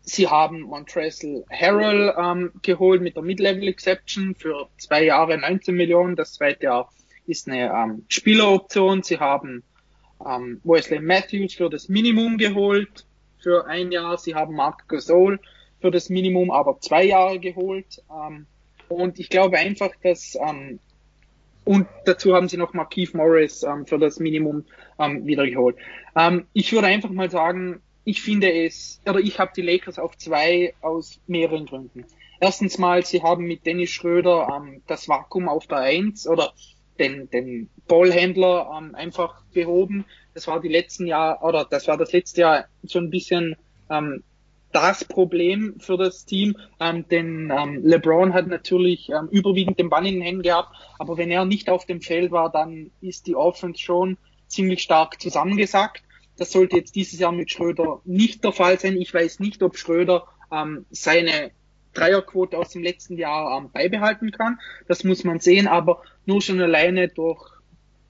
sie 0.03 0.29
haben 0.29 0.63
Montrezl 0.63 1.45
Harrell 1.51 2.15
ähm, 2.19 2.53
geholt 2.63 3.03
mit 3.03 3.17
der 3.17 3.23
Mid-Level 3.23 3.69
Exception 3.69 4.35
für 4.35 4.69
zwei 4.79 5.05
Jahre 5.05 5.39
19 5.39 5.75
Millionen. 5.75 6.17
Das 6.17 6.35
zweite 6.35 6.65
Jahr 6.65 6.93
ist 7.27 7.49
eine 7.49 7.73
ähm, 7.73 8.05
Spieleroption. 8.09 9.03
Sie 9.03 9.19
haben 9.19 9.63
ähm, 10.27 10.61
Wesley 10.65 11.01
Matthews 11.01 11.55
für 11.55 11.71
das 11.71 11.89
Minimum 11.89 12.39
geholt 12.39 13.07
für 13.43 13.67
ein 13.67 13.93
Jahr. 13.93 14.19
Sie 14.19 14.35
haben 14.35 14.55
Mark 14.55 14.89
Gasol 14.89 15.41
für 15.81 15.91
das 15.91 16.09
Minimum 16.09 16.51
aber 16.51 16.79
zwei 16.81 17.05
Jahre 17.05 17.39
geholt. 17.39 18.03
Ähm, 18.11 18.47
und 18.89 19.19
ich 19.19 19.29
glaube 19.29 19.59
einfach, 19.59 19.91
dass 20.03 20.37
ähm, 20.37 20.79
und 21.65 21.87
dazu 22.07 22.35
haben 22.35 22.49
sie 22.49 22.57
noch 22.57 22.73
Markeith 22.73 23.15
Morris 23.15 23.63
ähm, 23.63 23.87
für 23.87 23.99
das 23.99 24.19
Minimum 24.19 24.65
ähm, 24.99 25.27
wiedergeholt. 25.27 25.77
Ähm, 26.17 26.47
ich 26.53 26.73
würde 26.73 26.89
einfach 26.89 27.11
mal 27.11 27.31
sagen, 27.31 27.81
ich 28.05 28.23
finde 28.23 28.53
es, 28.53 29.01
oder 29.07 29.21
ich 29.21 29.39
habe 29.39 29.53
die 29.55 29.63
Lakers 29.63 29.99
auf 29.99 30.17
zwei 30.17 30.75
aus 30.81 31.21
mehreren 31.27 31.67
Gründen. 31.67 32.05
Erstens 32.41 32.79
mal, 32.79 33.05
sie 33.05 33.23
haben 33.23 33.45
mit 33.45 33.67
Dennis 33.67 33.91
Schröder 33.91 34.49
ähm, 34.57 34.83
das 34.87 35.09
Vakuum 35.09 35.49
auf 35.49 35.67
der 35.67 35.79
Eins 35.79 36.27
oder 36.27 36.53
den, 36.99 37.31
den 37.31 37.71
Ballhändler 37.87 38.71
ähm, 38.77 38.95
einfach 38.95 39.43
behoben. 39.53 40.05
Das 40.35 40.49
war 40.49 40.61
die 40.61 40.69
letzten 40.69 41.07
Jahr 41.07 41.43
oder 41.45 41.65
das 41.65 41.87
war 41.87 41.97
das 41.97 42.13
letzte 42.13 42.41
Jahr 42.41 42.65
so 42.83 42.99
ein 42.99 43.11
bisschen 43.11 43.57
ähm, 43.91 44.25
das 44.73 45.05
Problem 45.05 45.75
für 45.79 45.97
das 45.99 46.25
Team, 46.25 46.57
ähm, 46.81 47.07
denn 47.09 47.53
ähm, 47.57 47.83
LeBron 47.85 48.33
hat 48.33 48.47
natürlich 48.47 49.11
ähm, 49.11 49.29
überwiegend 49.31 49.79
den 49.79 49.91
Ball 49.91 50.07
in 50.07 50.15
den 50.15 50.23
Händen 50.23 50.43
gehabt, 50.43 50.75
aber 50.99 51.19
wenn 51.19 51.31
er 51.31 51.45
nicht 51.45 51.69
auf 51.69 51.85
dem 51.85 52.01
Feld 52.01 52.33
war, 52.33 52.51
dann 52.51 52.91
ist 53.01 53.27
die 53.27 53.37
Offense 53.37 53.81
schon 53.81 54.17
ziemlich 54.49 54.83
stark 54.83 55.21
zusammengesackt. 55.21 56.03
Das 56.37 56.53
sollte 56.53 56.77
jetzt 56.77 56.95
dieses 56.95 57.19
Jahr 57.19 57.33
mit 57.33 57.51
Schröder 57.51 58.01
nicht 58.05 58.43
der 58.45 58.53
Fall 58.53 58.79
sein. 58.79 58.97
Ich 58.97 59.13
weiß 59.13 59.41
nicht, 59.41 59.63
ob 59.63 59.77
Schröder 59.77 60.27
ähm, 60.51 60.87
seine 60.91 61.51
Dreierquote 61.95 62.59
aus 62.59 62.71
dem 62.71 62.83
letzten 62.83 63.17
Jahr 63.17 63.59
ähm, 63.59 63.71
beibehalten 63.71 64.31
kann. 64.31 64.59
Das 64.89 65.05
muss 65.05 65.25
man 65.25 65.41
sehen, 65.41 65.69
aber 65.69 66.03
nur 66.25 66.41
schon 66.41 66.61
alleine 66.61 67.09
durch, 67.09 67.51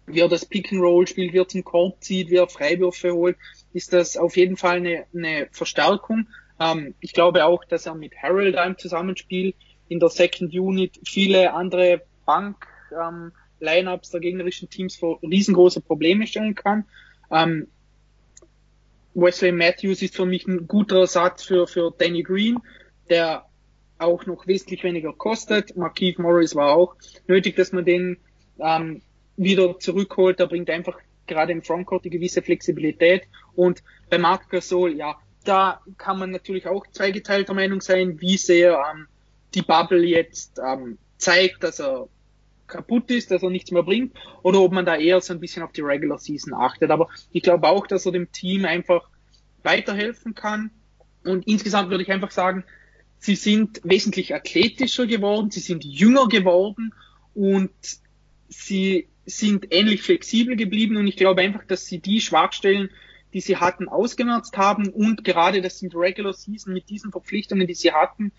wie 0.07 0.21
er 0.21 0.29
das 0.29 0.47
Pick 0.47 0.73
and 0.73 0.83
Roll 0.83 1.07
spielt, 1.07 1.33
wie 1.33 1.39
er 1.39 1.49
zum 1.49 1.65
Korb 1.65 2.03
zieht, 2.03 2.31
wie 2.31 2.37
er 2.37 2.49
Freiwürfe 2.49 3.13
holt, 3.13 3.37
ist 3.73 3.93
das 3.93 4.17
auf 4.17 4.37
jeden 4.37 4.57
Fall 4.57 4.77
eine, 4.77 5.07
eine 5.15 5.49
Verstärkung. 5.51 6.29
Ähm, 6.61 6.95
ich 7.01 7.13
glaube 7.13 7.45
auch, 7.45 7.65
dass 7.65 7.87
er 7.87 7.95
mit 7.95 8.17
Harold 8.17 8.55
im 8.55 8.79
Zusammenspiel 8.79 9.55
in 9.89 10.01
der 10.01 10.09
Second 10.09 10.55
Unit 10.55 11.01
viele 11.05 11.53
andere 11.53 12.03
Bank 12.25 12.67
ähm, 12.93 13.33
Lineups 13.61 14.11
der 14.11 14.21
gegnerischen 14.21 14.69
Teams 14.71 14.97
vor 14.97 15.21
riesengroße 15.23 15.81
Probleme 15.81 16.27
stellen 16.27 16.55
kann. 16.55 16.85
Ähm, 17.31 17.69
Wesley 19.15 19.53
Matthews 19.53 20.03
ist 20.03 20.17
für 20.17 20.27
mich 20.27 20.47
ein 20.47 20.67
guter 20.67 21.01
Ersatz 21.01 21.45
für, 21.45 21.67
für 21.67 21.93
Danny 21.97 22.23
Green, 22.23 22.59
der 23.11 23.47
auch 23.99 24.27
noch 24.27 24.47
wesentlich 24.47 24.83
weniger 24.85 25.13
kostet. 25.13 25.77
Markeith 25.77 26.19
Morris 26.19 26.55
war 26.55 26.75
auch 26.75 26.97
nötig, 27.27 27.57
dass 27.57 27.73
man 27.73 27.85
den 27.85 28.19
ähm, 28.59 29.03
wieder 29.37 29.79
zurückholt. 29.79 30.39
Der 30.39 30.47
bringt 30.47 30.71
einfach 30.71 30.99
gerade 31.27 31.53
im 31.53 31.63
Frontcourt 31.63 32.05
die 32.05 32.11
gewisse 32.11 32.43
Flexibilität. 32.43 33.25
Und 33.55 33.83
bei 34.11 34.19
Marc 34.19 34.51
Gasol, 34.51 34.97
ja, 34.97 35.17
da 35.45 35.81
kann 35.99 36.19
man 36.19 36.31
natürlich 36.31 36.67
auch 36.67 36.87
zweigeteilter 36.91 37.55
Meinung 37.55 37.81
sein, 37.81 38.21
wie 38.21 38.37
sehr 38.37 38.81
ähm, 38.93 39.07
die 39.55 39.63
Bubble 39.63 40.05
jetzt 40.05 40.59
ähm, 40.59 40.99
zeigt, 41.19 41.63
dass 41.63 41.81
er 41.81 42.09
kaputt 42.73 43.11
ist, 43.11 43.31
dass 43.31 43.43
er 43.43 43.51
nichts 43.51 43.71
mehr 43.71 43.83
bringt, 43.83 44.17
oder 44.43 44.61
ob 44.61 44.73
man 44.73 44.85
da 44.85 44.97
eher 44.97 45.21
so 45.21 45.33
ein 45.33 45.41
bisschen 45.41 45.63
auf 45.63 45.73
die 45.73 45.83
Regular 45.83 46.19
Season 46.19 46.55
achtet. 46.55 46.91
Aber 46.91 47.09
ich 47.31 47.43
glaube 47.43 47.69
auch, 47.69 47.87
dass 47.87 48.07
er 48.07 48.13
dem 48.13 48.33
Team 48.33 48.65
einfach 48.65 49.09
weiterhelfen 49.63 50.35
kann. 50.35 50.71
Und 51.25 51.47
insgesamt 51.47 51.91
würde 51.91 52.03
ich 52.03 52.11
einfach 52.11 52.33
sagen, 52.33 52.65
sie 53.19 53.37
sind 53.37 53.81
wesentlich 53.85 54.35
athletischer 54.35 55.07
geworden, 55.07 55.51
sie 55.51 55.61
sind 55.61 55.85
jünger 55.85 56.27
geworden 56.27 56.93
und 57.35 57.71
sie 58.49 59.09
sind 59.25 59.73
ähnlich 59.73 60.03
flexibel 60.03 60.57
geblieben. 60.57 60.97
Und 60.97 61.07
ich 61.07 61.17
glaube 61.17 61.43
einfach, 61.43 61.65
dass 61.65 61.87
sie 61.87 62.01
die 62.01 62.21
Schwachstellen, 62.21 62.91
die 63.33 63.41
sie 63.41 63.57
hatten, 63.57 63.89
ausgemerzt 63.89 64.57
haben 64.57 64.89
und 64.89 65.25
gerade 65.25 65.63
das 65.63 65.79
sind 65.79 65.95
Regular 65.95 66.35
Season 66.35 66.73
mit 66.73 66.91
diesen 66.91 67.13
Verpflichtungen, 67.13 67.67
die 67.67 67.75
sie 67.75 67.93
hatten, 67.93 68.33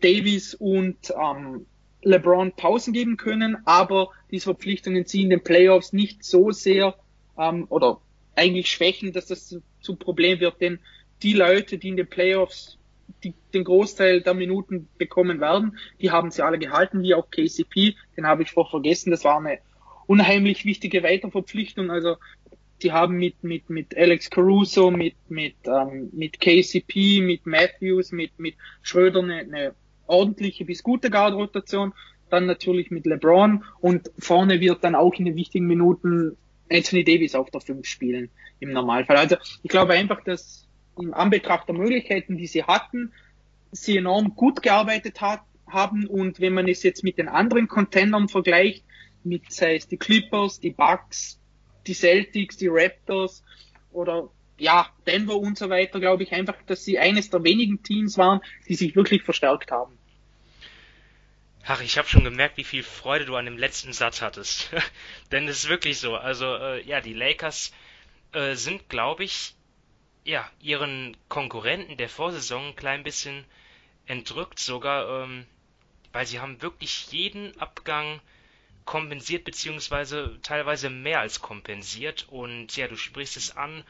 Davies 0.00 0.54
und 0.54 1.12
ähm, 1.18 1.66
LeBron 2.02 2.52
Pausen 2.52 2.92
geben 2.92 3.16
können, 3.16 3.58
aber 3.64 4.10
diese 4.30 4.44
Verpflichtungen 4.44 5.06
ziehen 5.06 5.30
den 5.30 5.42
Playoffs 5.42 5.92
nicht 5.92 6.24
so 6.24 6.50
sehr 6.50 6.96
ähm, 7.38 7.66
oder 7.68 8.00
eigentlich 8.34 8.70
schwächen, 8.70 9.12
dass 9.12 9.26
das 9.26 9.56
zu, 9.80 9.96
Problem 9.96 10.40
wird, 10.40 10.60
denn 10.60 10.78
die 11.22 11.32
Leute, 11.32 11.78
die 11.78 11.88
in 11.88 11.96
den 11.96 12.06
Playoffs 12.06 12.78
die, 13.24 13.34
den 13.52 13.64
Großteil 13.64 14.22
der 14.22 14.34
Minuten 14.34 14.88
bekommen 14.98 15.40
werden, 15.40 15.78
die 16.00 16.10
haben 16.10 16.30
sie 16.30 16.44
alle 16.44 16.58
gehalten, 16.58 17.02
wie 17.02 17.14
auch 17.14 17.30
KCP, 17.30 17.94
den 18.16 18.26
habe 18.26 18.42
ich 18.42 18.50
vorher 18.50 18.70
vergessen, 18.70 19.10
das 19.10 19.24
war 19.24 19.38
eine 19.38 19.58
unheimlich 20.06 20.64
wichtige 20.64 21.02
Weiterverpflichtung, 21.02 21.90
also 21.90 22.16
die 22.82 22.92
haben 22.92 23.16
mit, 23.16 23.44
mit, 23.44 23.70
mit 23.70 23.96
Alex 23.96 24.30
Caruso, 24.30 24.90
mit, 24.90 25.14
mit, 25.28 25.54
ähm, 25.66 26.10
mit 26.12 26.40
KCP, 26.40 27.20
mit 27.20 27.46
Matthews, 27.46 28.12
mit, 28.12 28.38
mit 28.38 28.56
Schröder 28.82 29.20
eine, 29.20 29.38
eine 29.38 29.74
ordentliche 30.06 30.64
bis 30.64 30.82
gute 30.82 31.10
Guard-Rotation. 31.10 31.92
Dann 32.30 32.46
natürlich 32.46 32.90
mit 32.90 33.06
LeBron 33.06 33.64
und 33.80 34.10
vorne 34.18 34.60
wird 34.60 34.82
dann 34.84 34.94
auch 34.94 35.14
in 35.14 35.26
den 35.26 35.36
wichtigen 35.36 35.66
Minuten 35.66 36.36
Anthony 36.70 37.04
Davis 37.04 37.34
auf 37.34 37.50
der 37.50 37.60
5 37.60 37.86
spielen 37.86 38.30
im 38.60 38.72
Normalfall. 38.72 39.16
Also 39.16 39.36
ich 39.62 39.70
glaube 39.70 39.92
einfach, 39.92 40.24
dass 40.24 40.66
im 40.98 41.12
Anbetracht 41.12 41.68
der 41.68 41.74
Möglichkeiten, 41.74 42.36
die 42.36 42.46
sie 42.46 42.64
hatten, 42.64 43.12
sie 43.70 43.98
enorm 43.98 44.34
gut 44.34 44.62
gearbeitet 44.62 45.20
hat, 45.20 45.40
haben 45.66 46.06
und 46.06 46.40
wenn 46.40 46.54
man 46.54 46.68
es 46.68 46.82
jetzt 46.82 47.02
mit 47.02 47.18
den 47.18 47.28
anderen 47.28 47.68
Contendern 47.68 48.28
vergleicht, 48.28 48.84
mit 49.24 49.50
sei 49.52 49.76
es 49.76 49.88
die 49.88 49.96
Clippers, 49.96 50.60
die 50.60 50.70
Bucks, 50.70 51.40
die 51.86 51.94
Celtics, 51.94 52.56
die 52.56 52.68
Raptors 52.68 53.42
oder 53.92 54.28
ja, 54.62 54.88
Denver 55.08 55.36
und 55.36 55.58
so 55.58 55.70
weiter, 55.70 55.98
glaube 55.98 56.22
ich 56.22 56.30
einfach, 56.32 56.54
dass 56.66 56.84
sie 56.84 56.96
eines 56.96 57.30
der 57.30 57.42
wenigen 57.42 57.82
Teams 57.82 58.16
waren, 58.16 58.40
die 58.68 58.76
sich 58.76 58.94
wirklich 58.94 59.24
verstärkt 59.24 59.72
haben. 59.72 59.98
Ach, 61.66 61.80
ich 61.80 61.98
habe 61.98 62.06
schon 62.06 62.22
gemerkt, 62.22 62.58
wie 62.58 62.64
viel 62.64 62.84
Freude 62.84 63.24
du 63.24 63.34
an 63.34 63.44
dem 63.44 63.58
letzten 63.58 63.92
Satz 63.92 64.22
hattest. 64.22 64.70
Denn 65.32 65.48
es 65.48 65.64
ist 65.64 65.68
wirklich 65.68 65.98
so. 65.98 66.14
Also, 66.14 66.46
äh, 66.54 66.80
ja, 66.86 67.00
die 67.00 67.12
Lakers 67.12 67.72
äh, 68.32 68.54
sind, 68.54 68.88
glaube 68.88 69.24
ich, 69.24 69.54
ja, 70.24 70.48
ihren 70.60 71.16
Konkurrenten 71.28 71.96
der 71.96 72.08
Vorsaison 72.08 72.68
ein 72.68 72.76
klein 72.76 73.02
bisschen 73.02 73.44
entrückt 74.06 74.60
sogar, 74.60 75.24
ähm, 75.24 75.44
weil 76.12 76.26
sie 76.26 76.38
haben 76.38 76.62
wirklich 76.62 77.10
jeden 77.10 77.58
Abgang 77.58 78.20
kompensiert, 78.84 79.42
beziehungsweise 79.42 80.38
teilweise 80.42 80.88
mehr 80.88 81.18
als 81.18 81.40
kompensiert. 81.40 82.28
Und 82.28 82.76
ja, 82.76 82.86
du 82.86 82.96
sprichst 82.96 83.36
es 83.36 83.56
an, 83.56 83.82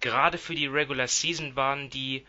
gerade 0.00 0.38
für 0.38 0.54
die 0.54 0.66
Regular 0.66 1.08
Season 1.08 1.56
waren 1.56 1.90
die 1.90 2.24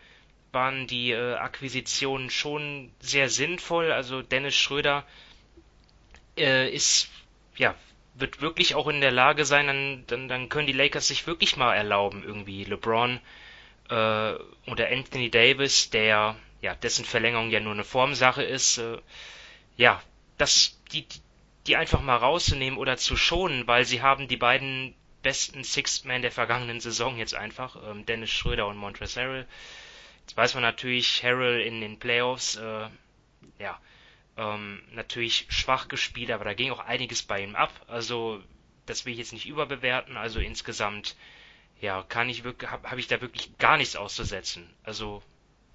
waren 0.52 0.86
die 0.88 1.12
äh, 1.12 1.34
Akquisitionen 1.34 2.28
schon 2.28 2.90
sehr 2.98 3.28
sinnvoll. 3.28 3.92
Also 3.92 4.20
Dennis 4.22 4.56
Schröder 4.56 5.04
äh, 6.36 6.68
ist 6.68 7.08
ja 7.56 7.74
wird 8.14 8.40
wirklich 8.40 8.74
auch 8.74 8.88
in 8.88 9.00
der 9.00 9.12
Lage 9.12 9.44
sein, 9.44 9.66
dann, 9.68 10.04
dann, 10.08 10.28
dann 10.28 10.48
können 10.48 10.66
die 10.66 10.72
Lakers 10.72 11.08
sich 11.08 11.26
wirklich 11.26 11.56
mal 11.56 11.74
erlauben, 11.74 12.22
irgendwie 12.24 12.64
LeBron 12.64 13.20
äh, 13.88 13.92
oder 13.94 14.88
Anthony 14.90 15.30
Davis, 15.30 15.90
der 15.90 16.36
ja 16.60 16.74
dessen 16.74 17.04
Verlängerung 17.04 17.50
ja 17.50 17.60
nur 17.60 17.72
eine 17.72 17.84
Formsache 17.84 18.42
ist, 18.42 18.78
äh, 18.78 18.98
ja, 19.76 20.02
das 20.38 20.78
die 20.92 21.06
die 21.66 21.76
einfach 21.76 22.00
mal 22.00 22.16
rauszunehmen 22.16 22.78
oder 22.78 22.96
zu 22.96 23.16
schonen, 23.16 23.66
weil 23.66 23.84
sie 23.84 24.02
haben 24.02 24.28
die 24.28 24.38
beiden 24.38 24.94
besten 25.22 25.64
Sixth 25.64 26.04
Man 26.04 26.22
der 26.22 26.32
vergangenen 26.32 26.80
Saison 26.80 27.18
jetzt 27.18 27.34
einfach, 27.34 27.76
ähm, 27.90 28.06
Dennis 28.06 28.30
Schröder 28.30 28.66
und 28.66 28.76
Montrezl 28.76 29.20
Harrell. 29.20 29.46
Jetzt 30.22 30.36
weiß 30.36 30.54
man 30.54 30.62
natürlich, 30.62 31.22
Harrell 31.22 31.60
in 31.60 31.80
den 31.80 31.98
Playoffs, 31.98 32.56
äh, 32.56 32.88
ja, 33.58 33.80
ähm, 34.36 34.82
natürlich 34.92 35.46
schwach 35.50 35.88
gespielt, 35.88 36.30
aber 36.30 36.44
da 36.44 36.54
ging 36.54 36.70
auch 36.70 36.78
einiges 36.78 37.22
bei 37.22 37.42
ihm 37.42 37.54
ab. 37.54 37.72
Also 37.88 38.42
das 38.86 39.04
will 39.04 39.12
ich 39.12 39.18
jetzt 39.18 39.32
nicht 39.32 39.46
überbewerten. 39.46 40.16
Also 40.16 40.40
insgesamt, 40.40 41.16
ja, 41.80 42.02
kann 42.02 42.28
ich 42.28 42.44
wirklich, 42.44 42.70
habe 42.70 42.90
hab 42.90 42.98
ich 42.98 43.08
da 43.08 43.20
wirklich 43.20 43.56
gar 43.58 43.76
nichts 43.76 43.96
auszusetzen. 43.96 44.68
Also 44.82 45.22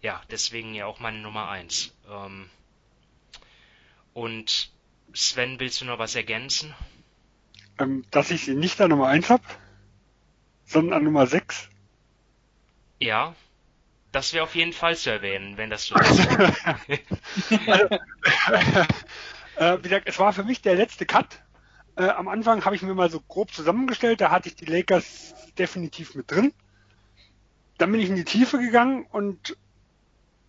ja, 0.01 0.21
deswegen 0.29 0.73
ja 0.73 0.85
auch 0.85 0.99
meine 0.99 1.19
Nummer 1.19 1.49
eins. 1.49 1.95
Ähm, 2.09 2.49
und 4.13 4.69
Sven, 5.13 5.59
willst 5.59 5.81
du 5.81 5.85
noch 5.85 5.99
was 5.99 6.15
ergänzen? 6.15 6.73
Ähm, 7.77 8.05
dass 8.11 8.31
ich 8.31 8.45
sie 8.45 8.55
nicht 8.55 8.79
an 8.81 8.89
Nummer 8.89 9.07
eins 9.07 9.29
habe, 9.29 9.43
sondern 10.65 10.99
an 10.99 11.03
Nummer 11.03 11.27
sechs. 11.27 11.69
Ja, 12.99 13.35
das 14.11 14.33
wäre 14.33 14.45
auf 14.45 14.55
jeden 14.55 14.71
Fall 14.71 14.95
zu 14.95 15.11
erwähnen, 15.11 15.57
wenn 15.57 15.69
das 15.69 15.87
so 15.87 15.95
ist. 15.99 16.27
also, 17.67 17.85
äh, 19.57 19.77
wie 19.79 19.89
gesagt, 19.89 20.07
es 20.07 20.19
war 20.19 20.31
für 20.31 20.43
mich 20.43 20.61
der 20.61 20.75
letzte 20.75 21.05
Cut. 21.05 21.41
Äh, 21.97 22.07
am 22.07 22.29
Anfang 22.29 22.63
habe 22.63 22.75
ich 22.75 22.81
mir 22.81 22.93
mal 22.93 23.09
so 23.09 23.19
grob 23.19 23.51
zusammengestellt, 23.51 24.21
da 24.21 24.31
hatte 24.31 24.47
ich 24.47 24.55
die 24.55 24.65
Lakers 24.65 25.33
definitiv 25.57 26.15
mit 26.15 26.31
drin. 26.31 26.53
Dann 27.77 27.91
bin 27.91 27.99
ich 27.99 28.09
in 28.09 28.15
die 28.15 28.23
Tiefe 28.23 28.57
gegangen 28.57 29.05
und 29.11 29.57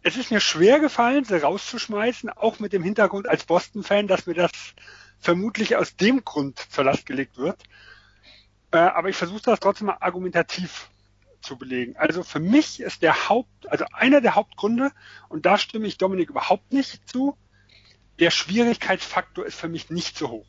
es 0.03 0.17
ist 0.17 0.31
mir 0.31 0.41
schwer 0.41 0.79
gefallen, 0.79 1.25
sie 1.25 1.43
rauszuschmeißen, 1.43 2.31
auch 2.31 2.61
mit 2.61 2.73
dem 2.73 2.85
Hintergrund 2.85 3.29
als 3.29 3.45
Boston-Fan, 3.45 4.07
dass 4.07 4.27
mir 4.27 4.35
das 4.35 4.53
vermutlich 5.19 5.77
aus 5.77 5.97
dem 5.97 6.25
Grund 6.25 6.59
zur 6.59 6.85
Last 6.85 7.07
gelegt 7.07 7.37
wird. 7.37 7.63
Äh, 8.71 8.79
aber 8.79 9.09
ich 9.09 9.17
versuche 9.17 9.43
das 9.43 9.61
trotzdem 9.61 9.89
mal 9.89 9.99
argumentativ 10.01 10.91
zu 11.41 11.57
belegen. 11.57 11.97
Also 11.97 12.23
für 12.23 12.41
mich 12.41 12.81
ist 12.81 13.03
der 13.03 13.29
Haupt, 13.29 13.71
also 13.71 13.85
einer 13.93 14.21
der 14.21 14.35
Hauptgründe, 14.35 14.91
und 15.29 15.47
da 15.47 15.59
stimme 15.59 15.87
ich 15.87 15.99
Dominik 15.99 16.31
überhaupt 16.31 16.73
nicht 16.73 17.09
zu, 17.09 17.37
der 18.19 18.31
Schwierigkeitsfaktor 18.31 19.45
ist 19.45 19.59
für 19.59 19.69
mich 19.69 19.91
nicht 19.91 20.17
so 20.17 20.31
hoch. 20.31 20.47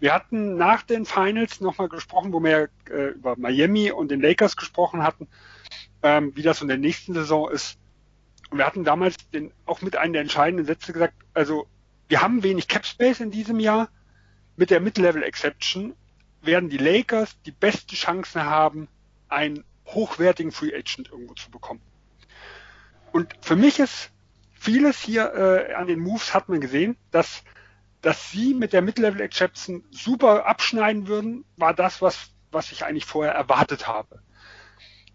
Wir 0.00 0.12
hatten 0.12 0.56
nach 0.56 0.82
den 0.82 1.06
Finals 1.06 1.60
nochmal 1.60 1.88
gesprochen, 1.88 2.32
wo 2.32 2.40
wir 2.40 2.68
äh, 2.90 3.08
über 3.10 3.36
Miami 3.36 3.90
und 3.90 4.10
den 4.10 4.20
Lakers 4.20 4.56
gesprochen 4.56 5.02
hatten, 5.02 5.28
ähm, 6.02 6.32
wie 6.34 6.42
das 6.42 6.62
in 6.62 6.68
der 6.68 6.78
nächsten 6.78 7.14
Saison 7.14 7.50
ist. 7.50 7.78
Und 8.50 8.58
wir 8.58 8.66
hatten 8.66 8.84
damals 8.84 9.16
den, 9.30 9.52
auch 9.66 9.82
mit 9.82 9.96
einem 9.96 10.12
der 10.12 10.22
entscheidenden 10.22 10.66
Sätze 10.66 10.92
gesagt, 10.92 11.14
also 11.32 11.66
wir 12.08 12.20
haben 12.20 12.42
wenig 12.42 12.68
Cap 12.68 12.86
Space 12.86 13.20
in 13.20 13.30
diesem 13.30 13.60
Jahr. 13.60 13.88
Mit 14.56 14.70
der 14.70 14.80
Mid-Level 14.80 15.22
Exception 15.22 15.94
werden 16.42 16.68
die 16.68 16.78
Lakers 16.78 17.40
die 17.42 17.50
beste 17.50 17.96
Chancen 17.96 18.44
haben, 18.44 18.88
ein 19.28 19.64
hochwertigen 19.86 20.52
Free 20.52 20.74
Agent 20.74 21.10
irgendwo 21.10 21.34
zu 21.34 21.50
bekommen. 21.50 21.80
Und 23.12 23.34
für 23.40 23.56
mich 23.56 23.78
ist 23.80 24.10
vieles 24.52 25.00
hier 25.00 25.34
äh, 25.34 25.74
an 25.74 25.86
den 25.86 26.00
Moves 26.00 26.34
hat 26.34 26.48
man 26.48 26.60
gesehen, 26.60 26.96
dass 27.10 27.42
dass 28.04 28.30
sie 28.30 28.52
mit 28.52 28.74
der 28.74 28.82
Mid-Level 28.82 29.22
Exception 29.22 29.82
super 29.90 30.44
abschneiden 30.44 31.08
würden, 31.08 31.46
war 31.56 31.72
das, 31.72 32.02
was, 32.02 32.34
was 32.50 32.70
ich 32.70 32.84
eigentlich 32.84 33.06
vorher 33.06 33.32
erwartet 33.32 33.88
habe. 33.88 34.20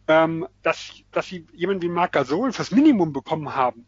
Ähm, 0.07 0.47
dass, 0.63 0.93
dass 1.11 1.27
sie 1.27 1.45
jemanden 1.53 1.83
wie 1.83 1.87
Marc 1.87 2.13
Gasol 2.13 2.51
fürs 2.51 2.71
Minimum 2.71 3.13
bekommen 3.13 3.53
haben. 3.53 3.85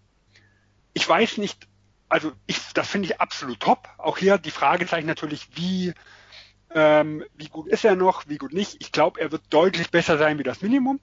Ich 0.93 1.09
weiß 1.09 1.37
nicht, 1.39 1.67
also 2.11 2.33
ich, 2.45 2.59
das 2.73 2.89
finde 2.89 3.07
ich 3.07 3.21
absolut 3.21 3.61
top. 3.61 3.87
Auch 3.97 4.17
hier 4.17 4.37
die 4.37 4.51
Fragezeichen 4.51 5.07
natürlich, 5.07 5.47
wie, 5.55 5.93
ähm, 6.75 7.23
wie 7.37 7.47
gut 7.47 7.67
ist 7.67 7.85
er 7.85 7.95
noch, 7.95 8.27
wie 8.27 8.37
gut 8.37 8.51
nicht. 8.51 8.75
Ich 8.81 8.91
glaube, 8.91 9.21
er 9.21 9.31
wird 9.31 9.43
deutlich 9.49 9.91
besser 9.91 10.17
sein 10.17 10.37
wie 10.37 10.43
das 10.43 10.61
Minimum. 10.61 10.99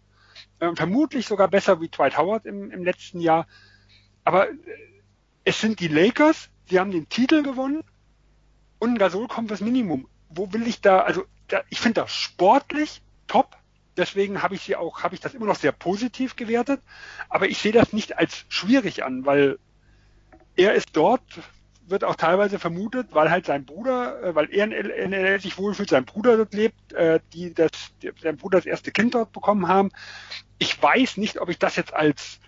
Ähm, 0.60 0.76
vermutlich 0.76 1.26
sogar 1.26 1.48
besser 1.48 1.80
wie 1.80 1.88
Dwight 1.88 2.18
Howard 2.18 2.44
im, 2.44 2.70
im 2.70 2.84
letzten 2.84 3.20
Jahr. 3.20 3.46
Aber 4.22 4.50
äh, 4.50 4.54
es 5.44 5.58
sind 5.62 5.80
die 5.80 5.88
Lakers, 5.88 6.50
die 6.70 6.78
haben 6.78 6.90
den 6.90 7.08
Titel 7.08 7.42
gewonnen 7.42 7.84
und 8.78 8.98
Gasol 8.98 9.28
kommt 9.28 9.50
das 9.50 9.62
Minimum. 9.62 10.06
Wo 10.28 10.52
will 10.52 10.66
ich 10.66 10.82
da, 10.82 11.00
also 11.00 11.24
da, 11.46 11.62
ich 11.70 11.80
finde 11.80 12.02
das 12.02 12.12
sportlich 12.12 13.00
top. 13.28 13.56
Deswegen 13.96 14.42
habe 14.42 14.56
ich 14.56 14.60
sie 14.60 14.76
auch, 14.76 15.02
habe 15.02 15.14
ich 15.14 15.22
das 15.22 15.32
immer 15.32 15.46
noch 15.46 15.56
sehr 15.56 15.72
positiv 15.72 16.36
gewertet. 16.36 16.82
Aber 17.30 17.48
ich 17.48 17.56
sehe 17.56 17.72
das 17.72 17.94
nicht 17.94 18.18
als 18.18 18.44
schwierig 18.50 19.04
an, 19.04 19.24
weil 19.24 19.58
er 20.58 20.74
ist 20.74 20.88
dort, 20.92 21.22
wird 21.86 22.04
auch 22.04 22.16
teilweise 22.16 22.58
vermutet, 22.58 23.08
weil 23.12 23.30
halt 23.30 23.46
sein 23.46 23.64
Bruder, 23.64 24.22
äh, 24.22 24.34
weil 24.34 24.52
er 24.52 24.64
in 24.64 25.12
LA 25.12 25.38
sich 25.38 25.56
wohlfühlt, 25.56 25.88
sein 25.88 26.04
Bruder 26.04 26.36
dort 26.36 26.52
lebt, 26.52 26.92
äh, 26.92 27.20
die 27.32 27.54
das, 27.54 27.70
sein 28.20 28.36
Bruder 28.36 28.58
das 28.58 28.66
erste 28.66 28.90
Kind 28.90 29.14
dort 29.14 29.32
bekommen 29.32 29.68
haben. 29.68 29.90
Ich 30.58 30.82
weiß 30.82 31.16
nicht, 31.16 31.40
ob 31.40 31.48
ich 31.48 31.58
das 31.58 31.76
jetzt 31.76 31.94
als 31.94 32.40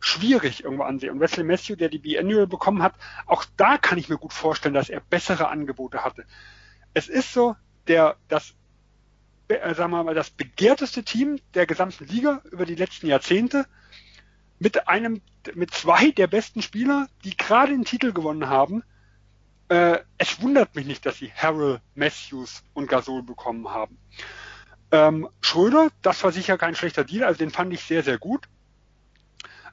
schwierig 0.00 0.62
irgendwo 0.62 0.84
ansehe. 0.84 1.10
Und 1.10 1.18
Wesley 1.18 1.44
Matthew, 1.44 1.74
der 1.74 1.88
die 1.88 1.98
Biannual 1.98 2.46
bekommen 2.46 2.82
hat, 2.82 2.94
auch 3.26 3.44
da 3.56 3.76
kann 3.76 3.98
ich 3.98 4.08
mir 4.08 4.18
gut 4.18 4.32
vorstellen, 4.32 4.74
dass 4.74 4.88
er 4.88 5.00
bessere 5.00 5.48
Angebote 5.48 6.04
hatte. 6.04 6.24
Es 6.94 7.08
ist 7.08 7.32
so, 7.32 7.56
der, 7.88 8.16
das, 8.28 8.54
äh, 9.48 9.74
sagen 9.74 9.90
wir 9.90 10.04
mal, 10.04 10.14
das 10.14 10.30
begehrteste 10.30 11.02
Team 11.02 11.40
der 11.54 11.66
gesamten 11.66 12.06
Liga 12.06 12.40
über 12.52 12.64
die 12.64 12.76
letzten 12.76 13.08
Jahrzehnte 13.08 13.66
mit 14.58 14.88
einem, 14.88 15.20
mit 15.54 15.72
zwei 15.72 16.10
der 16.10 16.26
besten 16.26 16.62
Spieler, 16.62 17.08
die 17.24 17.36
gerade 17.36 17.72
den 17.72 17.84
Titel 17.84 18.12
gewonnen 18.12 18.48
haben. 18.48 18.82
Äh, 19.68 19.98
es 20.16 20.40
wundert 20.42 20.74
mich 20.74 20.86
nicht, 20.86 21.04
dass 21.06 21.18
sie 21.18 21.32
Harrell, 21.32 21.80
Matthews 21.94 22.62
und 22.74 22.88
Gasol 22.88 23.22
bekommen 23.22 23.68
haben. 23.68 23.98
Ähm, 24.90 25.28
Schröder, 25.40 25.90
das 26.02 26.24
war 26.24 26.32
sicher 26.32 26.56
kein 26.56 26.74
schlechter 26.74 27.04
Deal, 27.04 27.24
also 27.24 27.38
den 27.38 27.50
fand 27.50 27.72
ich 27.72 27.82
sehr, 27.82 28.02
sehr 28.02 28.18
gut. 28.18 28.48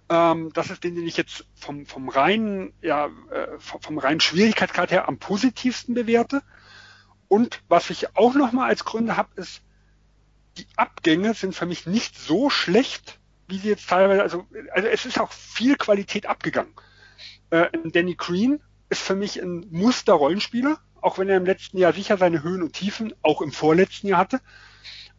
Ähm, 0.09 0.51
das 0.53 0.69
ist 0.69 0.83
den, 0.83 0.95
den 0.95 1.07
ich 1.07 1.17
jetzt 1.17 1.45
vom, 1.55 1.85
vom 1.85 2.09
reinen, 2.09 2.73
ja, 2.81 3.07
äh, 3.31 3.57
vom, 3.57 3.81
vom 3.81 3.97
reinen 3.97 4.19
Schwierigkeitsgrad 4.19 4.91
her 4.91 5.07
am 5.07 5.17
positivsten 5.17 5.95
bewerte. 5.95 6.43
Und 7.27 7.63
was 7.69 7.89
ich 7.89 8.15
auch 8.15 8.35
nochmal 8.35 8.69
als 8.69 8.85
Gründe 8.85 9.17
habe, 9.17 9.29
ist, 9.41 9.61
die 10.57 10.67
Abgänge 10.75 11.33
sind 11.33 11.55
für 11.55 11.65
mich 11.65 11.87
nicht 11.87 12.17
so 12.17 12.49
schlecht, 12.49 13.19
wie 13.47 13.57
sie 13.57 13.69
jetzt 13.69 13.89
teilweise, 13.89 14.21
also, 14.21 14.45
also 14.71 14.87
es 14.87 15.05
ist 15.05 15.19
auch 15.19 15.31
viel 15.31 15.75
Qualität 15.75 16.25
abgegangen. 16.25 16.73
Äh, 17.49 17.67
Danny 17.85 18.15
Green 18.15 18.61
ist 18.89 19.01
für 19.01 19.15
mich 19.15 19.41
ein 19.41 19.65
Muster-Rollenspieler, 19.71 20.79
auch 21.01 21.17
wenn 21.17 21.29
er 21.29 21.37
im 21.37 21.45
letzten 21.45 21.77
Jahr 21.77 21.93
sicher 21.93 22.17
seine 22.17 22.43
Höhen 22.43 22.63
und 22.63 22.73
Tiefen 22.73 23.13
auch 23.21 23.41
im 23.41 23.51
vorletzten 23.51 24.07
Jahr 24.07 24.19
hatte. 24.19 24.41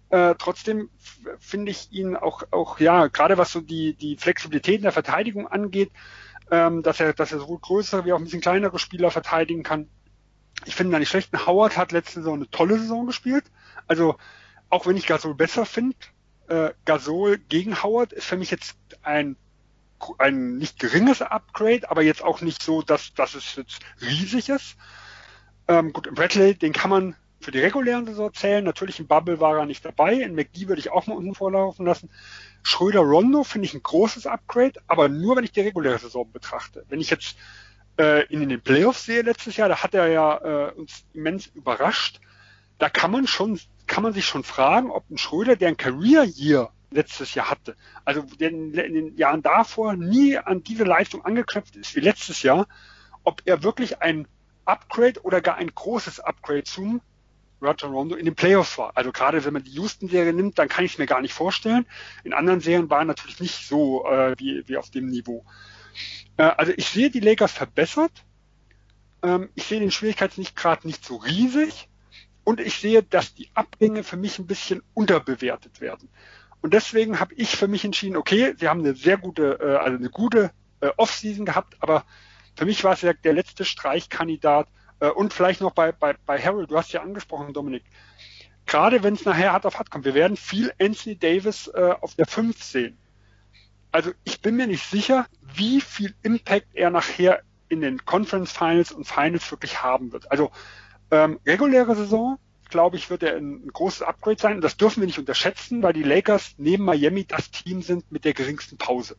Äh, 0.08 0.34
trotzdem 0.38 0.90
finde 1.38 1.72
ich 1.72 1.90
ihn 1.92 2.16
auch, 2.16 2.42
auch, 2.52 2.78
ja, 2.78 3.08
gerade 3.08 3.38
was 3.38 3.52
so 3.52 3.60
die, 3.60 3.94
die 3.94 4.16
Flexibilität 4.16 4.76
in 4.76 4.82
der 4.82 4.92
Verteidigung 4.92 5.48
angeht, 5.48 5.90
ähm, 6.50 6.82
dass 6.82 7.00
er, 7.00 7.12
dass 7.12 7.32
er 7.32 7.40
sowohl 7.40 7.58
größere 7.58 8.04
wie 8.04 8.12
auch 8.12 8.18
ein 8.18 8.24
bisschen 8.24 8.40
kleinere 8.40 8.78
Spieler 8.78 9.10
verteidigen 9.10 9.62
kann. 9.62 9.88
Ich 10.64 10.74
finde 10.74 10.92
da 10.92 10.98
nicht 10.98 11.08
schlecht. 11.08 11.32
Howard 11.46 11.76
hat 11.76 11.92
letzte 11.92 12.20
Saison 12.20 12.34
eine 12.34 12.50
tolle 12.50 12.78
Saison 12.78 13.06
gespielt. 13.06 13.44
Also, 13.88 14.16
auch 14.70 14.86
wenn 14.86 14.96
ich 14.96 15.06
Gasol 15.06 15.34
besser 15.34 15.66
finde, 15.66 15.96
äh, 16.48 16.72
Gasol 16.84 17.38
gegen 17.38 17.82
Howard 17.82 18.12
ist 18.12 18.26
für 18.26 18.36
mich 18.36 18.50
jetzt 18.50 18.76
ein 19.02 19.36
ein 20.18 20.58
nicht 20.58 20.78
geringes 20.78 21.22
Upgrade, 21.22 21.90
aber 21.90 22.02
jetzt 22.02 22.22
auch 22.22 22.40
nicht 22.40 22.62
so, 22.62 22.82
dass, 22.82 23.14
dass 23.14 23.34
es 23.34 23.56
jetzt 23.56 23.80
riesig 24.00 24.48
ist. 24.48 24.76
Ähm, 25.68 25.92
gut, 25.92 26.14
Bradley, 26.14 26.54
den 26.54 26.72
kann 26.72 26.90
man 26.90 27.16
für 27.40 27.50
die 27.50 27.60
regulären 27.60 28.06
Saison 28.06 28.32
zählen. 28.32 28.64
Natürlich 28.64 29.00
im 29.00 29.06
Bubble 29.06 29.40
war 29.40 29.58
er 29.58 29.66
nicht 29.66 29.84
dabei. 29.84 30.14
In 30.14 30.34
McGee 30.34 30.68
würde 30.68 30.80
ich 30.80 30.90
auch 30.90 31.06
mal 31.06 31.16
unten 31.16 31.34
vorlaufen 31.34 31.86
lassen. 31.86 32.10
Schröder 32.62 33.00
Rondo 33.00 33.44
finde 33.44 33.66
ich 33.66 33.74
ein 33.74 33.82
großes 33.82 34.26
Upgrade, 34.26 34.80
aber 34.86 35.08
nur 35.08 35.36
wenn 35.36 35.44
ich 35.44 35.52
die 35.52 35.60
reguläre 35.60 35.98
Saison 35.98 36.30
betrachte. 36.30 36.84
Wenn 36.88 37.00
ich 37.00 37.10
jetzt 37.10 37.36
äh, 37.98 38.26
ihn 38.26 38.42
in 38.42 38.48
den 38.48 38.60
Playoffs 38.60 39.04
sehe 39.04 39.22
letztes 39.22 39.56
Jahr, 39.56 39.68
da 39.68 39.82
hat 39.82 39.94
er 39.94 40.08
ja 40.08 40.68
äh, 40.68 40.72
uns 40.72 41.04
immens 41.14 41.46
überrascht. 41.46 42.20
Da 42.78 42.88
kann 42.90 43.10
man 43.10 43.26
schon 43.26 43.58
kann 43.86 44.02
man 44.02 44.12
sich 44.12 44.26
schon 44.26 44.44
fragen, 44.44 44.90
ob 44.90 45.08
ein 45.10 45.18
Schröder, 45.18 45.56
der 45.56 45.68
ein 45.68 45.76
Career 45.76 46.24
Year 46.24 46.72
letztes 46.90 47.34
Jahr 47.34 47.50
hatte. 47.50 47.76
Also 48.04 48.24
in 48.38 48.72
den 48.72 49.16
Jahren 49.16 49.42
davor 49.42 49.94
nie 49.94 50.38
an 50.38 50.62
diese 50.62 50.84
Leistung 50.84 51.24
angeknüpft 51.24 51.76
ist 51.76 51.94
wie 51.94 52.00
letztes 52.00 52.42
Jahr, 52.42 52.66
ob 53.24 53.42
er 53.44 53.62
wirklich 53.62 54.02
ein 54.02 54.26
Upgrade 54.64 55.22
oder 55.22 55.40
gar 55.40 55.56
ein 55.56 55.72
großes 55.72 56.20
Upgrade 56.20 56.64
zum 56.64 57.00
Roger 57.62 57.88
Rondo 57.88 58.16
in 58.16 58.26
den 58.26 58.34
Playoffs 58.34 58.76
war. 58.76 58.92
Also 58.94 59.12
gerade 59.12 59.44
wenn 59.44 59.52
man 59.52 59.64
die 59.64 59.72
Houston-Serie 59.72 60.32
nimmt, 60.32 60.58
dann 60.58 60.68
kann 60.68 60.84
ich 60.84 60.92
es 60.92 60.98
mir 60.98 61.06
gar 61.06 61.20
nicht 61.20 61.32
vorstellen. 61.32 61.86
In 62.22 62.34
anderen 62.34 62.60
Serien 62.60 62.90
war 62.90 63.00
er 63.00 63.04
natürlich 63.06 63.40
nicht 63.40 63.66
so 63.66 64.04
äh, 64.06 64.34
wie, 64.38 64.62
wie 64.68 64.76
auf 64.76 64.90
dem 64.90 65.06
Niveau. 65.06 65.44
Äh, 66.36 66.42
also 66.42 66.72
ich 66.76 66.88
sehe 66.88 67.10
die 67.10 67.20
Lakers 67.20 67.52
verbessert. 67.52 68.12
Ähm, 69.22 69.48
ich 69.54 69.64
sehe 69.64 69.80
den 69.80 69.90
Schwierigkeitsgrad 69.90 70.84
nicht 70.84 71.04
so 71.04 71.16
riesig. 71.16 71.88
Und 72.46 72.60
ich 72.60 72.78
sehe, 72.78 73.02
dass 73.02 73.34
die 73.34 73.50
Abgänge 73.54 74.04
für 74.04 74.16
mich 74.16 74.38
ein 74.38 74.46
bisschen 74.46 74.80
unterbewertet 74.94 75.80
werden. 75.80 76.08
Und 76.62 76.74
deswegen 76.74 77.18
habe 77.18 77.34
ich 77.34 77.56
für 77.56 77.66
mich 77.66 77.84
entschieden, 77.84 78.16
okay, 78.16 78.54
sie 78.56 78.68
haben 78.68 78.78
eine 78.78 78.94
sehr 78.94 79.18
gute, 79.18 79.58
äh, 79.60 79.74
also 79.78 79.98
eine 79.98 80.10
gute 80.10 80.52
äh, 80.80 80.90
Offseason 80.96 81.44
gehabt, 81.44 81.74
aber 81.80 82.04
für 82.54 82.64
mich 82.64 82.84
war 82.84 82.92
es 82.92 83.02
ja 83.02 83.14
der 83.14 83.32
letzte 83.32 83.64
Streichkandidat 83.64 84.68
äh, 85.00 85.08
und 85.08 85.34
vielleicht 85.34 85.60
noch 85.60 85.72
bei, 85.72 85.90
bei, 85.90 86.14
bei 86.24 86.40
Harold, 86.40 86.70
du 86.70 86.78
hast 86.78 86.92
ja 86.92 87.02
angesprochen, 87.02 87.52
Dominik. 87.52 87.82
Gerade 88.64 89.02
wenn 89.02 89.14
es 89.14 89.24
nachher 89.24 89.52
hart 89.52 89.66
auf 89.66 89.80
hart 89.80 89.90
kommt, 89.90 90.04
wir 90.04 90.14
werden 90.14 90.36
viel 90.36 90.72
Anthony 90.80 91.18
Davis 91.18 91.66
äh, 91.66 91.94
auf 92.00 92.14
der 92.14 92.26
5 92.26 92.62
sehen. 92.62 92.96
Also 93.90 94.12
ich 94.22 94.40
bin 94.40 94.54
mir 94.54 94.68
nicht 94.68 94.88
sicher, 94.88 95.26
wie 95.40 95.80
viel 95.80 96.14
Impact 96.22 96.68
er 96.74 96.90
nachher 96.90 97.42
in 97.68 97.80
den 97.80 98.04
Conference 98.04 98.52
Finals 98.52 98.92
und 98.92 99.04
Finals 99.04 99.50
wirklich 99.50 99.82
haben 99.82 100.12
wird. 100.12 100.30
Also 100.30 100.52
ähm, 101.10 101.38
reguläre 101.46 101.94
Saison, 101.94 102.38
glaube 102.68 102.96
ich, 102.96 103.10
wird 103.10 103.22
er 103.22 103.36
ein, 103.36 103.68
großes 103.68 104.02
Upgrade 104.02 104.40
sein. 104.40 104.56
Und 104.56 104.62
das 104.62 104.76
dürfen 104.76 105.00
wir 105.00 105.06
nicht 105.06 105.18
unterschätzen, 105.18 105.82
weil 105.82 105.92
die 105.92 106.02
Lakers 106.02 106.54
neben 106.58 106.84
Miami 106.84 107.24
das 107.24 107.50
Team 107.50 107.82
sind 107.82 108.10
mit 108.10 108.24
der 108.24 108.34
geringsten 108.34 108.76
Pause. 108.76 109.16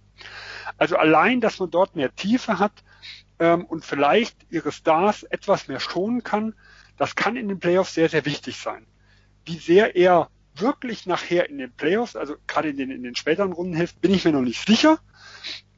Also 0.78 0.98
allein, 0.98 1.42
dass 1.42 1.60
man 1.60 1.72
dort 1.72 1.96
mehr 1.96 2.14
Tiefe 2.14 2.60
hat 2.60 2.74
ähm, 3.40 3.66
und 3.66 3.86
vielleicht 3.86 4.36
ihre 4.50 4.72
Stars 4.72 5.24
etwas 5.24 5.68
mehr 5.68 5.80
schonen 5.80 6.24
kann, 6.24 6.56
das 6.98 7.16
kann 7.16 7.36
in 7.36 7.48
den 7.48 7.60
Playoffs 7.60 7.94
sehr, 7.94 8.10
sehr 8.10 8.26
wichtig 8.26 8.58
sein. 8.58 8.86
Wie 9.46 9.58
sehr 9.58 9.96
er 9.96 10.30
wirklich 10.56 11.06
nachher 11.06 11.50
in 11.50 11.60
den 11.60 11.72
Playoffs, 11.72 12.16
also 12.16 12.36
gerade 12.48 12.70
in 12.70 12.78
den, 12.78 12.92
in 12.92 13.04
den 13.04 13.16
späteren 13.16 13.54
Runden 13.54 13.76
hilft, 13.76 14.02
bin 14.02 14.14
ich 14.14 14.26
mir 14.26 14.32
noch 14.32 14.42
nicht 14.42 14.66
sicher. 14.66 15.00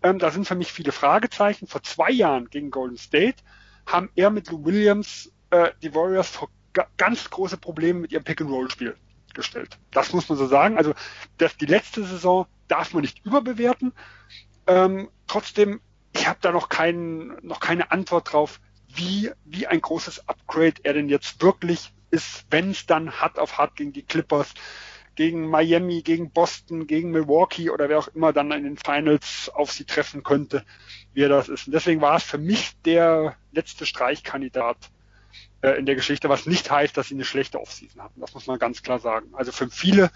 Ähm, 0.02 0.20
da 0.20 0.32
sind 0.32 0.48
für 0.48 0.56
mich 0.56 0.72
viele 0.72 0.94
Fragezeichen. 0.94 1.68
Vor 1.68 1.84
zwei 1.84 2.10
Jahren 2.10 2.50
gegen 2.50 2.72
Golden 2.72 2.98
State 2.98 3.44
haben 3.86 4.10
er 4.16 4.30
mit 4.30 4.50
Lou 4.50 4.64
Williams 4.66 5.32
äh, 5.52 5.72
die 5.82 5.94
Warriors 5.94 6.30
vor 6.30 6.50
ganz 6.98 7.30
große 7.30 7.58
Probleme 7.58 8.02
mit 8.02 8.12
ihrem 8.12 8.24
Pick-and-Roll-Spiel 8.24 8.96
gestellt. 9.34 9.78
Das 9.92 10.14
muss 10.14 10.30
man 10.30 10.38
so 10.38 10.48
sagen. 10.48 10.78
Also 10.78 10.94
das, 11.38 11.58
die 11.58 11.66
letzte 11.66 12.04
Saison 12.04 12.46
darf 12.68 12.94
man 12.94 13.02
nicht 13.02 13.26
überbewerten. 13.26 13.94
Ähm, 14.68 15.10
trotzdem, 15.28 15.82
ich 16.14 16.28
habe 16.28 16.40
da 16.42 16.52
noch, 16.52 16.70
kein, 16.70 17.38
noch 17.42 17.60
keine 17.60 17.92
Antwort 17.92 18.34
drauf, 18.34 18.60
wie, 18.88 19.32
wie 19.46 19.68
ein 19.68 19.82
großes 19.82 20.28
Upgrade 20.28 20.76
er 20.84 20.94
denn 20.94 21.10
jetzt 21.10 21.42
wirklich 21.42 21.92
ist, 22.12 22.46
wenn 22.50 22.72
es 22.72 22.86
dann 22.86 23.12
hart 23.12 23.38
auf 23.38 23.58
hart 23.58 23.76
gegen 23.76 23.94
die 23.94 24.04
Clippers, 24.04 24.54
gegen 25.16 25.48
Miami, 25.48 26.02
gegen 26.02 26.32
Boston, 26.32 26.88
gegen 26.88 27.12
Milwaukee 27.12 27.70
oder 27.70 27.90
wer 27.90 28.00
auch 28.00 28.08
immer 28.10 28.34
dann 28.34 28.52
in 28.52 28.64
den 28.64 28.78
Finals 28.78 29.52
auf 29.54 29.72
sie 29.72 29.86
treffen 29.86 30.24
könnte, 30.24 30.66
wie 31.14 31.24
er 31.24 31.30
das 31.30 31.50
ist. 31.50 31.68
Und 31.68 31.74
deswegen 31.74 32.02
war 32.02 32.16
es 32.16 32.24
für 32.24 32.38
mich 32.38 32.74
der 32.86 33.36
letzte 33.52 33.86
Streichkandidat 33.86 34.78
äh, 35.62 35.72
in 35.72 35.86
der 35.86 35.96
Geschichte, 35.96 36.30
was 36.30 36.46
nicht 36.46 36.70
heißt, 36.72 36.96
dass 36.96 37.08
sie 37.10 37.16
eine 37.16 37.26
schlechte 37.26 37.60
Offseason 37.60 38.02
hatten. 38.02 38.22
Das 38.22 38.34
muss 38.34 38.48
man 38.48 38.60
ganz 38.60 38.82
klar 38.82 39.00
sagen. 39.00 39.30
Also 39.34 39.52
für 39.52 39.70
viele, 39.70 40.12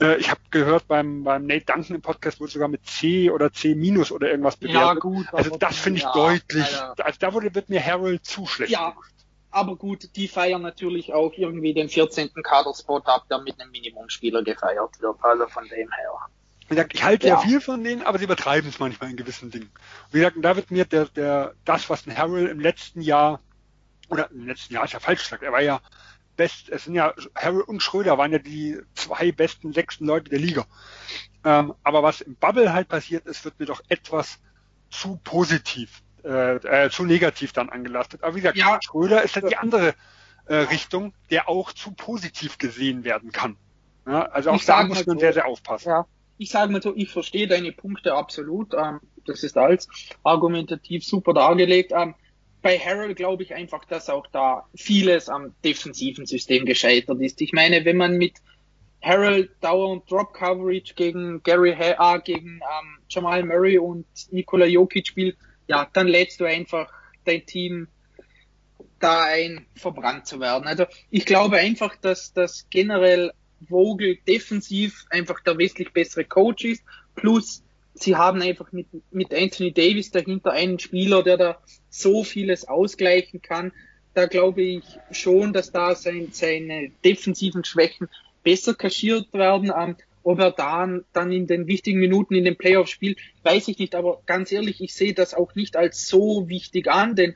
äh, 0.00 0.16
ich 0.16 0.30
habe 0.30 0.40
gehört 0.50 0.88
beim, 0.88 1.24
beim 1.24 1.46
Nate 1.46 1.66
Duncan 1.66 1.96
im 1.96 2.02
Podcast 2.02 2.40
wurde 2.40 2.52
sogar 2.52 2.68
mit 2.68 2.84
C 2.86 3.30
oder 3.30 3.52
C 3.52 3.74
minus 3.74 4.10
oder 4.10 4.30
irgendwas 4.30 4.56
bewertet. 4.56 4.80
Ja, 4.80 4.94
gut. 4.94 5.26
Also 5.32 5.56
das 5.56 5.78
finde 5.78 5.98
ich 5.98 6.04
ja, 6.04 6.12
deutlich. 6.12 6.80
Alter. 6.80 7.06
Also 7.06 7.18
da 7.20 7.32
wurde, 7.32 7.54
wird 7.54 7.68
mir 7.68 7.84
Harold 7.84 8.24
zu 8.24 8.46
schlecht 8.46 8.72
ja. 8.72 8.90
Gemacht. 8.90 9.10
Aber 9.50 9.76
gut, 9.76 10.16
die 10.16 10.26
feiern 10.26 10.62
natürlich 10.62 11.12
auch 11.12 11.32
irgendwie 11.36 11.74
den 11.74 11.88
14. 11.88 12.30
Kaderspot 12.42 13.06
ab, 13.06 13.26
der 13.30 13.38
mit 13.38 13.60
einem 13.60 13.70
Minimumspieler 13.70 14.42
gefeiert 14.42 15.00
wird. 15.00 15.16
Also 15.22 15.46
von 15.46 15.68
dem 15.68 15.92
her. 15.92 16.10
Wie 16.66 16.74
gesagt, 16.74 16.94
ich 16.94 17.04
halte 17.04 17.28
ja. 17.28 17.34
ja 17.34 17.40
viel 17.40 17.60
von 17.60 17.84
denen, 17.84 18.02
aber 18.02 18.18
sie 18.18 18.24
übertreiben 18.24 18.68
es 18.68 18.80
manchmal 18.80 19.10
in 19.10 19.16
gewissen 19.16 19.52
Dingen. 19.52 19.70
Wie 20.10 20.18
gesagt, 20.18 20.38
da 20.40 20.56
wird 20.56 20.72
mir 20.72 20.84
der, 20.86 21.04
der, 21.04 21.54
das, 21.64 21.88
was 21.88 22.04
ein 22.04 22.16
Harold 22.16 22.50
im 22.50 22.58
letzten 22.58 23.00
Jahr 23.00 23.38
oder 24.08 24.30
im 24.30 24.46
letzten 24.46 24.74
Jahr 24.74 24.84
ist 24.84 24.92
ja 24.92 25.00
falsch 25.00 25.22
gesagt, 25.22 25.42
er 25.42 25.52
war 25.52 25.62
ja 25.62 25.80
best, 26.36 26.68
es 26.68 26.84
sind 26.84 26.94
ja, 26.94 27.14
Harry 27.34 27.62
und 27.62 27.82
Schröder 27.82 28.18
waren 28.18 28.32
ja 28.32 28.38
die 28.38 28.78
zwei 28.94 29.32
besten 29.32 29.72
sechsten 29.72 30.06
Leute 30.06 30.30
der 30.30 30.38
Liga. 30.38 30.66
Ähm, 31.44 31.74
aber 31.82 32.02
was 32.02 32.20
im 32.20 32.36
Bubble 32.36 32.72
halt 32.72 32.88
passiert 32.88 33.26
ist, 33.26 33.44
wird 33.44 33.58
mir 33.58 33.66
doch 33.66 33.82
etwas 33.88 34.38
zu 34.90 35.20
positiv, 35.22 36.02
äh, 36.24 36.56
äh, 36.56 36.90
zu 36.90 37.04
negativ 37.04 37.52
dann 37.52 37.68
angelastet. 37.68 38.22
Aber 38.22 38.34
wie 38.34 38.40
gesagt, 38.40 38.56
ja. 38.56 38.78
Schröder 38.82 39.22
ist 39.22 39.36
halt 39.36 39.50
die 39.50 39.56
andere 39.56 39.94
äh, 40.46 40.54
Richtung, 40.56 41.14
der 41.30 41.48
auch 41.48 41.72
zu 41.72 41.92
positiv 41.92 42.58
gesehen 42.58 43.04
werden 43.04 43.32
kann. 43.32 43.56
Ja, 44.06 44.22
also 44.26 44.50
auch 44.50 44.56
ich 44.56 44.66
da 44.66 44.84
muss 44.84 45.06
man 45.06 45.16
so, 45.16 45.20
sehr, 45.20 45.32
sehr 45.32 45.46
aufpassen. 45.46 45.88
Ja. 45.88 46.06
Ich 46.36 46.50
sage 46.50 46.72
mal 46.72 46.82
so, 46.82 46.94
ich 46.96 47.10
verstehe 47.10 47.46
deine 47.46 47.72
Punkte 47.72 48.14
absolut. 48.14 48.74
Ähm, 48.74 49.00
das 49.24 49.42
ist 49.42 49.56
als 49.56 49.88
argumentativ 50.22 51.04
super 51.04 51.32
dargelegt. 51.32 51.92
Ähm, 51.94 52.14
bei 52.64 52.78
Harold 52.78 53.16
glaube 53.16 53.42
ich 53.42 53.54
einfach, 53.54 53.84
dass 53.84 54.08
auch 54.08 54.26
da 54.28 54.66
vieles 54.74 55.28
am 55.28 55.54
defensiven 55.62 56.24
System 56.24 56.64
gescheitert 56.64 57.20
ist. 57.20 57.42
Ich 57.42 57.52
meine, 57.52 57.84
wenn 57.84 57.98
man 57.98 58.16
mit 58.16 58.38
Harold 59.02 59.50
dauernd 59.60 60.10
Drop 60.10 60.32
Coverage 60.32 60.94
gegen 60.94 61.42
Gary 61.42 61.76
Ha, 61.76 62.16
gegen 62.16 62.60
ähm, 62.62 62.98
Jamal 63.10 63.44
Murray 63.44 63.76
und 63.76 64.06
Nikola 64.30 64.64
Jokic 64.64 65.08
spielt, 65.08 65.36
ja, 65.66 65.86
dann 65.92 66.08
lädst 66.08 66.40
du 66.40 66.46
einfach 66.46 66.90
dein 67.26 67.44
Team 67.44 67.88
da 68.98 69.24
ein, 69.24 69.66
verbrannt 69.74 70.26
zu 70.26 70.40
werden. 70.40 70.66
Also 70.66 70.86
ich 71.10 71.26
glaube 71.26 71.58
einfach, 71.58 71.94
dass 71.96 72.32
das 72.32 72.66
generell 72.70 73.32
Vogel 73.68 74.16
defensiv 74.26 75.04
einfach 75.10 75.40
der 75.40 75.58
wesentlich 75.58 75.92
bessere 75.92 76.24
Coach 76.24 76.64
ist, 76.64 76.82
plus 77.14 77.62
sie 77.94 78.16
haben 78.16 78.42
einfach 78.42 78.72
mit, 78.72 78.86
mit 79.10 79.32
Anthony 79.32 79.72
Davis 79.72 80.10
dahinter 80.10 80.52
einen 80.52 80.78
Spieler, 80.78 81.22
der 81.22 81.36
da 81.36 81.58
so 81.88 82.24
vieles 82.24 82.66
ausgleichen 82.66 83.40
kann. 83.40 83.72
Da 84.14 84.26
glaube 84.26 84.62
ich 84.62 84.84
schon, 85.10 85.52
dass 85.52 85.72
da 85.72 85.94
sein, 85.94 86.28
seine 86.32 86.90
defensiven 87.04 87.64
Schwächen 87.64 88.08
besser 88.42 88.74
kaschiert 88.74 89.32
werden. 89.32 89.72
Ähm, 89.76 89.96
ob 90.22 90.38
er 90.38 90.52
da 90.52 90.88
dann 91.12 91.32
in 91.32 91.46
den 91.46 91.66
wichtigen 91.66 92.00
Minuten 92.00 92.34
in 92.34 92.44
den 92.44 92.56
Playoffs 92.56 92.90
spielt, 92.90 93.18
weiß 93.42 93.68
ich 93.68 93.78
nicht. 93.78 93.94
Aber 93.94 94.22
ganz 94.26 94.50
ehrlich, 94.52 94.80
ich 94.80 94.94
sehe 94.94 95.12
das 95.12 95.34
auch 95.34 95.54
nicht 95.54 95.76
als 95.76 96.08
so 96.08 96.48
wichtig 96.48 96.88
an, 96.88 97.14
denn 97.14 97.34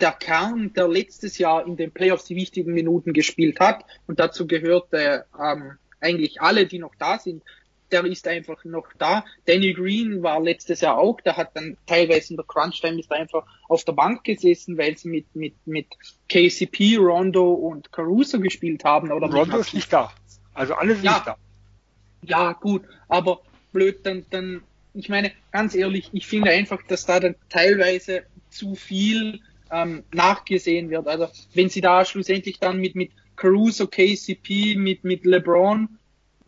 der 0.00 0.12
Kern, 0.12 0.72
der 0.72 0.88
letztes 0.88 1.36
Jahr 1.36 1.66
in 1.66 1.76
den 1.76 1.92
Playoffs 1.92 2.24
die 2.24 2.36
wichtigen 2.36 2.72
Minuten 2.72 3.12
gespielt 3.12 3.60
hat, 3.60 3.84
und 4.06 4.18
dazu 4.18 4.46
gehört 4.46 4.92
äh, 4.94 5.20
ähm, 5.38 5.72
eigentlich 6.00 6.40
alle, 6.40 6.66
die 6.66 6.78
noch 6.78 6.94
da 6.98 7.18
sind, 7.18 7.42
der 7.92 8.04
ist 8.04 8.26
einfach 8.26 8.64
noch 8.64 8.86
da. 8.98 9.24
Danny 9.46 9.72
Green 9.72 10.22
war 10.22 10.40
letztes 10.40 10.80
Jahr 10.80 10.98
auch, 10.98 11.20
der 11.20 11.36
hat 11.36 11.50
dann 11.54 11.76
teilweise 11.86 12.30
in 12.32 12.36
der 12.36 12.46
Crunch-Time 12.46 12.98
ist 12.98 13.12
einfach 13.12 13.44
auf 13.68 13.84
der 13.84 13.92
Bank 13.92 14.24
gesessen, 14.24 14.78
weil 14.78 14.96
sie 14.96 15.08
mit, 15.08 15.34
mit, 15.34 15.54
mit 15.66 15.86
KCP, 16.28 16.96
Rondo 16.98 17.52
und 17.52 17.92
Caruso 17.92 18.40
gespielt 18.40 18.84
haben. 18.84 19.10
Oder 19.12 19.28
Rondo 19.28 19.58
ist 19.58 19.74
nicht 19.74 19.92
da. 19.92 20.12
Also 20.54 20.74
alles 20.74 21.02
ja. 21.02 21.12
nicht 21.14 21.26
da. 21.26 21.36
Ja, 22.22 22.52
gut, 22.52 22.82
aber 23.08 23.40
blöd, 23.72 24.04
dann, 24.04 24.26
dann, 24.30 24.62
ich 24.94 25.08
meine, 25.08 25.32
ganz 25.52 25.74
ehrlich, 25.74 26.10
ich 26.12 26.26
finde 26.26 26.50
einfach, 26.50 26.82
dass 26.86 27.06
da 27.06 27.18
dann 27.20 27.34
teilweise 27.48 28.24
zu 28.50 28.74
viel 28.74 29.40
ähm, 29.70 30.04
nachgesehen 30.12 30.90
wird. 30.90 31.06
Also 31.06 31.28
wenn 31.54 31.68
sie 31.68 31.80
da 31.80 32.04
schlussendlich 32.04 32.58
dann 32.58 32.78
mit, 32.78 32.94
mit 32.94 33.12
Caruso, 33.36 33.86
KCP, 33.86 34.76
mit, 34.76 35.04
mit 35.04 35.24
LeBron 35.24 35.88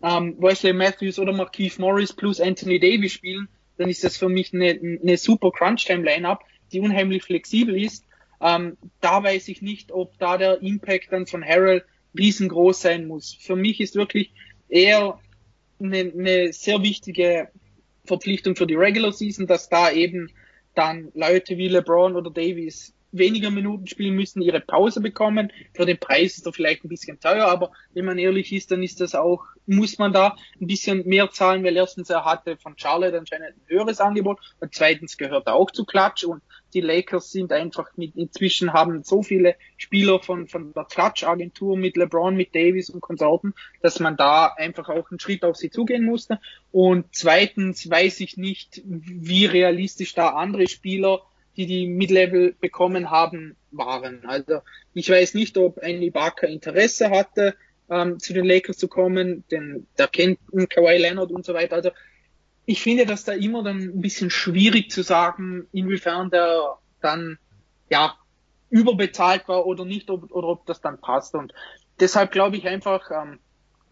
ähm, 0.02 0.36
Wesley 0.38 0.72
Matthews 0.72 1.18
oder 1.18 1.32
Markeith 1.32 1.78
Morris 1.78 2.12
plus 2.12 2.40
Anthony 2.40 2.78
Davis 2.78 3.12
spielen, 3.12 3.48
dann 3.76 3.88
ist 3.88 4.04
das 4.04 4.16
für 4.16 4.28
mich 4.28 4.52
eine, 4.52 4.98
eine 5.02 5.16
super 5.16 5.50
Crunch-Time-Line-Up, 5.50 6.44
die 6.72 6.80
unheimlich 6.80 7.22
flexibel 7.22 7.80
ist. 7.80 8.04
Ähm, 8.40 8.76
da 9.00 9.22
weiß 9.22 9.48
ich 9.48 9.62
nicht, 9.62 9.92
ob 9.92 10.18
da 10.18 10.36
der 10.36 10.62
Impact 10.62 11.12
dann 11.12 11.26
von 11.26 11.44
Harrell 11.44 11.84
riesengroß 12.16 12.80
sein 12.80 13.06
muss. 13.06 13.34
Für 13.40 13.56
mich 13.56 13.80
ist 13.80 13.94
wirklich 13.94 14.32
eher 14.68 15.18
eine, 15.80 15.98
eine 15.98 16.52
sehr 16.52 16.82
wichtige 16.82 17.48
Verpflichtung 18.04 18.56
für 18.56 18.66
die 18.66 18.74
Regular 18.74 19.12
Season, 19.12 19.46
dass 19.46 19.68
da 19.68 19.90
eben 19.90 20.30
dann 20.74 21.12
Leute 21.14 21.56
wie 21.56 21.68
LeBron 21.68 22.16
oder 22.16 22.30
Davis 22.30 22.94
weniger 23.12 23.50
Minuten 23.50 23.86
spielen 23.86 24.14
müssen, 24.14 24.42
ihre 24.42 24.60
Pause 24.60 25.00
bekommen. 25.00 25.52
Für 25.74 25.86
den 25.86 25.98
Preis 25.98 26.36
ist 26.36 26.46
er 26.46 26.52
vielleicht 26.52 26.84
ein 26.84 26.88
bisschen 26.88 27.20
teuer, 27.20 27.46
aber 27.46 27.72
wenn 27.94 28.04
man 28.04 28.18
ehrlich 28.18 28.52
ist, 28.52 28.70
dann 28.70 28.82
ist 28.82 29.00
das 29.00 29.14
auch, 29.14 29.44
muss 29.66 29.98
man 29.98 30.12
da 30.12 30.36
ein 30.60 30.66
bisschen 30.66 31.06
mehr 31.06 31.30
zahlen, 31.30 31.62
weil 31.62 31.76
erstens 31.76 32.10
er 32.10 32.24
hatte 32.24 32.56
von 32.56 32.76
Charlotte 32.76 33.16
anscheinend 33.18 33.50
ein 33.50 33.60
höheres 33.66 34.00
Angebot 34.00 34.40
und 34.60 34.74
zweitens 34.74 35.16
gehört 35.16 35.46
er 35.46 35.54
auch 35.54 35.70
zu 35.70 35.84
Klatsch 35.84 36.24
und 36.24 36.42
die 36.74 36.80
Lakers 36.80 37.30
sind 37.30 37.52
einfach 37.52 37.90
mit, 37.96 38.16
inzwischen 38.16 38.72
haben 38.72 39.02
so 39.02 39.22
viele 39.22 39.56
Spieler 39.76 40.20
von, 40.20 40.48
von 40.48 40.72
der 40.72 40.84
Klatsch-Agentur 40.84 41.76
mit 41.76 41.96
LeBron, 41.96 42.34
mit 42.34 42.54
Davis 42.54 42.88
und 42.88 43.00
Konsorten, 43.00 43.54
dass 43.82 44.00
man 44.00 44.16
da 44.16 44.46
einfach 44.46 44.88
auch 44.88 45.10
einen 45.10 45.20
Schritt 45.20 45.44
auf 45.44 45.56
sie 45.56 45.70
zugehen 45.70 46.04
musste. 46.04 46.40
Und 46.70 47.06
zweitens 47.12 47.88
weiß 47.88 48.20
ich 48.20 48.36
nicht, 48.36 48.80
wie 48.84 49.44
realistisch 49.44 50.14
da 50.14 50.30
andere 50.30 50.66
Spieler 50.66 51.22
die 51.56 51.66
die 51.66 51.86
Mid-Level 51.86 52.54
bekommen 52.60 53.10
haben, 53.10 53.56
waren. 53.70 54.24
Also 54.26 54.60
ich 54.94 55.08
weiß 55.10 55.34
nicht, 55.34 55.56
ob 55.58 55.78
ein 55.78 56.02
Ibaka 56.02 56.46
Interesse 56.46 57.10
hatte, 57.10 57.54
ähm, 57.90 58.18
zu 58.18 58.32
den 58.32 58.44
Lakers 58.44 58.78
zu 58.78 58.88
kommen, 58.88 59.44
denn 59.50 59.86
der 59.98 60.08
kennt 60.08 60.38
Kawhi 60.70 60.96
Leonard 60.96 61.30
und 61.30 61.44
so 61.44 61.54
weiter. 61.54 61.76
Also 61.76 61.90
ich 62.64 62.82
finde 62.82 63.06
das 63.06 63.24
da 63.24 63.32
immer 63.32 63.62
dann 63.62 63.78
ein 63.80 64.00
bisschen 64.00 64.30
schwierig 64.30 64.90
zu 64.90 65.02
sagen, 65.02 65.66
inwiefern 65.72 66.30
der 66.30 66.78
dann 67.00 67.38
ja 67.90 68.16
überbezahlt 68.70 69.48
war 69.48 69.66
oder 69.66 69.84
nicht, 69.84 70.08
ob, 70.08 70.32
oder 70.32 70.48
ob 70.48 70.66
das 70.66 70.80
dann 70.80 71.00
passt. 71.00 71.34
Und 71.34 71.52
deshalb 72.00 72.30
glaube 72.30 72.56
ich 72.56 72.66
einfach, 72.66 73.10
ähm, 73.10 73.38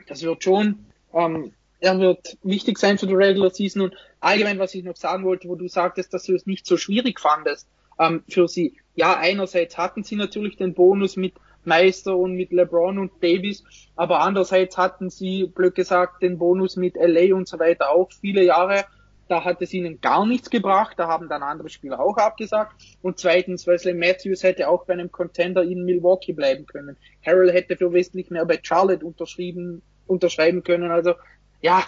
das 0.07 0.23
wird 0.23 0.43
schon 0.45 0.87
ähm, 1.13 1.53
er 1.81 1.99
wird 1.99 2.37
wichtig 2.43 2.79
sein 2.79 2.99
für 2.99 3.07
die 3.07 3.15
Regular 3.15 3.51
Season 3.51 3.83
und 3.83 3.95
allgemein, 4.21 4.59
was 4.59 4.75
ich 4.75 4.85
noch 4.85 4.97
sagen 4.97 5.25
wollte, 5.25 5.49
wo 5.49 5.57
du 5.57 5.69
sagtest, 5.69 6.13
dass 6.15 6.25
du 6.25 6.35
es 6.35 6.47
nicht 6.47 6.67
so 6.67 6.77
schwierig 6.77 7.21
fandest 7.21 7.69
ähm, 7.99 8.23
für 8.29 8.49
sie. 8.49 8.77
Ja, 8.95 9.17
einerseits 9.17 9.79
hatten 9.79 10.03
sie 10.03 10.17
natürlich 10.17 10.57
den 10.57 10.75
Bonus 10.75 11.17
mit 11.17 11.35
Meister 11.65 12.17
und 12.17 12.35
mit 12.35 12.53
LeBron 12.53 12.99
und 12.99 13.13
Davis, 13.23 13.65
aber 13.97 14.21
andererseits 14.21 14.79
hatten 14.79 15.11
sie, 15.11 15.47
blöd 15.47 15.75
gesagt, 15.75 16.23
den 16.23 16.39
Bonus 16.39 16.77
mit 16.77 16.97
LA 16.97 17.35
und 17.35 17.49
so 17.49 17.59
weiter 17.59 17.91
auch 17.91 18.11
viele 18.13 18.45
Jahre. 18.45 18.85
Da 19.29 19.45
hat 19.45 19.63
es 19.63 19.73
ihnen 19.73 20.01
gar 20.01 20.27
nichts 20.27 20.51
gebracht, 20.51 20.95
da 20.99 21.07
haben 21.07 21.29
dann 21.29 21.45
andere 21.45 21.69
Spieler 21.69 22.01
auch 22.01 22.17
abgesagt. 22.17 22.73
Und 23.01 23.19
zweitens, 23.21 23.65
Wesley 23.65 23.95
Matthews 23.95 24.43
hätte 24.43 24.69
auch 24.69 24.87
bei 24.87 24.95
einem 24.95 25.13
Contender 25.13 25.63
in 25.63 25.85
Milwaukee 25.85 26.33
bleiben 26.33 26.67
können. 26.67 26.97
Harrell 27.25 27.53
hätte 27.53 27.77
für 27.77 27.93
wesentlich 27.93 28.31
mehr 28.31 28.45
bei 28.45 28.59
Charlotte 28.61 29.07
unterschrieben, 29.07 29.83
unterschreiben 30.09 30.65
können. 30.65 30.91
Also 30.91 31.15
ja, 31.63 31.85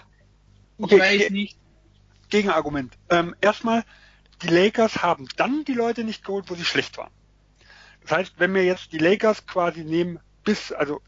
ich 0.79 0.85
okay, 0.85 1.01
weiß 1.01 1.31
nicht. 1.31 1.59
Gegenargument. 2.33 2.97
Ähm, 3.11 3.37
erstmal, 3.43 3.85
die 4.43 4.49
Lakers 4.49 5.03
haben 5.03 5.29
dann 5.37 5.65
die 5.65 5.75
Leute 5.75 6.03
nicht 6.03 6.25
geholt, 6.25 6.47
wo 6.49 6.55
sie 6.55 6.65
schlecht 6.65 6.97
waren. 6.97 7.13
Das 8.01 8.13
heißt, 8.13 8.35
wenn 8.39 8.55
wir 8.55 8.65
jetzt 8.65 8.93
die 8.93 8.99
Lakers 8.99 9.47
quasi 9.47 9.85
nehmen 9.85 10.19
bis, 10.43 10.73
also 10.73 11.03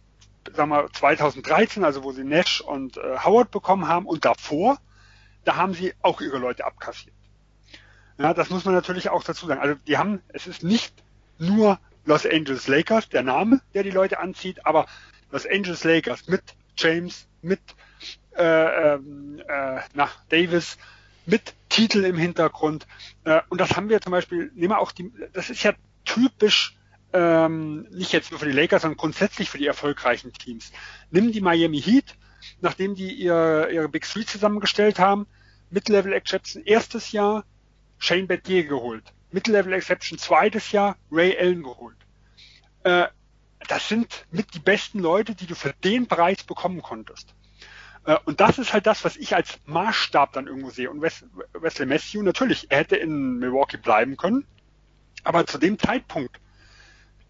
sagen 0.55 0.69
wir 0.69 0.93
2013, 0.93 1.83
also 1.83 2.05
wo 2.05 2.13
sie 2.13 2.25
Nash 2.25 2.61
und 2.61 2.99
äh, 2.99 3.17
Howard 3.25 3.51
bekommen 3.51 3.89
haben 3.89 4.05
und 4.05 4.27
davor, 4.27 4.79
da 5.45 5.57
haben 5.57 5.73
sie 5.73 5.95
auch 6.03 6.21
ihre 6.21 6.37
Leute 6.37 6.67
abkassiert. 6.67 7.15
Ja, 8.19 8.35
das 8.35 8.51
muss 8.51 8.67
man 8.67 8.75
natürlich 8.75 9.09
auch 9.09 9.25
dazu 9.25 9.47
sagen. 9.47 9.63
Also 9.63 9.77
die 9.87 9.97
haben, 9.97 10.21
es 10.29 10.47
ist 10.47 10.63
nicht 10.63 10.95
nur 11.39 11.81
Los 12.05 12.27
Angeles 12.27 12.69
Lakers, 12.69 13.09
der 13.09 13.23
Name, 13.23 13.63
der 13.73 13.83
die 13.83 13.91
Leute 13.91 14.19
anzieht, 14.19 14.67
aber 14.67 14.85
Los 15.31 15.47
Angeles 15.47 15.85
Lakers 15.85 16.29
mit 16.29 16.43
James, 16.77 17.27
mit 17.41 17.61
äh, 18.37 18.95
ähm, 18.95 19.43
äh, 19.49 19.81
nach 19.95 20.23
Davis 20.29 20.77
mit 21.27 21.55
Titel 21.69 22.05
im 22.05 22.17
Hintergrund. 22.17 22.87
Äh, 23.25 23.41
und 23.49 23.61
das 23.61 23.77
haben 23.77 23.89
wir 23.89 24.01
zum 24.01 24.13
Beispiel, 24.13 24.51
nehmen 24.55 24.71
wir 24.71 24.79
auch 24.79 24.93
die, 24.93 25.13
das 25.33 25.51
ist 25.51 25.63
ja 25.63 25.73
typisch, 26.05 26.77
ähm, 27.13 27.87
nicht 27.91 28.13
jetzt 28.13 28.31
nur 28.31 28.41
für 28.41 28.47
die 28.47 28.53
Lakers, 28.53 28.83
sondern 28.83 28.97
grundsätzlich 28.97 29.51
für 29.51 29.59
die 29.59 29.67
erfolgreichen 29.67 30.33
Teams. 30.33 30.73
Nimm 31.11 31.33
die 31.33 31.41
Miami 31.41 31.81
Heat, 31.81 32.17
nachdem 32.61 32.95
die 32.95 33.13
ihr, 33.13 33.69
ihre 33.73 33.89
Big 33.89 34.05
Three 34.05 34.25
zusammengestellt 34.25 34.99
haben, 34.99 35.27
Mid-Level 35.71 36.13
Exception 36.13 36.63
erstes 36.65 37.13
Jahr 37.13 37.45
Shane 37.99 38.27
Battier 38.27 38.65
geholt. 38.65 39.05
Mid-Level 39.31 39.73
Exception 39.73 40.19
zweites 40.19 40.73
Jahr 40.73 40.97
Ray 41.11 41.37
Allen 41.39 41.63
geholt. 41.63 41.97
Äh, 42.85 43.07
das 43.67 43.89
sind 43.89 44.27
mit 44.31 44.55
die 44.55 44.59
besten 44.59 44.99
Leute, 44.99 45.35
die 45.35 45.47
du 45.47 45.55
für 45.55 45.73
den 45.85 46.07
Preis 46.07 46.45
bekommen 46.45 46.83
konntest. 46.83 47.35
Äh, 48.05 48.17
und 48.25 48.41
das 48.41 48.59
ist 48.59 48.73
halt 48.73 48.87
das, 48.87 49.05
was 49.05 49.17
ich 49.17 49.35
als 49.35 49.59
Maßstab 49.67 50.33
dann 50.33 50.47
irgendwo 50.47 50.71
sehe. 50.71 50.91
Und 50.91 51.03
Wesley 51.03 51.87
Matthew, 51.87 52.23
natürlich, 52.23 52.71
er 52.71 52.79
hätte 52.79 52.97
in 52.97 53.39
Milwaukee 53.39 53.77
bleiben 53.77 54.17
können, 54.17 54.47
aber 55.23 55.47
zu 55.47 55.59
dem 55.59 55.79
Zeitpunkt 55.79 56.41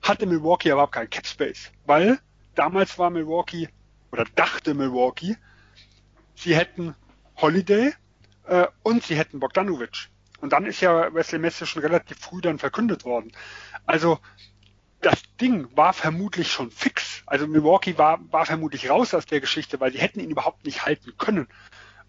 hatte 0.02 0.26
Milwaukee 0.26 0.70
überhaupt 0.70 0.92
keinen 0.92 1.10
Cap 1.10 1.26
Space, 1.26 1.70
weil 1.86 2.18
damals 2.54 2.98
war 2.98 3.10
Milwaukee 3.10 3.68
oder 4.12 4.24
dachte 4.34 4.74
Milwaukee, 4.74 5.36
sie 6.34 6.54
hätten 6.54 6.94
Holiday 7.36 7.92
äh, 8.46 8.66
und 8.82 9.02
sie 9.02 9.16
hätten 9.16 9.40
Bogdanovic. 9.40 10.10
Und 10.40 10.52
dann 10.52 10.66
ist 10.66 10.80
ja 10.82 11.12
Wesley 11.14 11.38
Matthews 11.38 11.70
schon 11.70 11.82
relativ 11.82 12.18
früh 12.18 12.40
dann 12.40 12.58
verkündet 12.58 13.04
worden. 13.04 13.32
Also 13.86 14.18
das 15.04 15.22
Ding 15.40 15.68
war 15.76 15.92
vermutlich 15.92 16.50
schon 16.50 16.70
fix. 16.70 17.22
Also 17.26 17.46
Milwaukee 17.46 17.98
war, 17.98 18.20
war 18.30 18.46
vermutlich 18.46 18.88
raus 18.88 19.14
aus 19.14 19.26
der 19.26 19.40
Geschichte, 19.40 19.80
weil 19.80 19.92
sie 19.92 19.98
hätten 19.98 20.20
ihn 20.20 20.30
überhaupt 20.30 20.64
nicht 20.64 20.86
halten 20.86 21.12
können. 21.18 21.48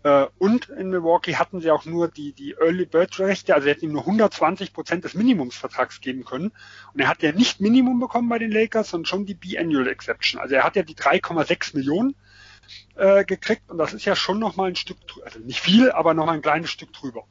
Äh, 0.04 0.28
und 0.38 0.70
in 0.70 0.92
Milwaukee 0.92 1.36
hatten 1.36 1.60
sie 1.60 1.72
auch 1.72 1.86
nur 1.86 2.08
die, 2.08 2.32
die 2.32 2.54
Early 2.54 2.86
Bird 2.86 3.20
Rechte, 3.20 3.54
also 3.54 3.66
sie 3.66 3.72
hätten 3.72 3.86
ihm 3.86 3.92
nur 3.92 4.02
120 4.02 4.72
Prozent 4.72 5.04
des 5.04 5.14
Minimumsvertrags 5.14 6.00
geben 6.00 6.24
können. 6.24 6.52
Und 6.94 7.00
er 7.00 7.08
hat 7.08 7.22
ja 7.22 7.32
nicht 7.32 7.60
Minimum 7.60 8.00
bekommen 8.00 8.30
bei 8.30 8.40
den 8.40 8.52
Lakers, 8.52 8.90
sondern 8.90 9.06
schon 9.06 9.26
die 9.26 9.34
Biannual 9.34 9.88
Exception. 9.88 10.40
Also 10.40 10.56
er 10.56 10.64
hat 10.64 10.76
ja 10.76 10.84
die 10.84 10.96
3,6 10.96 11.76
Millionen 11.76 12.16
äh, 12.96 13.26
gekriegt 13.26 13.70
und 13.70 13.78
das 13.78 13.94
ist 13.94 14.06
ja 14.06 14.16
schon 14.16 14.40
nochmal 14.40 14.70
ein 14.70 14.76
Stück, 14.76 14.98
also 15.24 15.40
nicht 15.40 15.60
viel, 15.60 15.92
aber 15.92 16.14
nochmal 16.14 16.36
ein 16.36 16.42
kleines 16.42 16.70
Stück 16.70 16.94
drüber. 16.94 17.26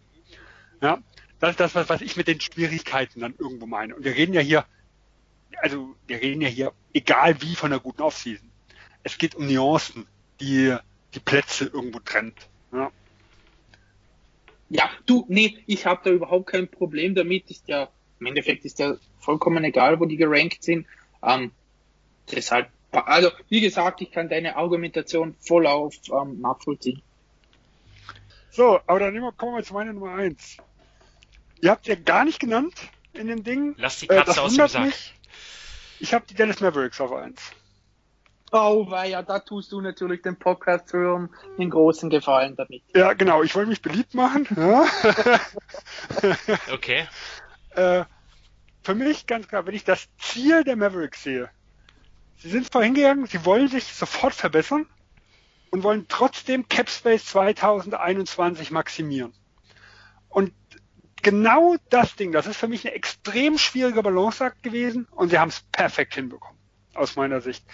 Ja, 0.83 0.99
das 1.39 1.51
ist 1.51 1.61
das, 1.61 1.75
was, 1.75 1.89
was 1.89 2.01
ich 2.03 2.17
mit 2.17 2.29
den 2.29 2.41
Schwierigkeiten 2.41 3.21
dann 3.21 3.35
irgendwo 3.39 3.67
meine. 3.67 3.95
Und 3.95 4.05
wir 4.05 4.15
reden 4.15 4.35
ja 4.35 4.41
hier 4.41 4.67
also 5.61 5.95
wir 6.07 6.21
reden 6.21 6.41
ja 6.41 6.49
hier 6.49 6.73
egal 6.93 7.41
wie 7.41 7.55
von 7.55 7.73
einer 7.73 7.81
guten 7.81 8.03
Offseason. 8.03 8.51
Es 9.03 9.19
geht 9.19 9.35
um 9.35 9.47
Nuancen, 9.47 10.07
die 10.41 10.77
die 11.15 11.21
Plätze 11.21 11.67
irgendwo 11.67 12.01
trennt. 12.01 12.49
Ja, 12.73 12.91
ja 14.69 14.91
du, 15.07 15.25
nee, 15.29 15.59
ich 15.67 15.87
habe 15.87 16.01
da 16.05 16.11
überhaupt 16.11 16.49
kein 16.49 16.69
Problem 16.69 17.15
damit. 17.15 17.51
Ist 17.51 17.69
ja, 17.69 17.89
im 18.21 18.27
Endeffekt 18.27 18.65
ist 18.65 18.79
ja 18.79 18.97
vollkommen 19.19 19.63
egal, 19.65 20.01
wo 20.01 20.07
die 20.07 20.17
gerankt 20.17 20.63
sind. 20.63 20.87
Ähm, 21.23 21.53
deshalb, 22.31 22.69
also 22.91 23.31
wie 23.49 23.61
gesagt, 23.61 24.01
ich 24.01 24.11
kann 24.11 24.29
deine 24.29 24.57
Argumentation 24.57 25.35
voll 25.41 25.67
auf 25.67 25.95
ähm, 26.11 26.41
nachvollziehen. 26.41 27.03
So, 28.51 28.79
aber 28.87 29.01
dann 29.01 29.37
kommen 29.37 29.57
wir 29.57 29.65
zu 29.65 29.75
meiner 29.75 29.93
Nummer 29.93 30.15
eins. 30.15 30.59
Ihr 31.61 31.71
habt 31.71 31.87
ja 31.87 31.95
gar 31.95 32.25
nicht 32.25 32.41
genannt 32.41 32.75
in 33.15 33.27
dem 33.27 33.43
Ding. 33.43 33.75
Lass 33.79 34.01
die 34.01 34.07
Katze 34.07 34.39
äh, 34.39 34.43
aus 34.43 34.55
dem 34.55 34.69
Sack. 34.69 34.85
Mich. 34.85 35.14
Ich 36.01 36.15
habe 36.15 36.25
die 36.29 36.35
Dallas 36.35 36.61
Mavericks 36.61 37.01
auf 37.01 37.13
1. 37.13 37.41
Oh, 38.53 38.89
weil 38.89 39.11
ja, 39.11 39.23
da 39.23 39.41
tust 39.41 39.73
du 39.73 39.81
natürlich 39.81 40.23
den 40.23 40.39
Podcast 40.39 40.93
hören 40.93 41.31
einen 41.59 41.71
großen 41.71 42.09
Gefallen 42.09 42.55
damit. 42.55 42.85
Ja, 42.95 43.13
genau. 43.13 43.43
Ich 43.43 43.55
wollte 43.57 43.69
mich 43.69 43.83
beliebt 43.83 44.15
machen. 44.15 44.47
Ja. 44.57 44.87
okay. 46.73 47.09
Äh, 47.71 48.05
für 48.85 48.95
mich 48.95 49.27
ganz 49.27 49.49
klar, 49.49 49.67
wenn 49.67 49.75
ich 49.75 49.83
das 49.83 50.09
Ziel 50.19 50.63
der 50.63 50.77
Mavericks 50.77 51.25
sehe, 51.25 51.51
sie 52.37 52.51
sind 52.51 52.71
vorhin 52.71 52.95
gegangen, 52.95 53.27
sie 53.27 53.45
wollen 53.45 53.69
sich 53.69 53.93
sofort 53.93 54.35
verbessern 54.35 54.87
und 55.71 55.83
wollen 55.83 56.07
trotzdem 56.09 56.69
Capspace 56.69 57.25
2021 57.25 58.71
maximieren. 58.71 59.33
Und 60.29 60.53
genau 61.25 61.77
das 61.91 62.15
Ding, 62.15 62.31
das 62.31 62.47
ist 62.47 62.57
für 62.57 62.69
mich 62.69 62.87
ein 62.87 62.93
extrem 62.93 63.59
schwieriger 63.59 64.03
Balanceakt 64.03 64.63
gewesen 64.63 65.09
und 65.11 65.31
sie 65.31 65.39
haben 65.41 65.49
es 65.49 65.61
perfekt 65.73 66.15
hinbekommen, 66.15 66.59
aus 66.95 67.17
meiner 67.17 67.41
Sicht. 67.41 67.65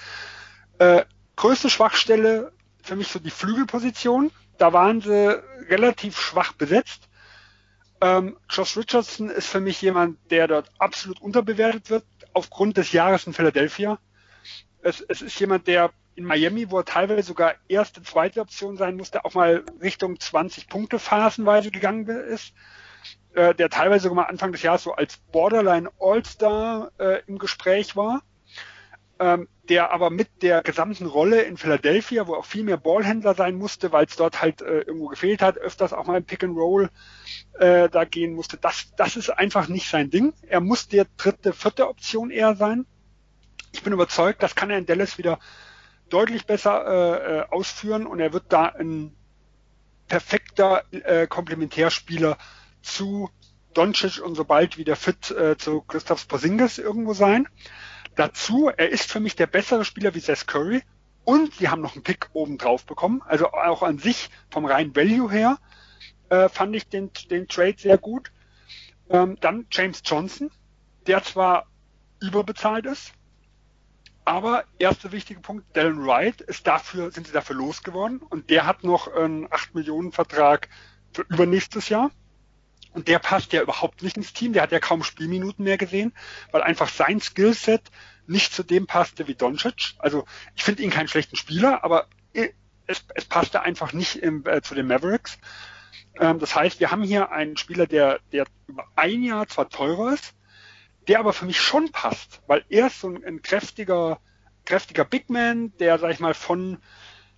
Äh, 0.78 1.04
größte 1.36 1.68
Schwachstelle 1.68 2.52
für 2.82 2.96
mich 2.96 3.08
so 3.08 3.18
die 3.18 3.30
Flügelposition. 3.30 4.30
Da 4.56 4.72
waren 4.72 5.02
sie 5.02 5.42
relativ 5.68 6.18
schwach 6.18 6.52
besetzt. 6.52 7.08
Ähm, 8.00 8.38
Josh 8.48 8.78
Richardson 8.78 9.28
ist 9.28 9.48
für 9.48 9.60
mich 9.60 9.82
jemand, 9.82 10.18
der 10.30 10.48
dort 10.48 10.70
absolut 10.78 11.20
unterbewertet 11.20 11.90
wird, 11.90 12.04
aufgrund 12.32 12.78
des 12.78 12.92
Jahres 12.92 13.26
in 13.26 13.34
Philadelphia. 13.34 13.98
Es, 14.82 15.02
es 15.02 15.20
ist 15.20 15.38
jemand, 15.38 15.66
der 15.66 15.90
in 16.14 16.24
Miami, 16.24 16.70
wo 16.70 16.78
er 16.78 16.84
teilweise 16.84 17.22
sogar 17.22 17.54
erste, 17.68 18.02
zweite 18.02 18.40
Option 18.40 18.76
sein 18.76 18.96
musste, 18.96 19.24
auch 19.24 19.34
mal 19.34 19.64
Richtung 19.82 20.18
20 20.18 20.68
Punkte 20.68 20.98
phasenweise 20.98 21.70
gegangen 21.70 22.06
ist 22.06 22.54
äh, 23.34 23.54
der 23.54 23.70
teilweise 23.70 24.08
sogar 24.08 24.28
Anfang 24.28 24.52
des 24.52 24.62
Jahres 24.62 24.82
so 24.82 24.92
als 24.92 25.16
Borderline 25.32 25.90
All-Star 26.00 26.90
äh, 26.98 27.22
im 27.26 27.38
Gespräch 27.38 27.96
war. 27.96 28.22
ähm, 29.20 29.48
der 29.70 29.92
aber 29.92 30.10
mit 30.10 30.42
der 30.42 30.62
gesamten 30.62 31.06
Rolle 31.06 31.42
in 31.42 31.56
Philadelphia, 31.56 32.26
wo 32.26 32.34
auch 32.34 32.44
viel 32.44 32.64
mehr 32.64 32.76
Ballhändler 32.76 33.34
sein 33.34 33.54
musste, 33.54 33.92
weil 33.92 34.06
es 34.06 34.16
dort 34.16 34.42
halt 34.42 34.62
äh, 34.62 34.80
irgendwo 34.80 35.06
gefehlt 35.06 35.42
hat, 35.42 35.58
öfters 35.58 35.92
auch 35.92 36.06
mal 36.06 36.16
im 36.16 36.24
Pick 36.24 36.42
and 36.42 36.56
Roll 36.56 36.90
äh, 37.58 37.88
da 37.88 38.04
gehen 38.04 38.34
musste, 38.34 38.56
das, 38.56 38.92
das 38.96 39.16
ist 39.16 39.30
einfach 39.30 39.68
nicht 39.68 39.88
sein 39.88 40.10
Ding. 40.10 40.32
Er 40.48 40.60
muss 40.60 40.88
der 40.88 41.06
dritte, 41.16 41.52
vierte 41.52 41.88
Option 41.88 42.30
eher 42.30 42.56
sein. 42.56 42.84
Ich 43.72 43.84
bin 43.84 43.92
überzeugt, 43.92 44.42
das 44.42 44.56
kann 44.56 44.70
er 44.70 44.78
in 44.78 44.86
Dallas 44.86 45.18
wieder 45.18 45.38
deutlich 46.08 46.46
besser 46.46 46.84
äh, 46.86 47.38
äh 47.38 47.44
ausführen 47.50 48.06
und 48.06 48.18
er 48.18 48.32
wird 48.32 48.46
da 48.48 48.64
ein 48.64 49.14
perfekter 50.08 50.82
äh, 50.90 51.28
Komplementärspieler 51.28 52.36
zu 52.82 53.30
Doncic 53.74 54.20
und 54.20 54.34
sobald 54.34 54.78
wieder 54.78 54.96
fit 54.96 55.30
äh, 55.30 55.56
zu 55.56 55.82
Christoph 55.82 56.26
Porzingis 56.26 56.78
irgendwo 56.78 57.14
sein. 57.14 57.48
Dazu, 58.16 58.68
er 58.68 58.88
ist 58.88 59.10
für 59.10 59.20
mich 59.20 59.36
der 59.36 59.46
bessere 59.46 59.84
Spieler 59.84 60.14
wie 60.14 60.20
Seth 60.20 60.46
Curry 60.46 60.82
und 61.24 61.54
sie 61.54 61.68
haben 61.68 61.82
noch 61.82 61.94
einen 61.94 62.02
Pick 62.02 62.30
oben 62.32 62.58
drauf 62.58 62.84
bekommen. 62.84 63.22
Also 63.26 63.52
auch 63.52 63.82
an 63.82 63.98
sich 63.98 64.30
vom 64.50 64.64
reinen 64.64 64.96
Value 64.96 65.30
her 65.30 65.58
äh, 66.28 66.48
fand 66.48 66.74
ich 66.74 66.88
den, 66.88 67.10
den 67.30 67.46
Trade 67.46 67.76
sehr 67.78 67.98
gut. 67.98 68.32
Ähm, 69.08 69.36
dann 69.40 69.66
James 69.70 70.02
Johnson, 70.04 70.50
der 71.06 71.22
zwar 71.22 71.66
überbezahlt 72.20 72.86
ist, 72.86 73.12
aber 74.24 74.64
erster 74.78 75.12
wichtiger 75.12 75.40
Punkt, 75.40 75.74
Dylan 75.74 76.04
Wright 76.06 76.40
ist 76.40 76.66
dafür, 76.66 77.10
sind 77.10 77.26
sie 77.26 77.32
dafür 77.32 77.56
losgeworden 77.56 78.18
und 78.18 78.50
der 78.50 78.66
hat 78.66 78.84
noch 78.84 79.12
einen 79.12 79.50
8 79.50 79.74
Millionen 79.74 80.12
Vertrag 80.12 80.68
für 81.12 81.22
übernächstes 81.22 81.88
Jahr. 81.88 82.10
Und 82.92 83.08
der 83.08 83.18
passt 83.18 83.52
ja 83.52 83.62
überhaupt 83.62 84.02
nicht 84.02 84.16
ins 84.16 84.32
Team. 84.32 84.52
Der 84.52 84.62
hat 84.62 84.72
ja 84.72 84.80
kaum 84.80 85.04
Spielminuten 85.04 85.64
mehr 85.64 85.78
gesehen, 85.78 86.12
weil 86.50 86.62
einfach 86.62 86.88
sein 86.88 87.20
Skillset 87.20 87.82
nicht 88.26 88.52
zu 88.52 88.62
dem 88.62 88.86
passte 88.86 89.28
wie 89.28 89.34
Doncic. 89.34 89.94
Also 89.98 90.24
ich 90.56 90.64
finde 90.64 90.82
ihn 90.82 90.90
keinen 90.90 91.08
schlechten 91.08 91.36
Spieler, 91.36 91.84
aber 91.84 92.06
es, 92.90 93.04
es 93.14 93.24
passte 93.24 93.62
einfach 93.62 93.92
nicht 93.92 94.16
im, 94.16 94.44
äh, 94.46 94.60
zu 94.60 94.74
den 94.74 94.86
Mavericks. 94.86 95.38
Ähm, 96.18 96.38
das 96.38 96.54
heißt, 96.54 96.80
wir 96.80 96.90
haben 96.90 97.02
hier 97.02 97.30
einen 97.30 97.56
Spieler, 97.56 97.86
der, 97.86 98.20
der 98.32 98.46
über 98.66 98.86
ein 98.96 99.22
Jahr 99.22 99.46
zwar 99.46 99.68
teurer 99.68 100.12
ist, 100.12 100.34
der 101.08 101.20
aber 101.20 101.32
für 101.32 101.46
mich 101.46 101.60
schon 101.60 101.90
passt, 101.92 102.42
weil 102.46 102.64
er 102.68 102.88
ist 102.88 103.00
so 103.00 103.08
ein, 103.08 103.24
ein 103.24 103.42
kräftiger, 103.42 104.20
kräftiger 104.64 105.04
Big 105.04 105.30
Man, 105.30 105.72
der, 105.78 105.98
sag 105.98 106.10
ich 106.10 106.20
mal, 106.20 106.34
von 106.34 106.78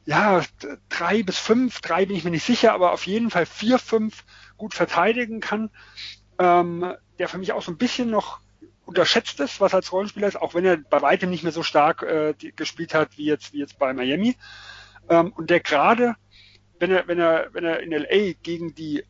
ja, 0.04 0.42
drei 0.88 1.22
bis 1.22 1.38
fünf, 1.38 1.80
drei 1.80 2.06
bin 2.06 2.16
ich 2.16 2.24
mir 2.24 2.32
nicht 2.32 2.44
sicher, 2.44 2.72
aber 2.72 2.92
auf 2.92 3.06
jeden 3.06 3.30
Fall 3.30 3.46
vier, 3.46 3.78
fünf 3.78 4.24
gut 4.62 4.74
verteidigen 4.74 5.40
kann, 5.40 5.70
ähm, 6.38 6.94
der 7.18 7.28
für 7.28 7.38
mich 7.38 7.52
auch 7.52 7.62
so 7.62 7.72
ein 7.72 7.78
bisschen 7.78 8.10
noch 8.10 8.38
unterschätzt 8.86 9.40
ist, 9.40 9.60
was 9.60 9.74
als 9.74 9.90
Rollenspieler 9.90 10.28
ist, 10.28 10.40
auch 10.40 10.54
wenn 10.54 10.64
er 10.64 10.76
bei 10.76 11.02
weitem 11.02 11.30
nicht 11.30 11.42
mehr 11.42 11.50
so 11.50 11.64
stark 11.64 12.04
äh, 12.04 12.32
die, 12.34 12.54
gespielt 12.54 12.94
hat 12.94 13.18
wie 13.18 13.24
jetzt, 13.24 13.52
wie 13.52 13.58
jetzt 13.58 13.76
bei 13.80 13.92
Miami. 13.92 14.36
Ähm, 15.08 15.32
und 15.32 15.50
der 15.50 15.58
gerade, 15.58 16.14
wenn 16.78 16.92
er, 16.92 17.08
wenn 17.08 17.18
er, 17.18 17.48
wenn 17.52 17.64
er 17.64 17.80
in 17.80 17.90
LA 17.90 18.34
gegen 18.40 18.72
die, 18.76 19.02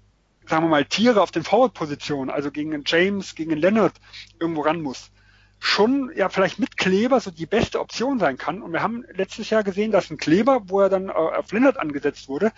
sagen 0.47 0.65
wir 0.65 0.71
mal, 0.71 0.87
Tiere 0.87 1.21
auf 1.21 1.33
den 1.33 1.45
Forward-Positionen, 1.45 2.31
also 2.31 2.51
gegen 2.51 2.73
einen 2.73 2.85
James, 2.87 3.35
gegen 3.35 3.53
einen 3.53 3.61
Leonard 3.61 3.93
irgendwo 4.41 4.63
ran 4.63 4.81
muss, 4.81 5.11
schon 5.59 6.11
ja 6.17 6.31
vielleicht 6.31 6.61
mit 6.61 6.79
Kleber 6.79 7.21
so 7.21 7.31
die 7.31 7.45
beste 7.45 7.79
Option 7.79 8.19
sein 8.19 8.39
kann. 8.39 8.63
Und 8.63 8.73
wir 8.73 8.83
haben 8.83 9.05
letztes 9.13 9.51
Jahr 9.51 9.65
gesehen, 9.65 9.93
dass 9.93 10.11
ein 10.11 10.17
Kleber, 10.17 10.63
wo 10.69 10.81
er 10.81 10.89
dann 10.89 11.11
äh, 11.11 11.13
auf 11.13 11.53
Leonard 11.53 11.77
angesetzt 11.77 12.29
wurde, 12.29 12.53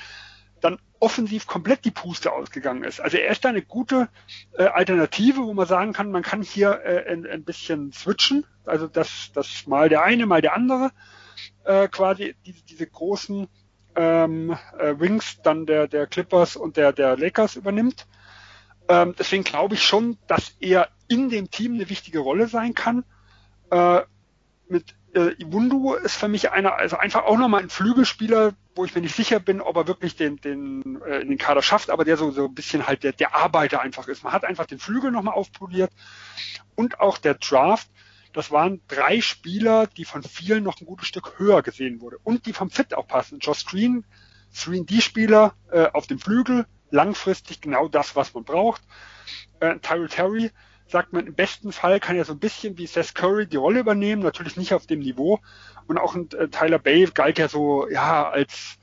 offensiv 1.04 1.46
komplett 1.46 1.84
die 1.84 1.90
Puste 1.90 2.32
ausgegangen 2.32 2.82
ist. 2.82 2.98
Also 2.98 3.18
er 3.18 3.30
ist 3.30 3.44
da 3.44 3.50
eine 3.50 3.60
gute 3.60 4.08
äh, 4.56 4.64
Alternative, 4.64 5.42
wo 5.42 5.52
man 5.52 5.66
sagen 5.66 5.92
kann, 5.92 6.10
man 6.10 6.22
kann 6.22 6.40
hier 6.40 6.80
äh, 6.82 7.12
ein, 7.12 7.26
ein 7.26 7.44
bisschen 7.44 7.92
switchen, 7.92 8.46
also 8.64 8.88
dass 8.88 9.30
das 9.34 9.66
mal 9.66 9.90
der 9.90 10.02
eine, 10.02 10.24
mal 10.24 10.40
der 10.40 10.54
andere 10.54 10.92
äh, 11.64 11.88
quasi 11.88 12.34
diese, 12.46 12.64
diese 12.64 12.86
großen 12.86 13.48
ähm, 13.96 14.56
äh, 14.78 14.98
Wings 14.98 15.42
dann 15.42 15.66
der, 15.66 15.88
der 15.88 16.06
Clippers 16.06 16.56
und 16.56 16.78
der, 16.78 16.94
der 16.94 17.18
Lakers 17.18 17.56
übernimmt. 17.56 18.06
Ähm, 18.88 19.14
deswegen 19.18 19.44
glaube 19.44 19.74
ich 19.74 19.84
schon, 19.84 20.16
dass 20.26 20.56
er 20.58 20.88
in 21.06 21.28
dem 21.28 21.50
Team 21.50 21.74
eine 21.74 21.90
wichtige 21.90 22.20
Rolle 22.20 22.48
sein 22.48 22.72
kann. 22.72 23.04
Äh, 23.70 24.00
mit 24.68 24.94
äh, 25.14 25.34
Iwundu 25.38 25.94
ist 25.94 26.16
für 26.16 26.28
mich 26.28 26.50
einer, 26.50 26.74
also 26.74 26.96
einfach 26.96 27.24
auch 27.24 27.38
nochmal 27.38 27.62
ein 27.62 27.70
Flügelspieler, 27.70 28.54
wo 28.74 28.84
ich 28.84 28.94
mir 28.94 29.00
nicht 29.00 29.14
sicher 29.14 29.40
bin, 29.40 29.60
ob 29.60 29.76
er 29.76 29.86
wirklich 29.86 30.16
den, 30.16 30.36
den, 30.36 31.00
äh, 31.02 31.24
den 31.24 31.38
Kader 31.38 31.62
schafft, 31.62 31.90
aber 31.90 32.04
der 32.04 32.16
so, 32.16 32.30
so 32.30 32.46
ein 32.46 32.54
bisschen 32.54 32.86
halt 32.86 33.02
der, 33.04 33.12
der 33.12 33.34
Arbeiter 33.34 33.80
einfach 33.80 34.08
ist. 34.08 34.24
Man 34.24 34.32
hat 34.32 34.44
einfach 34.44 34.66
den 34.66 34.78
Flügel 34.78 35.10
nochmal 35.10 35.34
aufpoliert 35.34 35.92
und 36.74 37.00
auch 37.00 37.18
der 37.18 37.34
Draft, 37.34 37.88
das 38.32 38.50
waren 38.50 38.80
drei 38.88 39.20
Spieler, 39.20 39.86
die 39.86 40.04
von 40.04 40.22
vielen 40.22 40.64
noch 40.64 40.80
ein 40.80 40.86
gutes 40.86 41.06
Stück 41.06 41.38
höher 41.38 41.62
gesehen 41.62 42.00
wurde 42.00 42.18
und 42.24 42.46
die 42.46 42.52
vom 42.52 42.70
Fit 42.70 42.94
auch 42.94 43.06
passen. 43.06 43.38
Josh 43.38 43.64
Green, 43.64 44.04
3D-Spieler 44.54 45.54
äh, 45.70 45.86
auf 45.92 46.06
dem 46.06 46.18
Flügel, 46.18 46.66
langfristig 46.90 47.60
genau 47.60 47.88
das, 47.88 48.16
was 48.16 48.34
man 48.34 48.44
braucht. 48.44 48.82
Äh, 49.60 49.78
Tyrell 49.78 50.08
Terry, 50.08 50.50
sagt 50.86 51.12
man, 51.12 51.26
im 51.26 51.34
besten 51.34 51.72
Fall 51.72 52.00
kann 52.00 52.16
er 52.16 52.24
so 52.24 52.32
ein 52.32 52.38
bisschen 52.38 52.78
wie 52.78 52.86
Seth 52.86 53.14
Curry 53.14 53.46
die 53.46 53.56
Rolle 53.56 53.80
übernehmen, 53.80 54.22
natürlich 54.22 54.56
nicht 54.56 54.74
auf 54.74 54.86
dem 54.86 55.00
Niveau. 55.00 55.40
Und 55.86 55.98
auch 55.98 56.14
ein, 56.14 56.28
äh, 56.32 56.48
Tyler 56.48 56.78
Bay 56.78 57.06
galt 57.12 57.38
ja 57.38 57.48
so, 57.48 57.88
ja, 57.88 58.28
als, 58.28 58.76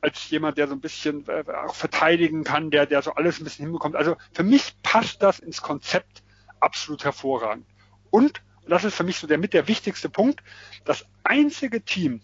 als 0.00 0.28
jemand, 0.30 0.58
der 0.58 0.68
so 0.68 0.74
ein 0.74 0.80
bisschen 0.80 1.26
äh, 1.28 1.44
auch 1.66 1.74
verteidigen 1.74 2.44
kann, 2.44 2.70
der, 2.70 2.86
der 2.86 3.02
so 3.02 3.14
alles 3.14 3.40
ein 3.40 3.44
bisschen 3.44 3.64
hinbekommt. 3.64 3.96
Also 3.96 4.16
für 4.32 4.42
mich 4.42 4.74
passt 4.82 5.22
das 5.22 5.38
ins 5.38 5.62
Konzept 5.62 6.22
absolut 6.58 7.04
hervorragend. 7.04 7.66
Und, 8.10 8.42
und 8.62 8.70
das 8.70 8.84
ist 8.84 8.94
für 8.94 9.04
mich 9.04 9.18
so 9.18 9.26
der 9.26 9.38
mit 9.38 9.54
der 9.54 9.68
wichtigste 9.68 10.08
Punkt, 10.08 10.42
das 10.84 11.06
einzige 11.24 11.82
Team, 11.82 12.20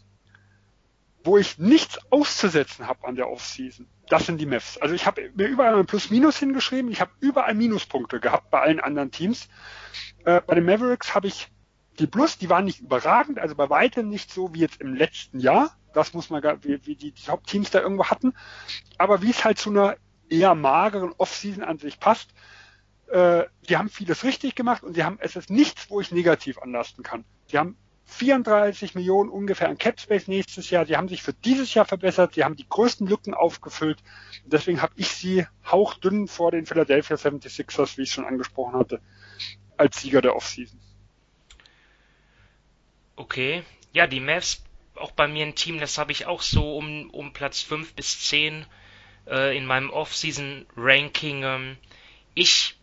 wo 1.27 1.37
ich 1.37 1.59
nichts 1.59 1.99
auszusetzen 2.11 2.87
habe 2.87 3.07
an 3.07 3.17
der 3.17 3.29
Offseason, 3.29 3.87
das 4.09 4.27
sind 4.27 4.41
die 4.41 4.47
Mavs. 4.47 4.79
Also 4.79 4.95
ich 4.95 5.07
habe 5.07 5.31
mir 5.35 5.47
überall 5.47 5.75
ein 5.75 5.87
Plus-Minus 5.87 6.39
hingeschrieben, 6.39 6.91
ich 6.91 7.01
habe 7.01 7.11
überall 7.21 7.55
Minuspunkte 7.55 8.21
gehabt 8.21 8.51
bei 8.51 8.61
allen 8.61 8.81
anderen 8.81 9.11
Teams. 9.11 9.49
Äh, 10.25 10.41
bei 10.47 10.55
den 10.55 10.65
Mavericks 10.65 11.15
habe 11.15 11.27
ich 11.27 11.49
die 11.99 12.07
Plus, 12.07 12.39
die 12.39 12.49
waren 12.49 12.65
nicht 12.65 12.81
überragend, 12.81 13.39
also 13.39 13.55
bei 13.55 13.69
weitem 13.69 14.09
nicht 14.09 14.33
so 14.33 14.55
wie 14.55 14.61
jetzt 14.61 14.81
im 14.81 14.95
letzten 14.95 15.41
Jahr. 15.41 15.77
Das 15.93 16.13
muss 16.13 16.31
man, 16.31 16.43
wie, 16.63 16.85
wie 16.87 16.95
die 16.95 17.13
Top-Teams 17.13 17.71
da 17.71 17.81
irgendwo 17.81 18.05
hatten. 18.05 18.35
Aber 18.99 19.23
wie 19.23 19.31
es 19.31 19.45
halt 19.45 19.59
zu 19.59 19.71
einer 19.71 19.97
eher 20.29 20.55
mageren 20.55 21.13
Off-Season 21.17 21.65
an 21.65 21.79
sich 21.79 21.99
passt, 21.99 22.31
äh, 23.09 23.45
die 23.69 23.77
haben 23.77 23.89
vieles 23.89 24.25
richtig 24.25 24.55
gemacht 24.55 24.83
und 24.83 24.95
sie 24.95 25.05
haben, 25.05 25.19
es 25.21 25.37
ist 25.37 25.51
nichts, 25.51 25.91
wo 25.91 26.01
ich 26.01 26.13
negativ 26.13 26.59
anlasten 26.59 27.03
kann. 27.03 27.25
Sie 27.47 27.59
haben 27.59 27.77
34 28.07 28.95
Millionen 28.95 29.31
ungefähr 29.31 29.69
an 29.69 29.79
Capspace 29.79 30.29
nächstes 30.29 30.71
Jahr. 30.71 30.87
Sie 30.87 30.97
haben 30.97 31.09
sich 31.09 31.23
für 31.23 31.33
dieses 31.33 31.75
Jahr 31.75 31.85
verbessert. 31.85 32.35
Sie 32.35 32.45
haben 32.45 32.57
die 32.57 32.69
größten 32.69 33.07
Lücken 33.07 33.35
aufgefüllt. 33.35 33.99
Und 34.45 34.53
deswegen 34.53 34.81
habe 34.81 34.95
ich 34.97 35.09
sie 35.09 35.47
hauchdünn 35.65 36.29
vor 36.29 36.53
den 36.53 36.67
Philadelphia 36.67 37.17
76ers, 37.17 37.99
wie 37.99 38.03
ich 38.03 38.13
schon 38.13 38.25
angesprochen 38.25 38.75
hatte, 38.75 39.01
als 39.77 40.01
Sieger 40.01 40.23
der 40.23 40.37
Offseason. 40.37 40.81
Okay. 43.17 43.65
Ja, 43.93 44.07
die 44.07 44.21
Mavs, 44.21 44.63
auch 44.95 45.11
bei 45.11 45.27
mir 45.27 45.45
ein 45.45 45.55
Team, 45.55 45.81
das 45.81 45.99
habe 45.99 46.13
ich 46.13 46.27
auch 46.27 46.43
so 46.43 46.77
um, 46.77 47.11
um 47.11 47.33
Platz 47.33 47.61
5 47.63 47.95
bis 47.95 48.21
10 48.29 48.67
äh, 49.27 49.57
in 49.57 49.67
meinem 49.67 49.91
Offseason-Ranking. 49.91 51.43
Ähm, 51.43 51.77
ich 52.35 52.77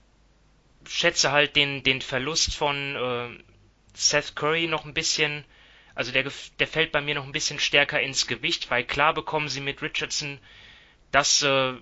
schätze 0.86 1.32
halt 1.32 1.56
den, 1.56 1.84
den 1.84 2.02
Verlust 2.02 2.56
von 2.56 2.96
äh, 2.96 3.53
Seth 3.94 4.36
Curry 4.36 4.68
noch 4.68 4.86
ein 4.86 4.94
bisschen, 4.94 5.46
also 5.96 6.12
der, 6.12 6.32
der 6.60 6.68
fällt 6.68 6.92
bei 6.92 7.02
mir 7.02 7.16
noch 7.16 7.26
ein 7.26 7.32
bisschen 7.32 7.60
stärker 7.60 8.02
ins 8.02 8.28
Gewicht, 8.28 8.70
weil 8.72 8.84
klar 8.84 9.14
bekommen 9.14 9.50
sie 9.50 9.62
mit 9.62 9.82
Richardson, 9.82 10.40
dass 11.12 11.44
äh, 11.44 11.74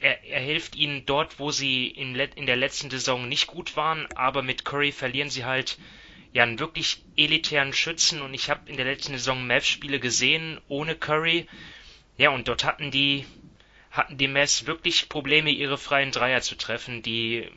er, 0.00 0.24
er 0.24 0.40
hilft 0.40 0.76
ihnen 0.76 1.06
dort, 1.06 1.38
wo 1.38 1.50
sie 1.50 1.88
in, 1.88 2.14
in 2.14 2.46
der 2.46 2.56
letzten 2.56 2.90
Saison 2.90 3.28
nicht 3.28 3.46
gut 3.46 3.76
waren, 3.76 4.08
aber 4.14 4.42
mit 4.42 4.64
Curry 4.64 4.92
verlieren 4.92 5.30
sie 5.30 5.44
halt 5.44 5.78
ja 6.32 6.42
einen 6.42 6.58
wirklich 6.58 7.02
elitären 7.16 7.72
Schützen 7.72 8.20
und 8.20 8.34
ich 8.34 8.50
habe 8.50 8.68
in 8.70 8.76
der 8.76 8.84
letzten 8.84 9.12
Saison 9.12 9.46
Mavs-Spiele 9.46 9.98
gesehen 9.98 10.60
ohne 10.68 10.94
Curry. 10.94 11.46
Ja, 12.16 12.30
und 12.30 12.48
dort 12.48 12.64
hatten 12.64 12.90
die 12.90 13.24
hatten 13.90 14.18
die 14.18 14.28
Mavs 14.28 14.66
wirklich 14.66 15.08
Probleme, 15.08 15.50
ihre 15.50 15.78
freien 15.78 16.12
Dreier 16.12 16.42
zu 16.42 16.56
treffen, 16.56 17.02
die 17.02 17.48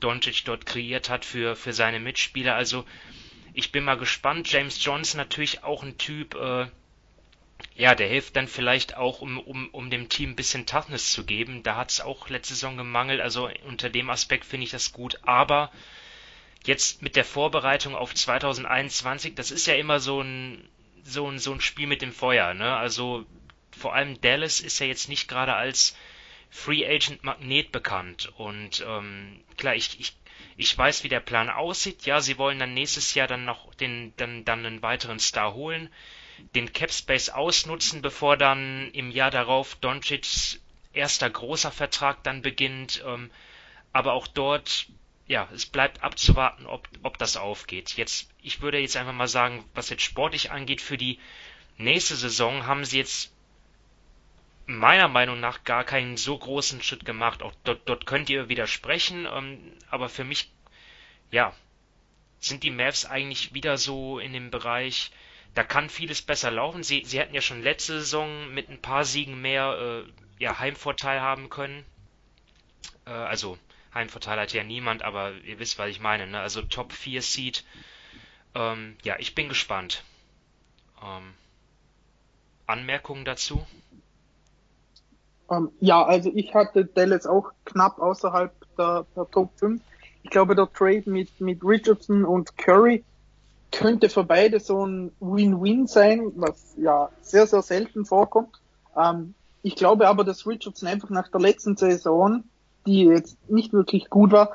Doncic 0.00 0.44
dort 0.44 0.66
kreiert 0.66 1.08
hat 1.08 1.24
für, 1.24 1.56
für 1.56 1.72
seine 1.72 2.00
Mitspieler. 2.00 2.54
Also 2.54 2.84
ich 3.54 3.72
bin 3.72 3.84
mal 3.84 3.96
gespannt. 3.96 4.50
James 4.50 4.84
Johnson 4.84 5.18
natürlich 5.18 5.62
auch 5.62 5.82
ein 5.82 5.96
Typ, 5.96 6.34
äh, 6.34 6.66
ja, 7.76 7.94
der 7.94 8.08
hilft 8.08 8.36
dann 8.36 8.48
vielleicht 8.48 8.96
auch, 8.96 9.20
um, 9.20 9.38
um, 9.38 9.68
um 9.70 9.90
dem 9.90 10.08
Team 10.08 10.30
ein 10.30 10.36
bisschen 10.36 10.66
Toughness 10.66 11.12
zu 11.12 11.24
geben. 11.24 11.62
Da 11.62 11.76
hat 11.76 11.90
es 11.90 12.00
auch 12.00 12.28
letzte 12.28 12.54
Saison 12.54 12.76
gemangelt, 12.76 13.20
also 13.20 13.48
unter 13.66 13.88
dem 13.88 14.10
Aspekt 14.10 14.44
finde 14.44 14.64
ich 14.64 14.70
das 14.70 14.92
gut. 14.92 15.20
Aber 15.22 15.72
jetzt 16.66 17.02
mit 17.02 17.16
der 17.16 17.24
Vorbereitung 17.24 17.94
auf 17.94 18.14
2021, 18.14 19.34
das 19.34 19.50
ist 19.50 19.66
ja 19.66 19.74
immer 19.74 20.00
so 20.00 20.20
ein, 20.20 20.68
so 21.04 21.28
ein, 21.28 21.38
so 21.38 21.52
ein 21.52 21.60
Spiel 21.60 21.86
mit 21.86 22.02
dem 22.02 22.12
Feuer, 22.12 22.54
ne? 22.54 22.76
Also 22.76 23.24
vor 23.76 23.94
allem 23.94 24.20
Dallas 24.20 24.60
ist 24.60 24.78
ja 24.80 24.86
jetzt 24.86 25.08
nicht 25.08 25.28
gerade 25.28 25.54
als 25.54 25.96
Free 26.50 26.86
Agent 26.86 27.24
Magnet 27.24 27.72
bekannt. 27.72 28.32
Und 28.36 28.84
ähm, 28.86 29.40
klar, 29.56 29.74
ich, 29.74 29.98
ich 30.00 30.14
ich 30.56 30.76
weiß, 30.76 31.04
wie 31.04 31.08
der 31.08 31.20
Plan 31.20 31.50
aussieht. 31.50 32.06
Ja, 32.06 32.20
sie 32.20 32.38
wollen 32.38 32.58
dann 32.58 32.74
nächstes 32.74 33.14
Jahr 33.14 33.26
dann 33.26 33.44
noch 33.44 33.74
den, 33.74 34.12
dann, 34.16 34.44
dann 34.44 34.64
einen 34.64 34.82
weiteren 34.82 35.18
Star 35.18 35.54
holen, 35.54 35.88
den 36.54 36.72
Cap 36.72 36.92
Space 36.92 37.30
ausnutzen, 37.30 38.02
bevor 38.02 38.36
dann 38.36 38.90
im 38.92 39.10
Jahr 39.10 39.30
darauf 39.30 39.76
Doncic's 39.76 40.60
erster 40.92 41.28
großer 41.28 41.72
Vertrag 41.72 42.22
dann 42.22 42.42
beginnt. 42.42 43.02
Ähm, 43.06 43.30
aber 43.92 44.12
auch 44.12 44.26
dort, 44.26 44.86
ja, 45.26 45.48
es 45.52 45.66
bleibt 45.66 46.02
abzuwarten, 46.02 46.66
ob, 46.66 46.88
ob 47.02 47.18
das 47.18 47.36
aufgeht. 47.36 47.96
Jetzt, 47.96 48.30
ich 48.42 48.60
würde 48.60 48.78
jetzt 48.78 48.96
einfach 48.96 49.12
mal 49.12 49.28
sagen, 49.28 49.64
was 49.74 49.90
jetzt 49.90 50.02
sportlich 50.02 50.50
angeht, 50.50 50.80
für 50.80 50.98
die 50.98 51.18
nächste 51.76 52.16
Saison 52.16 52.66
haben 52.66 52.84
sie 52.84 52.98
jetzt 52.98 53.33
meiner 54.66 55.08
Meinung 55.08 55.40
nach 55.40 55.64
gar 55.64 55.84
keinen 55.84 56.16
so 56.16 56.38
großen 56.38 56.82
Schritt 56.82 57.04
gemacht. 57.04 57.42
Auch 57.42 57.52
dort, 57.64 57.88
dort 57.88 58.06
könnt 58.06 58.30
ihr 58.30 58.48
widersprechen, 58.48 59.26
ähm, 59.30 59.72
aber 59.90 60.08
für 60.08 60.24
mich, 60.24 60.50
ja, 61.30 61.54
sind 62.40 62.62
die 62.62 62.70
Mavs 62.70 63.04
eigentlich 63.04 63.54
wieder 63.54 63.78
so 63.78 64.18
in 64.18 64.32
dem 64.32 64.50
Bereich, 64.50 65.10
da 65.54 65.64
kann 65.64 65.88
vieles 65.88 66.22
besser 66.22 66.50
laufen. 66.50 66.82
Sie, 66.82 67.04
sie 67.04 67.18
hätten 67.18 67.34
ja 67.34 67.40
schon 67.40 67.62
letzte 67.62 68.00
Saison 68.00 68.52
mit 68.52 68.68
ein 68.68 68.82
paar 68.82 69.04
Siegen 69.04 69.40
mehr 69.40 70.04
äh, 70.06 70.42
ja, 70.42 70.58
Heimvorteil 70.58 71.20
haben 71.20 71.48
können. 71.48 71.84
Äh, 73.06 73.10
also 73.10 73.58
Heimvorteil 73.94 74.40
hat 74.40 74.52
ja 74.52 74.64
niemand, 74.64 75.02
aber 75.02 75.32
ihr 75.44 75.58
wisst, 75.58 75.78
was 75.78 75.90
ich 75.90 76.00
meine. 76.00 76.26
Ne? 76.26 76.40
Also 76.40 76.62
Top 76.62 76.92
4 76.92 77.22
Seed. 77.22 77.64
Ähm, 78.54 78.96
ja, 79.04 79.16
ich 79.18 79.34
bin 79.34 79.48
gespannt. 79.48 80.02
Ähm, 81.02 81.34
Anmerkungen 82.66 83.24
dazu? 83.24 83.64
Ähm, 85.50 85.70
ja, 85.80 86.04
also 86.04 86.30
ich 86.34 86.54
hatte 86.54 86.84
Dallas 86.84 87.26
auch 87.26 87.52
knapp 87.64 87.98
außerhalb 87.98 88.52
der, 88.78 89.06
der 89.14 89.30
Top 89.30 89.50
5. 89.56 89.80
Ich 90.22 90.30
glaube, 90.30 90.54
der 90.54 90.72
Trade 90.72 91.02
mit, 91.06 91.40
mit 91.40 91.62
Richardson 91.62 92.24
und 92.24 92.56
Curry 92.56 93.04
könnte 93.70 94.08
für 94.08 94.24
beide 94.24 94.60
so 94.60 94.86
ein 94.86 95.12
Win-Win 95.20 95.86
sein, 95.86 96.32
was 96.36 96.74
ja 96.76 97.10
sehr, 97.20 97.46
sehr 97.46 97.62
selten 97.62 98.04
vorkommt. 98.04 98.60
Ähm, 98.96 99.34
ich 99.62 99.76
glaube 99.76 100.08
aber, 100.08 100.24
dass 100.24 100.46
Richardson 100.46 100.88
einfach 100.88 101.10
nach 101.10 101.28
der 101.28 101.40
letzten 101.40 101.76
Saison, 101.76 102.44
die 102.86 103.04
jetzt 103.04 103.36
nicht 103.50 103.72
wirklich 103.72 104.10
gut 104.10 104.32
war, 104.32 104.50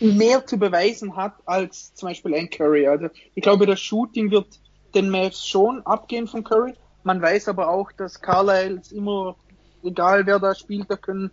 mehr 0.00 0.46
zu 0.46 0.58
beweisen 0.58 1.16
hat 1.16 1.34
als 1.46 1.94
zum 1.94 2.08
Beispiel 2.08 2.34
ein 2.34 2.50
Curry. 2.50 2.88
Also 2.88 3.08
ich 3.34 3.42
glaube, 3.42 3.66
das 3.66 3.80
Shooting 3.80 4.30
wird 4.30 4.46
den 4.94 5.10
Mavs 5.10 5.46
schon 5.46 5.84
abgehen 5.86 6.26
von 6.26 6.44
Curry. 6.44 6.74
Man 7.04 7.22
weiß 7.22 7.48
aber 7.48 7.68
auch, 7.68 7.92
dass 7.92 8.20
Carlisle 8.20 8.80
immer 8.90 9.36
egal 9.82 10.26
wer 10.26 10.38
da 10.38 10.54
spielt, 10.54 10.90
da 10.90 10.96
können 10.96 11.30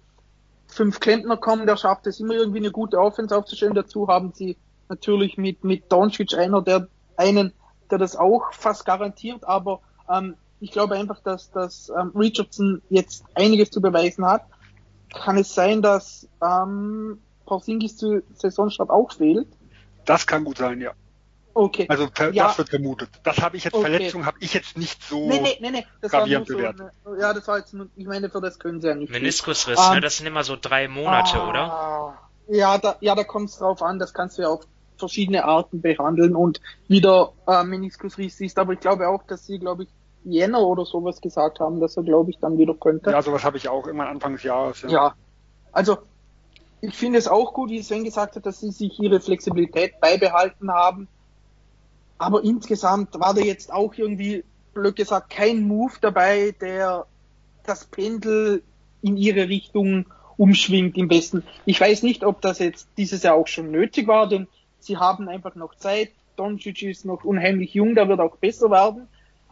fünf 0.68 1.00
Klempner 1.00 1.38
kommen, 1.38 1.66
der 1.66 1.78
schafft 1.78 2.08
es 2.08 2.20
immer 2.20 2.36
irgendwie 2.36 2.60
eine 2.60 2.72
gute 2.72 3.00
Offense 3.00 3.36
aufzustellen. 3.36 3.74
Dazu 3.74 4.08
haben 4.08 4.32
sie 4.34 4.58
natürlich 4.88 5.38
mit, 5.38 5.64
mit 5.64 5.92
Doncic 5.92 6.34
einer, 6.38 6.62
der 6.62 6.88
einen, 7.18 7.54
der 7.90 7.98
das 7.98 8.16
auch 8.16 8.54
fast 8.54 8.86
garantiert, 8.86 9.44
aber 9.44 9.82
ähm, 10.10 10.36
ich 10.60 10.72
glaube 10.72 10.96
einfach, 10.96 11.22
dass, 11.22 11.52
dass 11.52 11.90
ähm, 11.90 12.12
Richardson 12.16 12.82
jetzt 12.90 13.24
einiges 13.34 13.72
zu 13.72 13.82
beweisen 13.82 14.26
hat. 14.26 14.44
Kann 15.14 15.38
es 15.38 15.54
sein, 15.56 15.82
dass 15.82 16.28
ähm, 16.44 17.20
Porzingis 17.46 17.98
zu 17.98 18.22
Saisonstart 18.34 18.90
auch 18.90 19.12
fehlt? 19.12 19.48
Das 20.06 20.28
kann 20.28 20.44
gut 20.44 20.58
sein, 20.58 20.82
ja. 20.82 20.92
Okay. 21.54 21.86
Also 21.90 22.08
ja. 22.32 22.48
das 22.48 22.58
wird 22.58 22.70
vermutet. 22.70 23.10
Das 23.24 23.42
habe 23.42 23.58
ich 23.58 23.64
jetzt, 23.64 23.74
okay. 23.74 23.90
Verletzung 23.90 24.26
habe 24.26 24.38
ich 24.40 24.54
jetzt 24.54 24.78
nicht 24.78 25.04
so 25.04 25.28
nee, 25.28 25.40
nee, 25.42 25.58
nee, 25.60 25.72
nee. 25.72 25.86
Das 26.02 26.14
war 26.14 26.28
nur 26.28 26.46
so, 26.46 26.58
eine, 26.58 26.92
ja, 27.20 27.34
das 27.34 27.48
war 27.48 27.58
jetzt 27.58 27.74
nur, 27.74 27.88
ich 27.96 28.06
meine, 28.06 28.30
für 28.30 28.42
das 28.42 28.60
können 28.60 28.82
sie 28.82 28.88
ja 28.88 28.96
nicht. 28.96 29.12
Meniskusriss, 29.12 29.80
um, 29.80 29.90
ne? 29.90 29.96
Ähm, 29.98 30.02
das 30.02 30.18
sind 30.18 30.28
immer 30.28 30.44
so 30.44 30.56
drei 30.60 30.88
Monate, 30.88 31.38
ah, 31.38 31.50
oder? 31.50 32.56
Ja, 32.56 32.78
da, 32.78 32.96
ja, 33.02 33.16
da 33.16 33.24
kommt 33.24 33.50
es 33.50 33.58
drauf 33.58 33.82
an, 33.82 34.00
das 34.00 34.14
kannst 34.14 34.38
du 34.38 34.44
ja 34.44 34.50
auf 34.50 34.62
verschiedene 34.98 35.46
Arten 35.46 35.82
behandeln 35.82 36.36
und 36.36 36.62
wieder 36.88 37.34
äh, 37.48 37.64
Meniskusriss 37.64 38.40
ist, 38.42 38.58
aber 38.60 38.74
ich 38.74 38.80
glaube 38.80 39.08
auch, 39.08 39.24
dass 39.24 39.46
sie, 39.46 39.60
glaube 39.60 39.84
ich, 39.84 39.90
Jänner 40.24 40.62
oder 40.62 40.86
sowas 40.86 41.22
gesagt 41.22 41.60
haben, 41.60 41.80
dass 41.80 41.96
er, 41.96 42.04
glaube 42.04 42.30
ich, 42.30 42.40
dann 42.40 42.58
wieder 42.58 42.74
könnte. 42.74 43.12
Ja, 43.12 43.22
sowas 43.22 43.44
habe 43.44 43.58
ich 43.58 43.70
auch 43.70 43.88
immer 43.88 44.08
Anfang 44.08 44.34
des 44.34 44.44
Jahres. 44.44 44.82
Ja. 44.84 44.90
ja, 44.90 45.14
also 45.72 45.98
ich 46.82 46.96
finde 46.96 47.18
es 47.18 47.28
auch 47.28 47.54
gut, 47.54 47.70
wie 47.70 47.82
Sven 47.82 48.04
gesagt 48.04 48.36
hat, 48.36 48.46
dass 48.46 48.60
sie 48.60 48.72
sich 48.72 49.00
ihre 49.00 49.20
Flexibilität 49.20 50.00
beibehalten 50.00 50.72
haben 50.72 51.08
aber 52.20 52.44
insgesamt 52.44 53.20
war 53.20 53.34
da 53.34 53.42
jetzt 53.42 53.72
auch 53.74 53.96
irgendwie, 53.96 54.44
blöd 54.74 54.96
gesagt, 54.96 55.32
kein 55.32 55.68
Move 55.68 55.94
dabei, 56.00 56.54
der 56.62 57.08
das 57.66 57.86
Pendel 57.86 58.62
in 59.02 59.18
ihre 59.18 59.48
Richtung 59.50 60.06
umschwingt 60.38 60.98
im 60.98 61.08
besten. 61.08 61.44
Ich 61.66 61.80
weiß 61.80 62.04
nicht, 62.04 62.24
ob 62.24 62.42
das 62.42 62.60
jetzt 62.60 62.88
dieses 62.98 63.24
Jahr 63.24 63.36
auch 63.36 63.48
schon 63.48 63.72
nötig 63.72 64.08
war, 64.08 64.28
denn 64.28 64.48
sie 64.80 64.98
haben 64.98 65.28
einfach 65.28 65.56
noch 65.56 65.76
Zeit. 65.76 66.12
Doncic 66.36 66.84
ist 66.84 67.06
noch 67.06 67.24
unheimlich 67.24 67.74
jung, 67.74 67.96
der 67.96 68.08
wird 68.08 68.20
auch 68.20 68.38
besser 68.38 68.70
werden. 68.70 69.08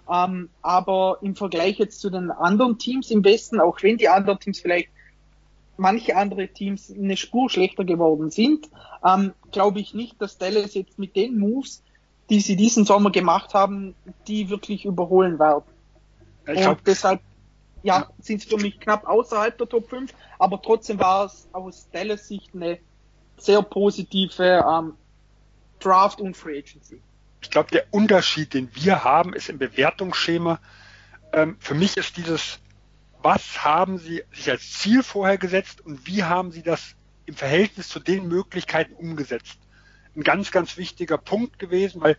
Ähm, 0.09 0.49
aber 0.61 1.17
im 1.21 1.35
Vergleich 1.35 1.79
jetzt 1.79 1.99
zu 1.99 2.09
den 2.09 2.31
anderen 2.31 2.77
Teams 2.77 3.11
im 3.11 3.23
Westen, 3.23 3.59
auch 3.59 3.81
wenn 3.81 3.97
die 3.97 4.07
anderen 4.07 4.39
Teams 4.39 4.59
vielleicht 4.59 4.89
manche 5.77 6.15
andere 6.15 6.47
Teams 6.47 6.91
eine 6.91 7.17
Spur 7.17 7.49
schlechter 7.49 7.83
geworden 7.83 8.29
sind, 8.29 8.69
ähm, 9.05 9.33
glaube 9.51 9.79
ich 9.79 9.93
nicht, 9.93 10.21
dass 10.21 10.37
Dallas 10.37 10.73
jetzt 10.73 10.97
mit 10.97 11.15
den 11.15 11.37
Moves 11.37 11.83
die 12.29 12.39
sie 12.39 12.55
diesen 12.55 12.85
Sommer 12.85 13.11
gemacht 13.11 13.53
haben, 13.53 13.95
die 14.27 14.49
wirklich 14.49 14.85
überholen 14.85 15.39
werden. 15.39 15.63
Ja, 16.47 16.71
und 16.71 16.79
deshalb, 16.85 17.21
ja, 17.83 17.99
ja. 17.99 18.09
sind 18.19 18.41
sie 18.41 18.49
für 18.49 18.57
mich 18.57 18.79
knapp 18.79 19.05
außerhalb 19.07 19.57
der 19.57 19.67
Top 19.67 19.89
5, 19.89 20.13
aber 20.39 20.61
trotzdem 20.61 20.99
war 20.99 21.25
es 21.25 21.47
aus 21.51 21.89
Dallas 21.91 22.27
Sicht 22.27 22.51
eine 22.53 22.79
sehr 23.37 23.61
positive 23.61 24.65
ähm, 24.67 24.93
Draft 25.79 26.21
und 26.21 26.35
Free 26.35 26.59
Agency. 26.59 27.01
Ich 27.41 27.51
glaube, 27.51 27.69
der 27.71 27.85
Unterschied, 27.91 28.53
den 28.53 28.69
wir 28.73 29.03
haben, 29.03 29.33
ist 29.33 29.49
im 29.49 29.57
Bewertungsschema. 29.57 30.59
Ähm, 31.33 31.55
für 31.59 31.75
mich 31.75 31.97
ist 31.97 32.17
dieses, 32.17 32.59
was 33.21 33.63
haben 33.63 33.97
Sie 33.97 34.23
sich 34.31 34.49
als 34.49 34.73
Ziel 34.73 35.03
vorher 35.03 35.37
gesetzt 35.37 35.85
und 35.85 36.07
wie 36.07 36.23
haben 36.23 36.51
Sie 36.51 36.63
das 36.63 36.95
im 37.25 37.35
Verhältnis 37.35 37.89
zu 37.89 37.99
den 37.99 38.27
Möglichkeiten 38.27 38.93
umgesetzt? 38.93 39.59
Ein 40.17 40.23
ganz, 40.23 40.51
ganz 40.51 40.77
wichtiger 40.77 41.17
Punkt 41.17 41.59
gewesen, 41.59 42.01
weil, 42.01 42.17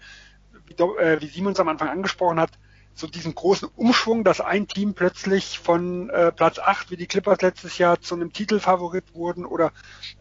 wie, 0.67 0.75
äh, 0.75 1.21
wie 1.21 1.27
Simons 1.27 1.61
am 1.61 1.69
Anfang 1.69 1.89
angesprochen 1.89 2.41
hat, 2.41 2.53
so 2.95 3.07
diesen 3.07 3.35
großen 3.35 3.69
Umschwung, 3.77 4.25
dass 4.25 4.41
ein 4.41 4.67
Team 4.67 4.95
plötzlich 4.95 5.59
von 5.61 6.11
äh, 6.11 6.33
Platz 6.33 6.59
8 6.59 6.91
wie 6.91 6.97
die 6.97 7.07
Clippers 7.07 7.41
letztes 7.43 7.79
Jahr 7.79 8.01
zu 8.01 8.17
einem 8.17 8.33
Titelfavorit 8.33 9.15
wurden 9.15 9.45
oder 9.45 9.73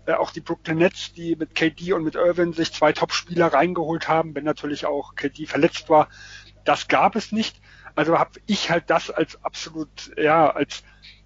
äh, 0.06 0.14
auch 0.14 0.32
die 0.32 0.42
Brooklyn 0.42 0.78
Nets, 0.78 1.14
die 1.14 1.36
mit 1.36 1.56
KD 1.56 1.94
und 1.94 2.04
mit 2.04 2.16
Irvin 2.16 2.54
sich 2.54 2.72
zwei 2.74 2.94
Top-Spieler 2.94 3.48
reingeholt 3.48 4.08
haben, 4.08 4.36
wenn 4.36 4.44
natürlich 4.44 4.86
auch 4.86 5.16
KD 5.16 5.48
verletzt 5.48 5.90
war. 5.90 6.10
Das 6.66 6.88
gab 6.88 7.16
es 7.16 7.32
nicht. 7.32 7.60
Also 7.96 8.20
habe 8.20 8.40
ich 8.46 8.70
halt 8.70 8.92
das 8.92 9.10
als 9.10 9.44
absolut, 9.44 10.16
ja, 10.16 10.52
als 10.52 10.84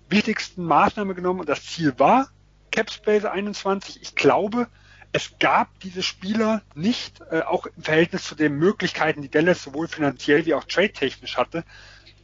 wichtigsten 0.08 0.64
Maßnahme 0.64 1.16
genommen 1.16 1.42
und 1.42 1.50
das 1.50 1.66
Ziel 1.66 1.94
war 1.98 2.30
Capspace 2.72 3.26
21. 3.26 4.02
Ich 4.02 4.16
glaube, 4.16 4.68
es 5.14 5.38
gab 5.40 5.80
diese 5.82 6.04
Spieler 6.04 6.62
nicht, 6.74 7.22
äh, 7.32 7.42
auch 7.42 7.66
im 7.66 7.84
Verhältnis 7.84 8.24
zu 8.24 8.36
den 8.36 8.58
Möglichkeiten, 8.58 9.22
die 9.22 9.30
Dallas 9.30 9.64
sowohl 9.64 9.88
finanziell 9.88 10.46
wie 10.46 10.54
auch 10.54 10.64
trade-technisch 10.64 11.38
hatte, 11.38 11.64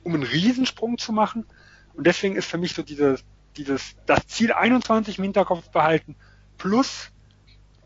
um 0.04 0.14
einen 0.14 0.24
Riesensprung 0.24 0.98
zu 0.98 1.12
machen. 1.12 1.46
Und 1.94 2.08
deswegen 2.08 2.36
ist 2.36 2.50
für 2.50 2.58
mich 2.58 2.74
so 2.74 2.84
dieses, 2.84 3.24
dieses, 3.58 3.96
das 4.06 4.28
Ziel 4.28 4.54
21 4.54 5.18
im 5.18 5.26
Hinterkopf 5.26 5.70
behalten, 5.70 6.16
plus 6.58 7.12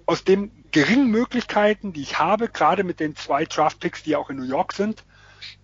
aus 0.06 0.24
den 0.24 0.52
geringen 0.72 1.10
Möglichkeiten, 1.10 1.94
die 1.94 2.02
ich 2.02 2.20
habe, 2.20 2.48
gerade 2.48 2.84
mit 2.84 3.00
den 3.00 3.16
zwei 3.16 3.46
Draft-Picks, 3.46 4.04
die 4.04 4.16
auch 4.16 4.30
in 4.30 4.38
New 4.38 4.44
York 4.44 4.74
sind, 4.74 5.04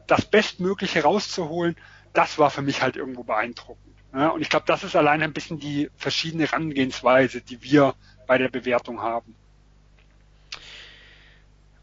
das 0.08 0.26
Bestmögliche 0.26 1.04
rauszuholen, 1.04 1.76
das 2.14 2.40
war 2.40 2.50
für 2.50 2.62
mich 2.62 2.82
halt 2.82 2.96
irgendwo 2.96 3.24
beeindruckend. 3.24 3.96
Ja, 4.14 4.30
und 4.30 4.42
ich 4.42 4.50
glaube, 4.50 4.66
das 4.66 4.84
ist 4.84 4.96
allein 4.96 5.22
ein 5.22 5.34
bisschen 5.34 5.60
die 5.60 5.92
verschiedene 5.96 6.46
Herangehensweise, 6.46 7.42
die 7.42 7.62
wir 7.62 7.94
bei 8.28 8.38
der 8.38 8.50
Bewertung 8.50 9.02
haben. 9.02 9.36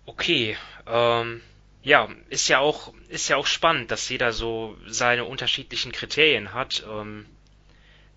Okay, 0.07 0.57
ähm, 0.87 1.41
ja, 1.83 2.09
ist 2.29 2.49
ja 2.49 2.59
auch 2.59 2.93
ist 3.09 3.29
ja 3.29 3.37
auch 3.37 3.47
spannend, 3.47 3.91
dass 3.91 4.09
jeder 4.09 4.33
so 4.33 4.77
seine 4.87 5.25
unterschiedlichen 5.25 5.93
Kriterien 5.93 6.53
hat. 6.53 6.85
Ähm, 6.89 7.27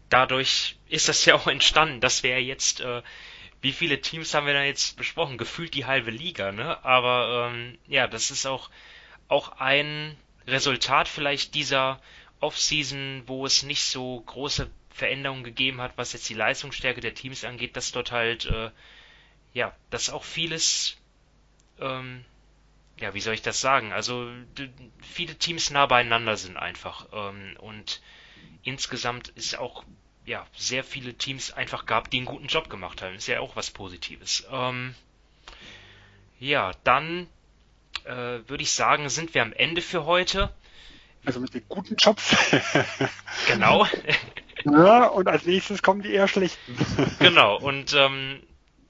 dadurch 0.09 0.77
ist 0.89 1.09
das 1.09 1.25
ja 1.25 1.35
auch 1.35 1.47
entstanden, 1.47 2.01
dass 2.01 2.23
wir 2.23 2.41
jetzt 2.41 2.81
äh, 2.81 3.01
wie 3.61 3.71
viele 3.71 4.01
Teams 4.01 4.33
haben 4.33 4.45
wir 4.45 4.53
da 4.53 4.63
jetzt 4.63 4.97
besprochen? 4.97 5.37
Gefühlt 5.37 5.73
die 5.73 5.85
halbe 5.85 6.11
Liga, 6.11 6.51
ne? 6.51 6.83
Aber 6.85 7.49
ähm, 7.51 7.77
ja, 7.87 8.07
das 8.07 8.31
ist 8.31 8.45
auch 8.45 8.69
auch 9.27 9.59
ein 9.59 10.15
Resultat 10.45 11.07
vielleicht 11.07 11.55
dieser 11.55 11.99
Offseason, 12.39 13.23
wo 13.25 13.45
es 13.45 13.63
nicht 13.63 13.83
so 13.83 14.21
große 14.25 14.69
Veränderungen 14.97 15.43
gegeben 15.43 15.79
hat, 15.79 15.93
was 15.95 16.13
jetzt 16.13 16.27
die 16.27 16.33
Leistungsstärke 16.33 17.01
der 17.01 17.13
Teams 17.13 17.43
angeht, 17.43 17.75
dass 17.77 17.91
dort 17.91 18.11
halt, 18.11 18.45
äh, 18.45 18.71
ja, 19.53 19.73
dass 19.91 20.09
auch 20.09 20.23
vieles, 20.23 20.97
ähm, 21.79 22.25
ja, 22.99 23.13
wie 23.13 23.21
soll 23.21 23.35
ich 23.35 23.43
das 23.43 23.61
sagen? 23.61 23.93
Also 23.93 24.31
viele 25.01 25.35
Teams 25.35 25.69
nah 25.69 25.85
beieinander 25.85 26.35
sind 26.35 26.57
einfach. 26.57 27.07
Ähm, 27.13 27.55
und 27.59 28.01
insgesamt 28.63 29.29
ist 29.29 29.57
auch 29.57 29.83
ja, 30.25 30.45
sehr 30.55 30.83
viele 30.83 31.13
Teams 31.13 31.51
einfach 31.51 31.85
gab, 31.85 32.09
die 32.09 32.17
einen 32.17 32.25
guten 32.25 32.47
Job 32.47 32.69
gemacht 32.69 33.01
haben. 33.01 33.15
Ist 33.15 33.27
ja 33.27 33.39
auch 33.39 33.55
was 33.55 33.69
Positives. 33.69 34.45
Ähm, 34.51 34.95
ja, 36.39 36.71
dann 36.83 37.27
äh, 38.03 38.39
würde 38.47 38.63
ich 38.63 38.71
sagen, 38.71 39.09
sind 39.09 39.33
wir 39.35 39.43
am 39.43 39.53
Ende 39.53 39.81
für 39.81 40.05
heute. 40.05 40.51
Also 41.23 41.39
mit 41.39 41.53
den 41.53 41.63
guten 41.69 41.95
Jobs. 41.97 42.35
genau. 43.47 43.85
ja, 44.71 45.07
und 45.07 45.27
als 45.27 45.45
nächstes 45.45 45.81
kommen 45.81 46.01
die 46.01 46.13
eher 46.13 46.27
schlechten. 46.27 46.77
genau, 47.19 47.57
und 47.57 47.93
ähm, 47.93 48.41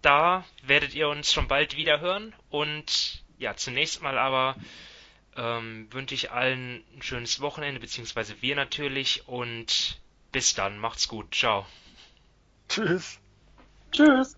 da 0.01 0.45
werdet 0.63 0.93
ihr 0.95 1.09
uns 1.09 1.31
schon 1.31 1.47
bald 1.47 1.75
wieder 1.75 1.99
hören. 1.99 2.33
Und 2.49 3.23
ja, 3.37 3.55
zunächst 3.55 4.01
mal 4.01 4.17
aber 4.17 4.55
ähm, 5.35 5.87
wünsche 5.91 6.15
ich 6.15 6.31
allen 6.31 6.83
ein 6.95 7.01
schönes 7.01 7.39
Wochenende, 7.41 7.79
beziehungsweise 7.79 8.35
wir 8.41 8.55
natürlich. 8.55 9.27
Und 9.27 9.99
bis 10.31 10.53
dann, 10.53 10.79
macht's 10.79 11.07
gut. 11.07 11.33
Ciao. 11.33 11.65
Tschüss. 12.69 13.19
Tschüss. 13.91 14.37